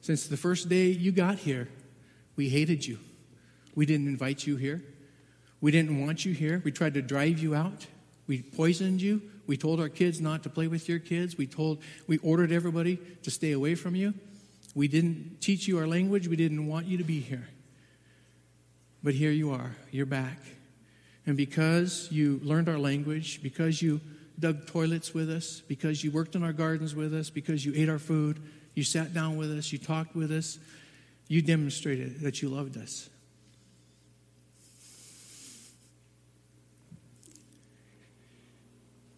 since 0.00 0.26
the 0.26 0.36
first 0.36 0.68
day 0.68 0.86
you 0.86 1.12
got 1.12 1.38
here, 1.38 1.68
we 2.36 2.48
hated 2.48 2.86
you. 2.86 2.98
We 3.74 3.84
didn't 3.86 4.06
invite 4.06 4.46
you 4.46 4.56
here. 4.56 4.82
We 5.60 5.72
didn't 5.72 6.00
want 6.00 6.24
you 6.24 6.32
here. 6.32 6.62
We 6.64 6.72
tried 6.72 6.94
to 6.94 7.02
drive 7.02 7.38
you 7.40 7.54
out. 7.54 7.86
We 8.26 8.42
poisoned 8.42 9.00
you. 9.02 9.22
We 9.46 9.56
told 9.56 9.80
our 9.80 9.88
kids 9.88 10.20
not 10.20 10.42
to 10.44 10.50
play 10.50 10.68
with 10.68 10.88
your 10.88 10.98
kids. 10.98 11.36
We 11.36 11.46
told 11.46 11.82
we 12.06 12.18
ordered 12.18 12.52
everybody 12.52 12.96
to 13.22 13.30
stay 13.30 13.52
away 13.52 13.74
from 13.74 13.96
you. 13.96 14.14
We 14.74 14.86
didn't 14.86 15.40
teach 15.40 15.66
you 15.66 15.78
our 15.78 15.86
language. 15.86 16.28
We 16.28 16.36
didn't 16.36 16.66
want 16.66 16.86
you 16.86 16.98
to 16.98 17.04
be 17.04 17.20
here. 17.20 17.48
But 19.02 19.14
here 19.14 19.30
you 19.30 19.50
are. 19.50 19.74
You're 19.90 20.06
back. 20.06 20.38
And 21.26 21.36
because 21.36 22.08
you 22.10 22.40
learned 22.42 22.68
our 22.68 22.78
language, 22.78 23.42
because 23.42 23.82
you 23.82 24.00
dug 24.38 24.66
toilets 24.66 25.12
with 25.12 25.30
us, 25.30 25.60
because 25.66 26.04
you 26.04 26.10
worked 26.10 26.36
in 26.36 26.42
our 26.42 26.52
gardens 26.52 26.94
with 26.94 27.12
us, 27.14 27.30
because 27.30 27.64
you 27.64 27.72
ate 27.74 27.88
our 27.88 27.98
food, 27.98 28.40
you 28.74 28.84
sat 28.84 29.12
down 29.12 29.36
with 29.36 29.50
us, 29.50 29.72
you 29.72 29.78
talked 29.78 30.14
with 30.14 30.30
us, 30.30 30.58
you 31.26 31.42
demonstrated 31.42 32.20
that 32.20 32.40
you 32.40 32.48
loved 32.48 32.76
us. 32.76 33.10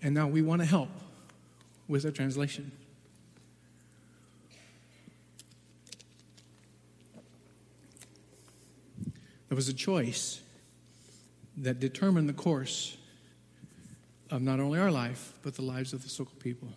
And 0.03 0.15
now 0.15 0.27
we 0.27 0.41
want 0.41 0.63
to 0.63 0.67
help 0.67 0.89
with 1.87 2.07
our 2.07 2.11
translation. 2.11 2.73
There 9.49 9.57
was 9.57 9.69
a 9.69 9.75
choice 9.75 10.41
that 11.59 11.81
determined 11.81 12.29
the 12.29 12.33
course 12.33 12.97
of 14.31 14.43
not 14.43 14.61
only 14.61 14.79
our 14.79 14.91
life, 14.91 15.33
but 15.43 15.55
the 15.55 15.63
lives 15.63 15.93
of 15.93 16.03
the 16.03 16.09
Soka 16.09 16.39
people. 16.39 16.69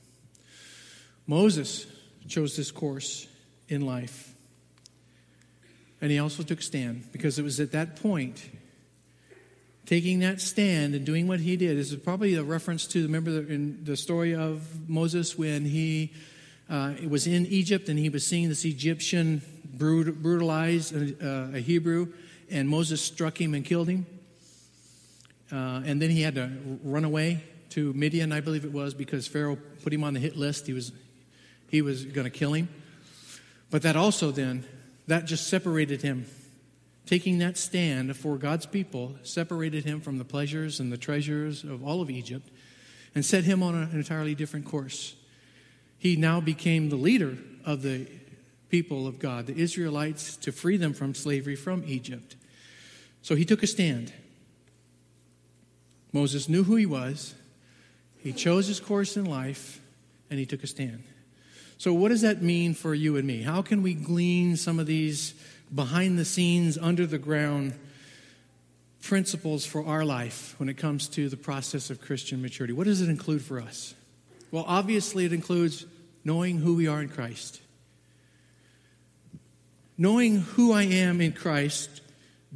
Moses 1.28 1.86
chose 2.28 2.56
this 2.56 2.72
course 2.72 3.28
in 3.70 3.86
life. 3.86 4.34
And 6.01 6.12
he 6.12 6.20
also 6.20 6.43
took 6.43 6.62
stand 6.62 7.12
because 7.12 7.39
it 7.39 7.43
was 7.43 7.60
at 7.60 7.72
that 7.72 7.95
point, 7.95 8.49
taking 9.86 10.20
that 10.20 10.41
stand 10.41 10.95
and 10.95 11.06
doing 11.06 11.28
what 11.28 11.39
he 11.39 11.56
did. 11.56 11.78
This 11.78 11.91
is 11.91 11.99
probably 11.99 12.36
a 12.36 12.43
reference 12.43 12.88
to, 12.88 13.04
remember 13.04 13.32
the, 13.32 13.54
in 13.54 13.84
the 13.84 13.95
story 13.95 14.36
of 14.36 14.89
Moses 14.89 15.38
when 15.38 15.66
he 15.66 16.12
uh, 16.70 16.93
was 17.08 17.28
in 17.28 17.45
Egypt 17.45 17.88
and 17.88 17.97
he 17.97 18.10
was 18.10 18.26
seeing 18.26 18.49
this 18.49 18.66
Egyptian 18.66 19.41
brutalize 19.74 20.91
a, 20.91 21.51
a 21.56 21.60
Hebrew, 21.60 22.14
and 22.49 22.70
Moses 22.70 23.01
struck 23.01 23.39
him 23.39 23.54
and 23.54 23.66
killed 23.66 23.89
him. 23.89 24.06
Uh, 25.52 25.82
and 25.86 26.02
then 26.02 26.10
he 26.10 26.22
had 26.22 26.36
to 26.36 26.50
run 26.84 27.06
away 27.06 27.44
to 27.70 27.94
Midian, 27.94 28.32
I 28.32 28.39
believe 28.39 28.66
it 28.66 28.72
was, 28.72 28.94
because 28.94 29.28
Pharaoh 29.28 29.58
put 29.84 29.91
him 29.91 30.04
on 30.04 30.14
the 30.14 30.20
hit 30.20 30.38
list. 30.38 30.68
He 30.68 30.74
was, 30.74 30.91
he 31.70 31.82
was 31.82 32.06
going 32.06 32.26
to 32.26 32.32
kill 32.32 32.54
him. 32.54 32.70
But 33.70 33.82
that 33.82 33.96
also 33.96 34.32
then, 34.32 34.66
that 35.08 35.26
just 35.26 35.48
separated 35.48 36.02
him. 36.02 36.28
Taking 37.06 37.39
that 37.39 37.58
stand 37.58 38.16
for 38.16 38.38
God's 38.38 38.66
people 38.66 39.16
separated 39.24 39.84
him 39.84 40.00
from 40.00 40.20
the 40.20 40.24
pleasures 40.24 40.80
and 40.80 40.91
the 40.91 40.98
treasures 40.98 41.64
of 41.64 41.86
all 41.86 42.02
of 42.02 42.10
Egypt 42.10 42.50
and 43.16 43.26
set 43.26 43.44
him 43.44 43.62
on 43.62 43.76
an 43.76 43.91
entirely 43.91 44.36
different 44.36 44.66
course. 44.66 45.16
He 45.98 46.16
now 46.16 46.39
became 46.39 46.89
the 46.89 46.96
leader 46.96 47.38
of 47.66 47.82
the 47.82 48.08
people 48.70 49.06
of 49.08 49.20
God, 49.20 49.48
the 49.48 49.56
Israelites, 49.56 50.36
to 50.38 50.52
free 50.52 50.78
them 50.78 50.94
from 50.94 51.14
slavery 51.14 51.56
from 51.56 51.84
Egypt. 51.86 52.36
So 53.22 53.36
he 53.36 53.46
took 53.46 53.64
a 53.64 53.68
stand. 53.68 54.14
Moses 56.14 56.47
knew 56.47 56.64
who 56.64 56.76
he 56.76 56.86
was, 56.86 57.34
he 58.20 58.32
chose 58.32 58.68
his 58.68 58.80
course 58.80 59.18
in 59.18 59.26
life, 59.26 59.82
and 60.30 60.39
he 60.39 60.45
took 60.45 60.64
a 60.64 60.68
stand. 60.68 61.03
So, 61.78 61.93
what 61.93 62.09
does 62.09 62.22
that 62.22 62.41
mean 62.41 62.74
for 62.74 62.93
you 62.93 63.18
and 63.18 63.28
me? 63.28 63.41
How 63.41 63.61
can 63.61 63.82
we 63.82 63.93
glean 63.93 64.55
some 64.55 64.80
of 64.80 64.86
these 64.86 65.34
behind 65.74 66.18
the 66.18 66.26
scenes, 66.26 66.78
under 66.78 67.05
the 67.05 67.18
ground 67.18 67.74
principles 69.01 69.66
for 69.66 69.86
our 69.86 70.05
life 70.05 70.55
when 70.59 70.70
it 70.70 70.78
comes 70.78 71.07
to 71.09 71.28
the 71.30 71.38
process 71.38 71.89
of 71.89 71.99
Christian 71.99 72.41
maturity? 72.41 72.74
What 72.74 72.86
does 72.86 73.01
it 73.01 73.09
include 73.09 73.41
for 73.41 73.59
us? 73.59 73.95
Well, 74.51 74.66
obviously, 74.68 75.26
it 75.26 75.34
includes 75.34 75.86
knowing 76.24 76.59
who 76.59 76.76
we 76.76 76.88
are 76.88 77.01
in 77.01 77.09
Christ. 77.09 77.59
Knowing 79.97 80.38
who 80.39 80.72
I 80.72 80.84
am 80.84 81.22
in 81.22 81.34
Christ 81.34 82.01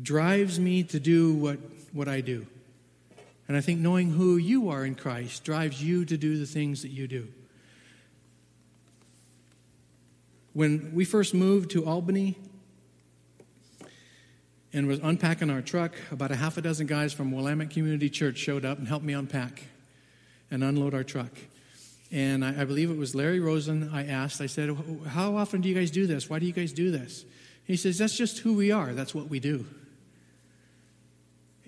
drives 0.01 0.59
me 0.59 0.83
to 0.83 0.99
do 0.99 1.33
what, 1.33 1.59
what 1.91 2.07
I 2.07 2.21
do. 2.21 2.45
And 3.47 3.55
I 3.55 3.61
think 3.61 3.79
knowing 3.79 4.11
who 4.11 4.37
you 4.37 4.69
are 4.69 4.83
in 4.83 4.95
Christ 4.95 5.43
drives 5.43 5.81
you 5.81 6.03
to 6.05 6.17
do 6.17 6.37
the 6.37 6.45
things 6.45 6.81
that 6.81 6.89
you 6.89 7.07
do. 7.07 7.27
When 10.53 10.91
we 10.93 11.05
first 11.05 11.33
moved 11.33 11.71
to 11.71 11.85
Albany 11.85 12.35
and 14.73 14.87
was 14.87 14.99
unpacking 14.99 15.49
our 15.49 15.61
truck, 15.61 15.93
about 16.11 16.31
a 16.31 16.35
half 16.35 16.57
a 16.57 16.61
dozen 16.61 16.87
guys 16.87 17.13
from 17.13 17.31
Willamette 17.31 17.69
Community 17.69 18.09
Church 18.09 18.37
showed 18.37 18.65
up 18.65 18.79
and 18.79 18.87
helped 18.87 19.05
me 19.05 19.13
unpack 19.13 19.63
and 20.51 20.63
unload 20.63 20.93
our 20.93 21.03
truck. 21.03 21.31
And 22.11 22.43
I, 22.43 22.61
I 22.61 22.65
believe 22.65 22.89
it 22.89 22.97
was 22.97 23.15
Larry 23.15 23.39
Rosen. 23.39 23.89
I 23.93 24.07
asked, 24.07 24.41
I 24.41 24.45
said, 24.45 24.75
How 25.07 25.35
often 25.35 25.61
do 25.61 25.69
you 25.69 25.75
guys 25.75 25.91
do 25.91 26.07
this? 26.07 26.29
Why 26.29 26.39
do 26.39 26.45
you 26.45 26.53
guys 26.53 26.71
do 26.71 26.89
this? 26.91 27.25
He 27.65 27.75
says, 27.75 27.97
That's 27.97 28.17
just 28.17 28.39
who 28.39 28.53
we 28.53 28.71
are. 28.71 28.93
That's 28.93 29.13
what 29.13 29.29
we 29.29 29.39
do. 29.39 29.65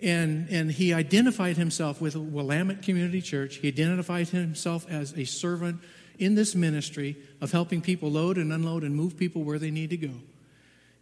And, 0.01 0.47
and 0.49 0.71
he 0.71 0.93
identified 0.93 1.57
himself 1.57 1.99
with 1.99 2.15
Willamette 2.15 2.81
Community 2.81 3.21
Church. 3.21 3.57
He 3.57 3.67
identified 3.67 4.29
himself 4.29 4.89
as 4.89 5.13
a 5.17 5.25
servant 5.25 5.81
in 6.17 6.35
this 6.35 6.55
ministry 6.55 7.17
of 7.41 7.51
helping 7.51 7.81
people 7.81 8.11
load 8.11 8.37
and 8.37 8.51
unload 8.51 8.83
and 8.83 8.95
move 8.95 9.17
people 9.17 9.43
where 9.43 9.59
they 9.59 9.71
need 9.71 9.89
to 9.89 9.97
go. 9.97 10.13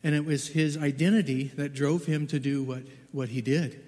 And 0.04 0.16
it 0.16 0.26
was 0.26 0.48
his 0.48 0.78
identity 0.78 1.52
that 1.56 1.74
drove 1.74 2.06
him 2.06 2.28
to 2.28 2.40
do 2.40 2.64
what, 2.64 2.84
what 3.12 3.30
he 3.30 3.42
did. 3.42 3.84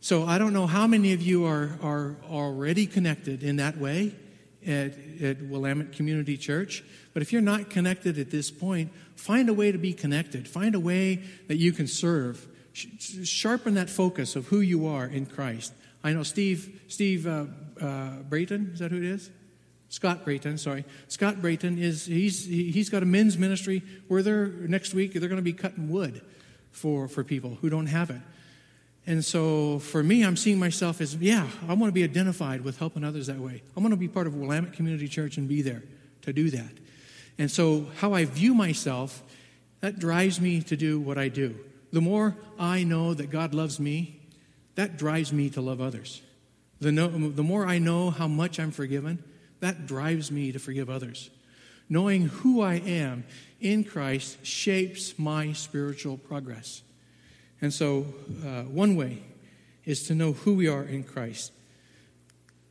So 0.00 0.24
I 0.24 0.36
don't 0.36 0.52
know 0.52 0.66
how 0.66 0.86
many 0.86 1.14
of 1.14 1.22
you 1.22 1.46
are, 1.46 1.78
are 1.82 2.16
already 2.30 2.86
connected 2.86 3.42
in 3.42 3.56
that 3.56 3.78
way 3.78 4.14
at, 4.66 4.92
at 5.22 5.42
Willamette 5.42 5.92
Community 5.92 6.36
Church. 6.36 6.84
But 7.14 7.22
if 7.22 7.32
you're 7.32 7.42
not 7.42 7.70
connected 7.70 8.18
at 8.18 8.30
this 8.30 8.50
point, 8.50 8.92
find 9.16 9.48
a 9.48 9.54
way 9.54 9.72
to 9.72 9.78
be 9.78 9.94
connected. 9.94 10.46
Find 10.46 10.74
a 10.74 10.80
way 10.80 11.22
that 11.48 11.56
you 11.56 11.72
can 11.72 11.86
serve 11.86 12.46
sharpen 12.74 13.74
that 13.74 13.88
focus 13.88 14.36
of 14.36 14.46
who 14.48 14.60
you 14.60 14.86
are 14.86 15.06
in 15.06 15.26
Christ. 15.26 15.72
I 16.02 16.12
know 16.12 16.22
Steve, 16.22 16.82
Steve 16.88 17.26
uh, 17.26 17.46
uh, 17.80 18.16
Brayton, 18.28 18.72
is 18.74 18.80
that 18.80 18.90
who 18.90 18.98
it 18.98 19.04
is? 19.04 19.30
Scott 19.88 20.24
Brayton, 20.24 20.58
sorry. 20.58 20.84
Scott 21.06 21.40
Brayton 21.40 21.78
is, 21.78 22.04
he's, 22.04 22.44
he's 22.44 22.90
got 22.90 23.02
a 23.02 23.06
men's 23.06 23.38
ministry 23.38 23.82
where 24.08 24.22
they're, 24.22 24.48
next 24.48 24.92
week, 24.92 25.12
they're 25.12 25.28
going 25.28 25.36
to 25.36 25.42
be 25.42 25.52
cutting 25.52 25.88
wood 25.88 26.20
for, 26.72 27.06
for 27.06 27.22
people 27.22 27.58
who 27.60 27.70
don't 27.70 27.86
have 27.86 28.10
it. 28.10 28.20
And 29.06 29.24
so 29.24 29.78
for 29.78 30.02
me, 30.02 30.24
I'm 30.24 30.36
seeing 30.36 30.58
myself 30.58 31.00
as, 31.00 31.14
yeah, 31.16 31.46
I 31.68 31.74
want 31.74 31.90
to 31.90 31.92
be 31.92 32.02
identified 32.02 32.62
with 32.62 32.78
helping 32.78 33.04
others 33.04 33.28
that 33.28 33.38
way. 33.38 33.62
I 33.76 33.80
want 33.80 33.92
to 33.92 33.96
be 33.96 34.08
part 34.08 34.26
of 34.26 34.34
Willamette 34.34 34.72
Community 34.72 35.06
Church 35.06 35.36
and 35.36 35.48
be 35.48 35.62
there 35.62 35.82
to 36.22 36.32
do 36.32 36.50
that. 36.50 36.72
And 37.38 37.50
so 37.50 37.86
how 37.98 38.14
I 38.14 38.24
view 38.24 38.54
myself, 38.54 39.22
that 39.80 39.98
drives 39.98 40.40
me 40.40 40.62
to 40.62 40.76
do 40.76 40.98
what 40.98 41.18
I 41.18 41.28
do. 41.28 41.54
The 41.94 42.00
more 42.00 42.36
I 42.58 42.82
know 42.82 43.14
that 43.14 43.30
God 43.30 43.54
loves 43.54 43.78
me, 43.78 44.20
that 44.74 44.96
drives 44.96 45.32
me 45.32 45.48
to 45.50 45.60
love 45.60 45.80
others. 45.80 46.22
The, 46.80 46.90
no, 46.90 47.06
the 47.06 47.44
more 47.44 47.64
I 47.64 47.78
know 47.78 48.10
how 48.10 48.26
much 48.26 48.58
I'm 48.58 48.72
forgiven, 48.72 49.22
that 49.60 49.86
drives 49.86 50.32
me 50.32 50.50
to 50.50 50.58
forgive 50.58 50.90
others. 50.90 51.30
Knowing 51.88 52.22
who 52.22 52.60
I 52.62 52.74
am 52.80 53.22
in 53.60 53.84
Christ 53.84 54.44
shapes 54.44 55.16
my 55.20 55.52
spiritual 55.52 56.16
progress. 56.16 56.82
And 57.60 57.72
so, 57.72 58.06
uh, 58.44 58.62
one 58.62 58.96
way 58.96 59.22
is 59.84 60.08
to 60.08 60.16
know 60.16 60.32
who 60.32 60.54
we 60.54 60.66
are 60.66 60.82
in 60.82 61.04
Christ. 61.04 61.52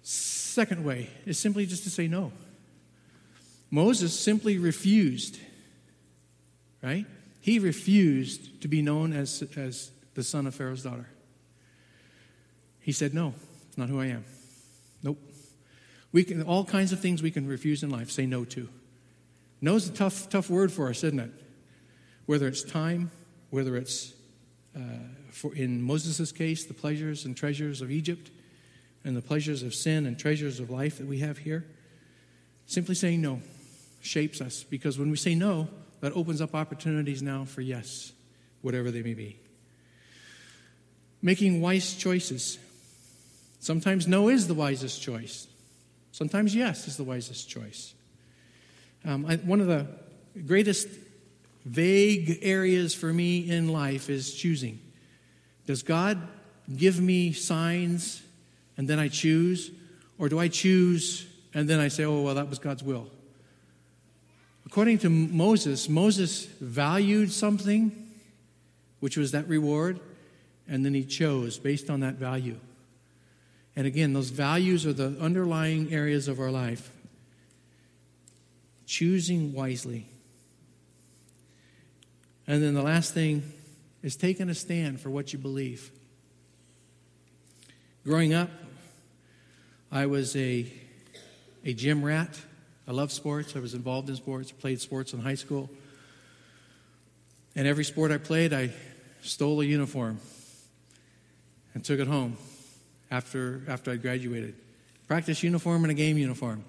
Second 0.02 0.84
way 0.84 1.10
is 1.26 1.40
simply 1.40 1.66
just 1.66 1.84
to 1.86 1.90
say 1.90 2.10
no. 2.10 2.34
Moses 3.72 4.20
simply 4.20 4.58
refused, 4.58 5.40
right? 6.82 7.06
He 7.44 7.60
refused 7.60 8.62
to 8.62 8.70
be 8.70 8.82
known 8.82 9.12
as, 9.12 9.44
as 9.58 9.92
the 10.14 10.24
son 10.24 10.48
of 10.48 10.56
Pharaoh's 10.56 10.84
daughter. 10.84 11.10
He 12.80 12.94
said, 12.94 13.14
No, 13.14 13.34
it's 13.68 13.78
not 13.78 13.90
who 13.90 14.00
I 14.00 14.06
am. 14.06 14.24
Nope. 15.04 15.18
We 16.14 16.24
can, 16.24 16.44
all 16.44 16.64
kinds 16.64 16.94
of 16.94 17.02
things 17.02 17.22
we 17.22 17.32
can 17.32 17.46
refuse 17.46 17.84
in 17.84 17.90
life, 17.90 18.10
say 18.12 18.26
no 18.26 18.46
to. 18.46 18.70
No 19.60 19.76
is 19.76 19.90
a 19.90 19.92
tough, 19.92 20.30
tough 20.30 20.50
word 20.50 20.72
for 20.72 20.88
us, 20.88 21.04
isn't 21.04 21.20
it? 21.20 21.32
Whether 22.28 22.48
it's 22.48 22.64
time, 22.64 23.12
whether 23.50 23.76
it's, 23.76 24.14
uh, 24.74 24.80
for, 25.30 25.54
in 25.54 25.82
Moses' 25.82 26.32
case, 26.32 26.64
the 26.64 26.74
pleasures 26.74 27.26
and 27.26 27.36
treasures 27.36 27.82
of 27.82 27.92
Egypt, 27.92 28.32
and 29.04 29.18
the 29.18 29.22
pleasures 29.22 29.64
of 29.64 29.76
sin 29.76 30.06
and 30.06 30.18
treasures 30.18 30.62
of 30.62 30.70
life 30.70 30.98
that 30.98 31.08
we 31.08 31.20
have 31.20 31.40
here. 31.40 31.66
Simply 32.68 32.96
saying 32.96 33.20
no 33.20 33.42
shapes 34.00 34.40
us 34.40 34.64
because 34.64 34.98
when 34.98 35.12
we 35.12 35.18
say 35.18 35.36
no, 35.36 35.68
that 36.04 36.12
opens 36.18 36.42
up 36.42 36.54
opportunities 36.54 37.24
now 37.24 37.46
for 37.46 37.62
yes, 37.62 38.12
whatever 38.62 38.92
they 38.92 39.02
may 39.02 39.14
be. 39.14 39.40
Making 41.22 41.62
wise 41.62 41.96
choices. 41.96 42.60
Sometimes 43.62 44.06
no 44.06 44.28
is 44.28 44.50
the 44.50 44.54
wisest 44.54 45.02
choice. 45.02 45.48
Sometimes 46.12 46.54
yes 46.54 46.90
is 46.90 46.98
the 46.98 47.06
wisest 47.06 47.48
choice. 47.48 47.94
Um, 49.06 49.26
I, 49.26 49.38
one 49.38 49.62
of 49.62 49.68
the 49.68 49.88
greatest 50.46 50.90
vague 51.64 52.40
areas 52.42 52.94
for 52.94 53.14
me 53.14 53.50
in 53.50 53.70
life 53.70 54.10
is 54.10 54.34
choosing. 54.34 54.82
Does 55.68 55.84
God 55.84 56.22
give 56.76 57.00
me 57.00 57.32
signs 57.32 58.22
and 58.76 58.90
then 58.90 59.00
I 59.00 59.08
choose? 59.08 59.72
Or 60.18 60.28
do 60.28 60.38
I 60.38 60.50
choose 60.50 61.26
and 61.54 61.70
then 61.70 61.80
I 61.80 61.88
say, 61.88 62.04
oh, 62.04 62.24
well, 62.24 62.36
that 62.36 62.50
was 62.50 62.60
God's 62.60 62.84
will? 62.84 63.10
According 64.66 65.00
to 65.00 65.10
Moses, 65.10 65.90
Moses 65.90 66.46
valued 66.46 67.32
something, 67.32 67.92
which 69.00 69.18
was 69.18 69.32
that 69.32 69.48
reward, 69.48 70.00
and 70.68 70.86
then 70.86 70.94
he 70.94 71.04
chose 71.04 71.60
based 71.60 71.90
on 71.90 72.00
that 72.00 72.16
value. 72.16 72.58
And 73.76 73.88
again, 73.88 74.14
those 74.14 74.30
values 74.30 74.86
are 74.86 74.94
the 74.94 75.18
underlying 75.20 75.94
areas 75.94 76.28
of 76.28 76.40
our 76.40 76.52
life. 76.52 76.92
Choosing 78.86 79.54
wisely. 79.54 80.06
And 82.46 82.62
then 82.62 82.74
the 82.74 82.82
last 82.82 83.14
thing 83.14 83.44
is 84.02 84.16
taking 84.16 84.50
a 84.50 84.54
stand 84.54 85.00
for 85.00 85.10
what 85.10 85.34
you 85.34 85.40
believe. 85.40 85.92
Growing 88.04 88.34
up, 88.34 88.50
I 89.92 90.06
was 90.08 90.36
a, 90.36 90.72
a 91.64 91.74
gym 91.74 92.04
rat. 92.04 92.38
I 92.88 92.92
loved 92.92 93.12
sports. 93.12 93.56
I 93.56 93.60
was 93.60 93.74
involved 93.74 94.10
in 94.10 94.16
sports, 94.16 94.52
played 94.52 94.82
sports 94.82 95.14
in 95.14 95.20
high 95.20 95.36
school. 95.36 95.70
And 97.56 97.68
every 97.68 97.86
sport 97.86 98.12
I 98.12 98.18
played, 98.18 98.52
I 98.52 98.72
stole 99.22 99.62
a 99.62 99.66
uniform 99.66 100.20
and 101.74 101.84
took 101.84 102.00
it 102.00 102.08
home 102.08 102.38
after, 103.10 103.62
after 103.68 103.92
I 103.92 103.96
graduated. 103.96 104.56
Practice 105.08 105.44
uniform 105.44 105.84
and 105.84 105.92
a 105.92 105.94
game 105.94 106.18
uniform. 106.18 106.64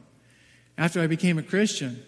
After 0.76 1.00
I 1.00 1.06
became 1.06 1.38
a 1.38 1.42
Christian, 1.42 2.02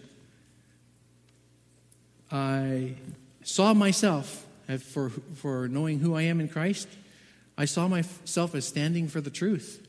I 2.31 2.95
saw 3.43 3.73
myself 3.73 4.45
for, 4.91 5.09
for 5.09 5.67
knowing 5.67 5.99
who 5.99 6.15
I 6.15 6.23
am 6.23 6.39
in 6.39 6.49
Christ. 6.49 6.87
I 7.57 7.65
saw 7.65 7.87
myself 7.87 8.53
as 8.55 8.67
standing 8.67 9.07
for 9.07 9.21
the 9.21 9.29
truth. 9.29 9.85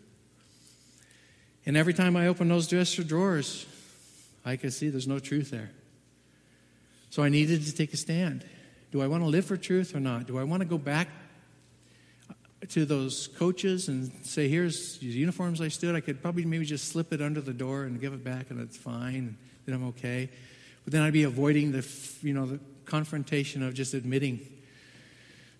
And 1.66 1.77
every 1.77 1.93
time 1.93 2.16
I 2.16 2.29
opened 2.29 2.51
those 2.51 2.66
dresser 2.66 3.05
drawers, 3.05 3.66
I 4.45 4.57
could 4.57 4.72
see 4.72 4.89
there's 4.89 5.09
no 5.09 5.18
truth 5.18 5.51
there. 5.51 5.70
So 7.11 7.22
I 7.22 7.28
needed 7.28 7.64
to 7.64 7.74
take 7.74 7.93
a 7.93 7.97
stand. 7.97 8.45
Do 8.91 9.03
I 9.03 9.07
want 9.07 9.22
to 9.22 9.28
live 9.28 9.45
for 9.45 9.57
truth 9.57 9.95
or 9.95 10.01
not? 10.01 10.26
Do 10.26 10.39
I 10.39 10.45
want 10.45 10.61
to 10.61 10.68
go 10.68 10.78
back 10.78 11.09
to 12.68 12.84
those 12.84 13.28
coaches 13.28 13.89
and 13.89 14.11
say, 14.22 14.49
here's 14.49 15.03
uniforms 15.03 15.61
I 15.61 15.68
stood, 15.68 15.95
I 15.95 16.01
could 16.01 16.20
probably 16.20 16.45
maybe 16.45 16.64
just 16.64 16.89
slip 16.89 17.12
it 17.12 17.22
under 17.22 17.41
the 17.41 17.53
door 17.53 17.84
and 17.84 18.01
give 18.01 18.12
it 18.12 18.24
back 18.24 18.51
and 18.51 18.61
it's 18.61 18.76
fine, 18.76 19.14
and 19.14 19.36
then 19.64 19.74
I'm 19.74 19.86
okay. 19.89 20.28
But 20.84 20.93
then 20.93 21.03
I'd 21.03 21.12
be 21.12 21.22
avoiding 21.22 21.72
the, 21.72 21.86
you 22.22 22.34
know, 22.34 22.47
the 22.47 22.61
confrontation 22.84 23.62
of 23.62 23.74
just 23.74 23.95
admitting. 23.95 24.41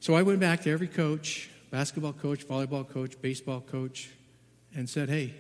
So 0.01 0.15
I 0.15 0.23
went 0.23 0.41
back 0.41 0.63
to 0.63 0.71
every 0.71 0.89
coach, 0.89 1.51
basketball 1.71 2.15
coach, 2.15 2.47
volleyball 2.47 2.89
coach, 2.89 3.21
baseball 3.21 3.61
coach, 3.61 4.11
and 4.75 4.89
said, 4.89 5.09
hey, 5.09 5.35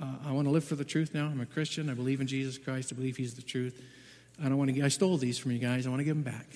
uh, 0.00 0.28
I 0.28 0.32
want 0.32 0.46
to 0.46 0.50
live 0.50 0.64
for 0.64 0.74
the 0.74 0.84
truth 0.84 1.14
now. 1.14 1.26
I'm 1.26 1.40
a 1.40 1.46
Christian. 1.46 1.90
I 1.90 1.94
believe 1.94 2.20
in 2.20 2.26
Jesus 2.26 2.58
Christ. 2.58 2.92
I 2.92 2.96
believe 2.96 3.16
He's 3.16 3.34
the 3.34 3.42
truth. 3.42 3.80
I 4.42 4.48
don't 4.48 4.56
want 4.56 4.74
to. 4.74 4.82
I 4.82 4.88
stole 4.88 5.16
these 5.18 5.38
from 5.38 5.52
you 5.52 5.58
guys. 5.58 5.86
I 5.86 5.90
want 5.90 6.00
to 6.00 6.04
give 6.04 6.16
them 6.16 6.24
back 6.24 6.46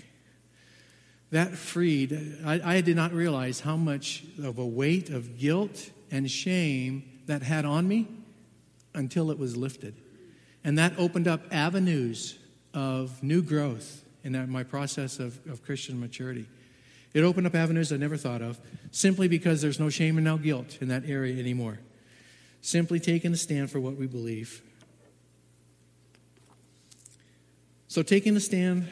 that 1.34 1.56
freed, 1.56 2.38
I, 2.44 2.76
I, 2.76 2.80
did 2.80 2.94
not 2.94 3.12
realize 3.12 3.58
how 3.58 3.76
much 3.76 4.22
of 4.40 4.58
a 4.58 4.64
weight 4.64 5.10
of 5.10 5.36
guilt 5.36 5.90
and 6.12 6.30
shame 6.30 7.02
that 7.26 7.42
had 7.42 7.64
on 7.64 7.88
me 7.88 8.06
until 8.94 9.32
it 9.32 9.38
was 9.38 9.56
lifted. 9.56 9.96
And 10.62 10.78
that 10.78 10.92
opened 10.96 11.26
up 11.26 11.42
avenues 11.50 12.38
of 12.72 13.20
new 13.20 13.42
growth 13.42 14.04
in 14.22 14.48
my 14.48 14.62
process 14.62 15.18
of, 15.18 15.44
of 15.48 15.64
Christian 15.64 15.98
maturity. 15.98 16.46
It 17.14 17.24
opened 17.24 17.48
up 17.48 17.56
avenues 17.56 17.92
I 17.92 17.96
never 17.96 18.16
thought 18.16 18.40
of 18.40 18.60
simply 18.92 19.26
because 19.26 19.60
there's 19.60 19.80
no 19.80 19.90
shame 19.90 20.18
and 20.18 20.24
no 20.24 20.38
guilt 20.38 20.78
in 20.80 20.86
that 20.86 21.02
area 21.04 21.36
anymore. 21.36 21.80
Simply 22.64 22.98
taking 22.98 23.30
a 23.34 23.36
stand 23.36 23.70
for 23.70 23.78
what 23.78 23.96
we 23.96 24.06
believe. 24.06 24.62
So, 27.88 28.00
taking 28.02 28.34
a 28.36 28.40
stand 28.40 28.90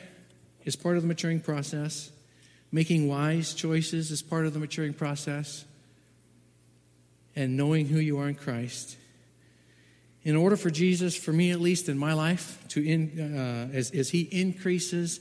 is 0.66 0.76
part 0.76 0.96
of 0.96 1.02
the 1.02 1.08
maturing 1.08 1.40
process. 1.40 2.10
Making 2.70 3.08
wise 3.08 3.54
choices 3.54 4.10
is 4.10 4.20
part 4.20 4.44
of 4.44 4.52
the 4.52 4.58
maturing 4.58 4.92
process. 4.92 5.64
And 7.34 7.56
knowing 7.56 7.86
who 7.86 7.98
you 7.98 8.18
are 8.18 8.28
in 8.28 8.34
Christ. 8.34 8.98
In 10.22 10.36
order 10.36 10.58
for 10.58 10.68
Jesus, 10.68 11.16
for 11.16 11.32
me 11.32 11.50
at 11.50 11.58
least 11.58 11.88
in 11.88 11.96
my 11.96 12.12
life, 12.12 12.62
to 12.68 12.86
in, 12.86 13.18
uh, 13.18 13.74
as, 13.74 13.90
as 13.92 14.10
He 14.10 14.28
increases, 14.30 15.18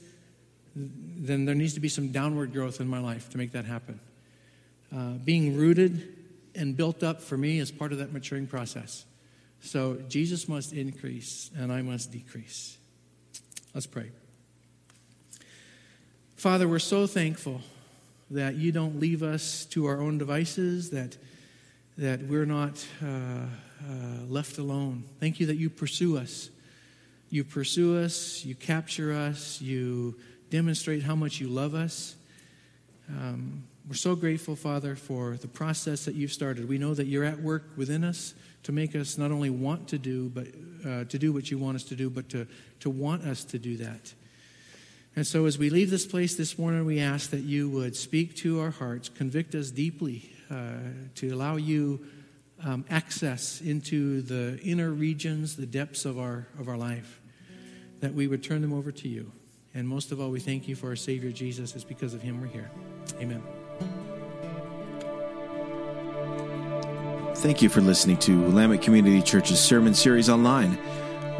then 0.75 1.45
there 1.45 1.55
needs 1.55 1.75
to 1.75 1.79
be 1.79 1.87
some 1.87 2.11
downward 2.11 2.51
growth 2.51 2.81
in 2.81 2.89
my 2.89 2.99
life 2.99 3.29
to 3.29 3.37
make 3.37 3.53
that 3.53 3.63
happen. 3.63 4.01
Uh, 4.93 5.11
being 5.23 5.55
rooted 5.55 6.17
and 6.55 6.75
built 6.75 7.03
up 7.03 7.21
for 7.21 7.37
me 7.37 7.59
as 7.59 7.71
part 7.71 7.91
of 7.91 7.99
that 7.99 8.11
maturing 8.11 8.47
process. 8.47 9.05
So 9.61 9.97
Jesus 10.07 10.47
must 10.47 10.73
increase 10.73 11.51
and 11.57 11.71
I 11.71 11.81
must 11.81 12.11
decrease. 12.11 12.77
Let's 13.73 13.87
pray. 13.87 14.11
Father, 16.35 16.67
we're 16.67 16.79
so 16.79 17.05
thankful 17.05 17.61
that 18.31 18.55
you 18.55 18.71
don't 18.71 18.99
leave 18.99 19.21
us 19.21 19.65
to 19.65 19.85
our 19.85 20.01
own 20.01 20.17
devices, 20.17 20.89
that, 20.89 21.17
that 21.97 22.23
we're 22.23 22.45
not 22.45 22.85
uh, 23.03 23.07
uh, 23.07 24.25
left 24.27 24.57
alone. 24.57 25.03
Thank 25.19 25.39
you 25.39 25.45
that 25.47 25.57
you 25.57 25.69
pursue 25.69 26.17
us. 26.17 26.49
You 27.29 27.43
pursue 27.43 27.97
us, 27.97 28.43
you 28.43 28.55
capture 28.55 29.13
us, 29.13 29.61
you 29.61 30.15
demonstrate 30.49 31.03
how 31.03 31.15
much 31.15 31.39
you 31.39 31.47
love 31.47 31.75
us. 31.75 32.15
Um, 33.09 33.63
we're 33.87 33.95
so 33.95 34.15
grateful, 34.15 34.55
Father, 34.55 34.95
for 34.95 35.37
the 35.37 35.47
process 35.47 36.05
that 36.05 36.15
you've 36.15 36.33
started. 36.33 36.67
We 36.67 36.77
know 36.77 36.93
that 36.93 37.07
you're 37.07 37.23
at 37.23 37.41
work 37.41 37.63
within 37.75 38.03
us 38.03 38.33
to 38.63 38.71
make 38.71 38.95
us 38.95 39.17
not 39.17 39.31
only 39.31 39.49
want 39.49 39.87
to 39.89 39.97
do, 39.97 40.29
but 40.29 40.47
uh, 40.85 41.05
to 41.05 41.17
do 41.17 41.33
what 41.33 41.49
you 41.49 41.57
want 41.57 41.75
us 41.75 41.83
to 41.85 41.95
do, 41.95 42.09
but 42.09 42.29
to, 42.29 42.47
to 42.81 42.89
want 42.89 43.23
us 43.23 43.43
to 43.45 43.59
do 43.59 43.77
that. 43.77 44.13
And 45.15 45.27
so, 45.27 45.45
as 45.45 45.57
we 45.57 45.69
leave 45.69 45.89
this 45.89 46.05
place 46.05 46.35
this 46.35 46.57
morning, 46.57 46.85
we 46.85 46.99
ask 46.99 47.31
that 47.31 47.41
you 47.41 47.69
would 47.69 47.95
speak 47.95 48.35
to 48.37 48.61
our 48.61 48.71
hearts, 48.71 49.09
convict 49.09 49.55
us 49.55 49.69
deeply, 49.69 50.31
uh, 50.49 50.75
to 51.15 51.29
allow 51.33 51.57
you 51.57 52.05
um, 52.63 52.85
access 52.89 53.61
into 53.61 54.21
the 54.21 54.59
inner 54.63 54.91
regions, 54.91 55.57
the 55.57 55.65
depths 55.65 56.05
of 56.05 56.17
our, 56.19 56.47
of 56.59 56.69
our 56.69 56.77
life, 56.77 57.19
that 57.99 58.13
we 58.13 58.27
would 58.27 58.43
turn 58.43 58.61
them 58.61 58.73
over 58.73 58.91
to 58.91 59.09
you. 59.09 59.31
And 59.73 59.87
most 59.87 60.11
of 60.11 60.21
all, 60.21 60.29
we 60.29 60.39
thank 60.39 60.67
you 60.67 60.75
for 60.75 60.89
our 60.89 60.95
Savior 60.95 61.31
Jesus. 61.31 61.75
It's 61.75 61.83
because 61.83 62.13
of 62.13 62.21
him 62.21 62.39
we're 62.39 62.47
here. 62.47 62.69
Amen. 63.19 63.60
Thank 67.35 67.61
you 67.61 67.69
for 67.69 67.81
listening 67.81 68.17
to 68.17 68.39
Willamette 68.39 68.81
Community 68.83 69.21
Church's 69.21 69.59
Sermon 69.59 69.93
Series 69.93 70.29
Online. 70.29 70.77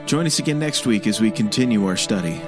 Join 0.07 0.25
us 0.25 0.39
again 0.39 0.57
next 0.57 0.87
week 0.87 1.05
as 1.05 1.21
we 1.21 1.29
continue 1.29 1.85
our 1.85 1.95
study. 1.95 2.41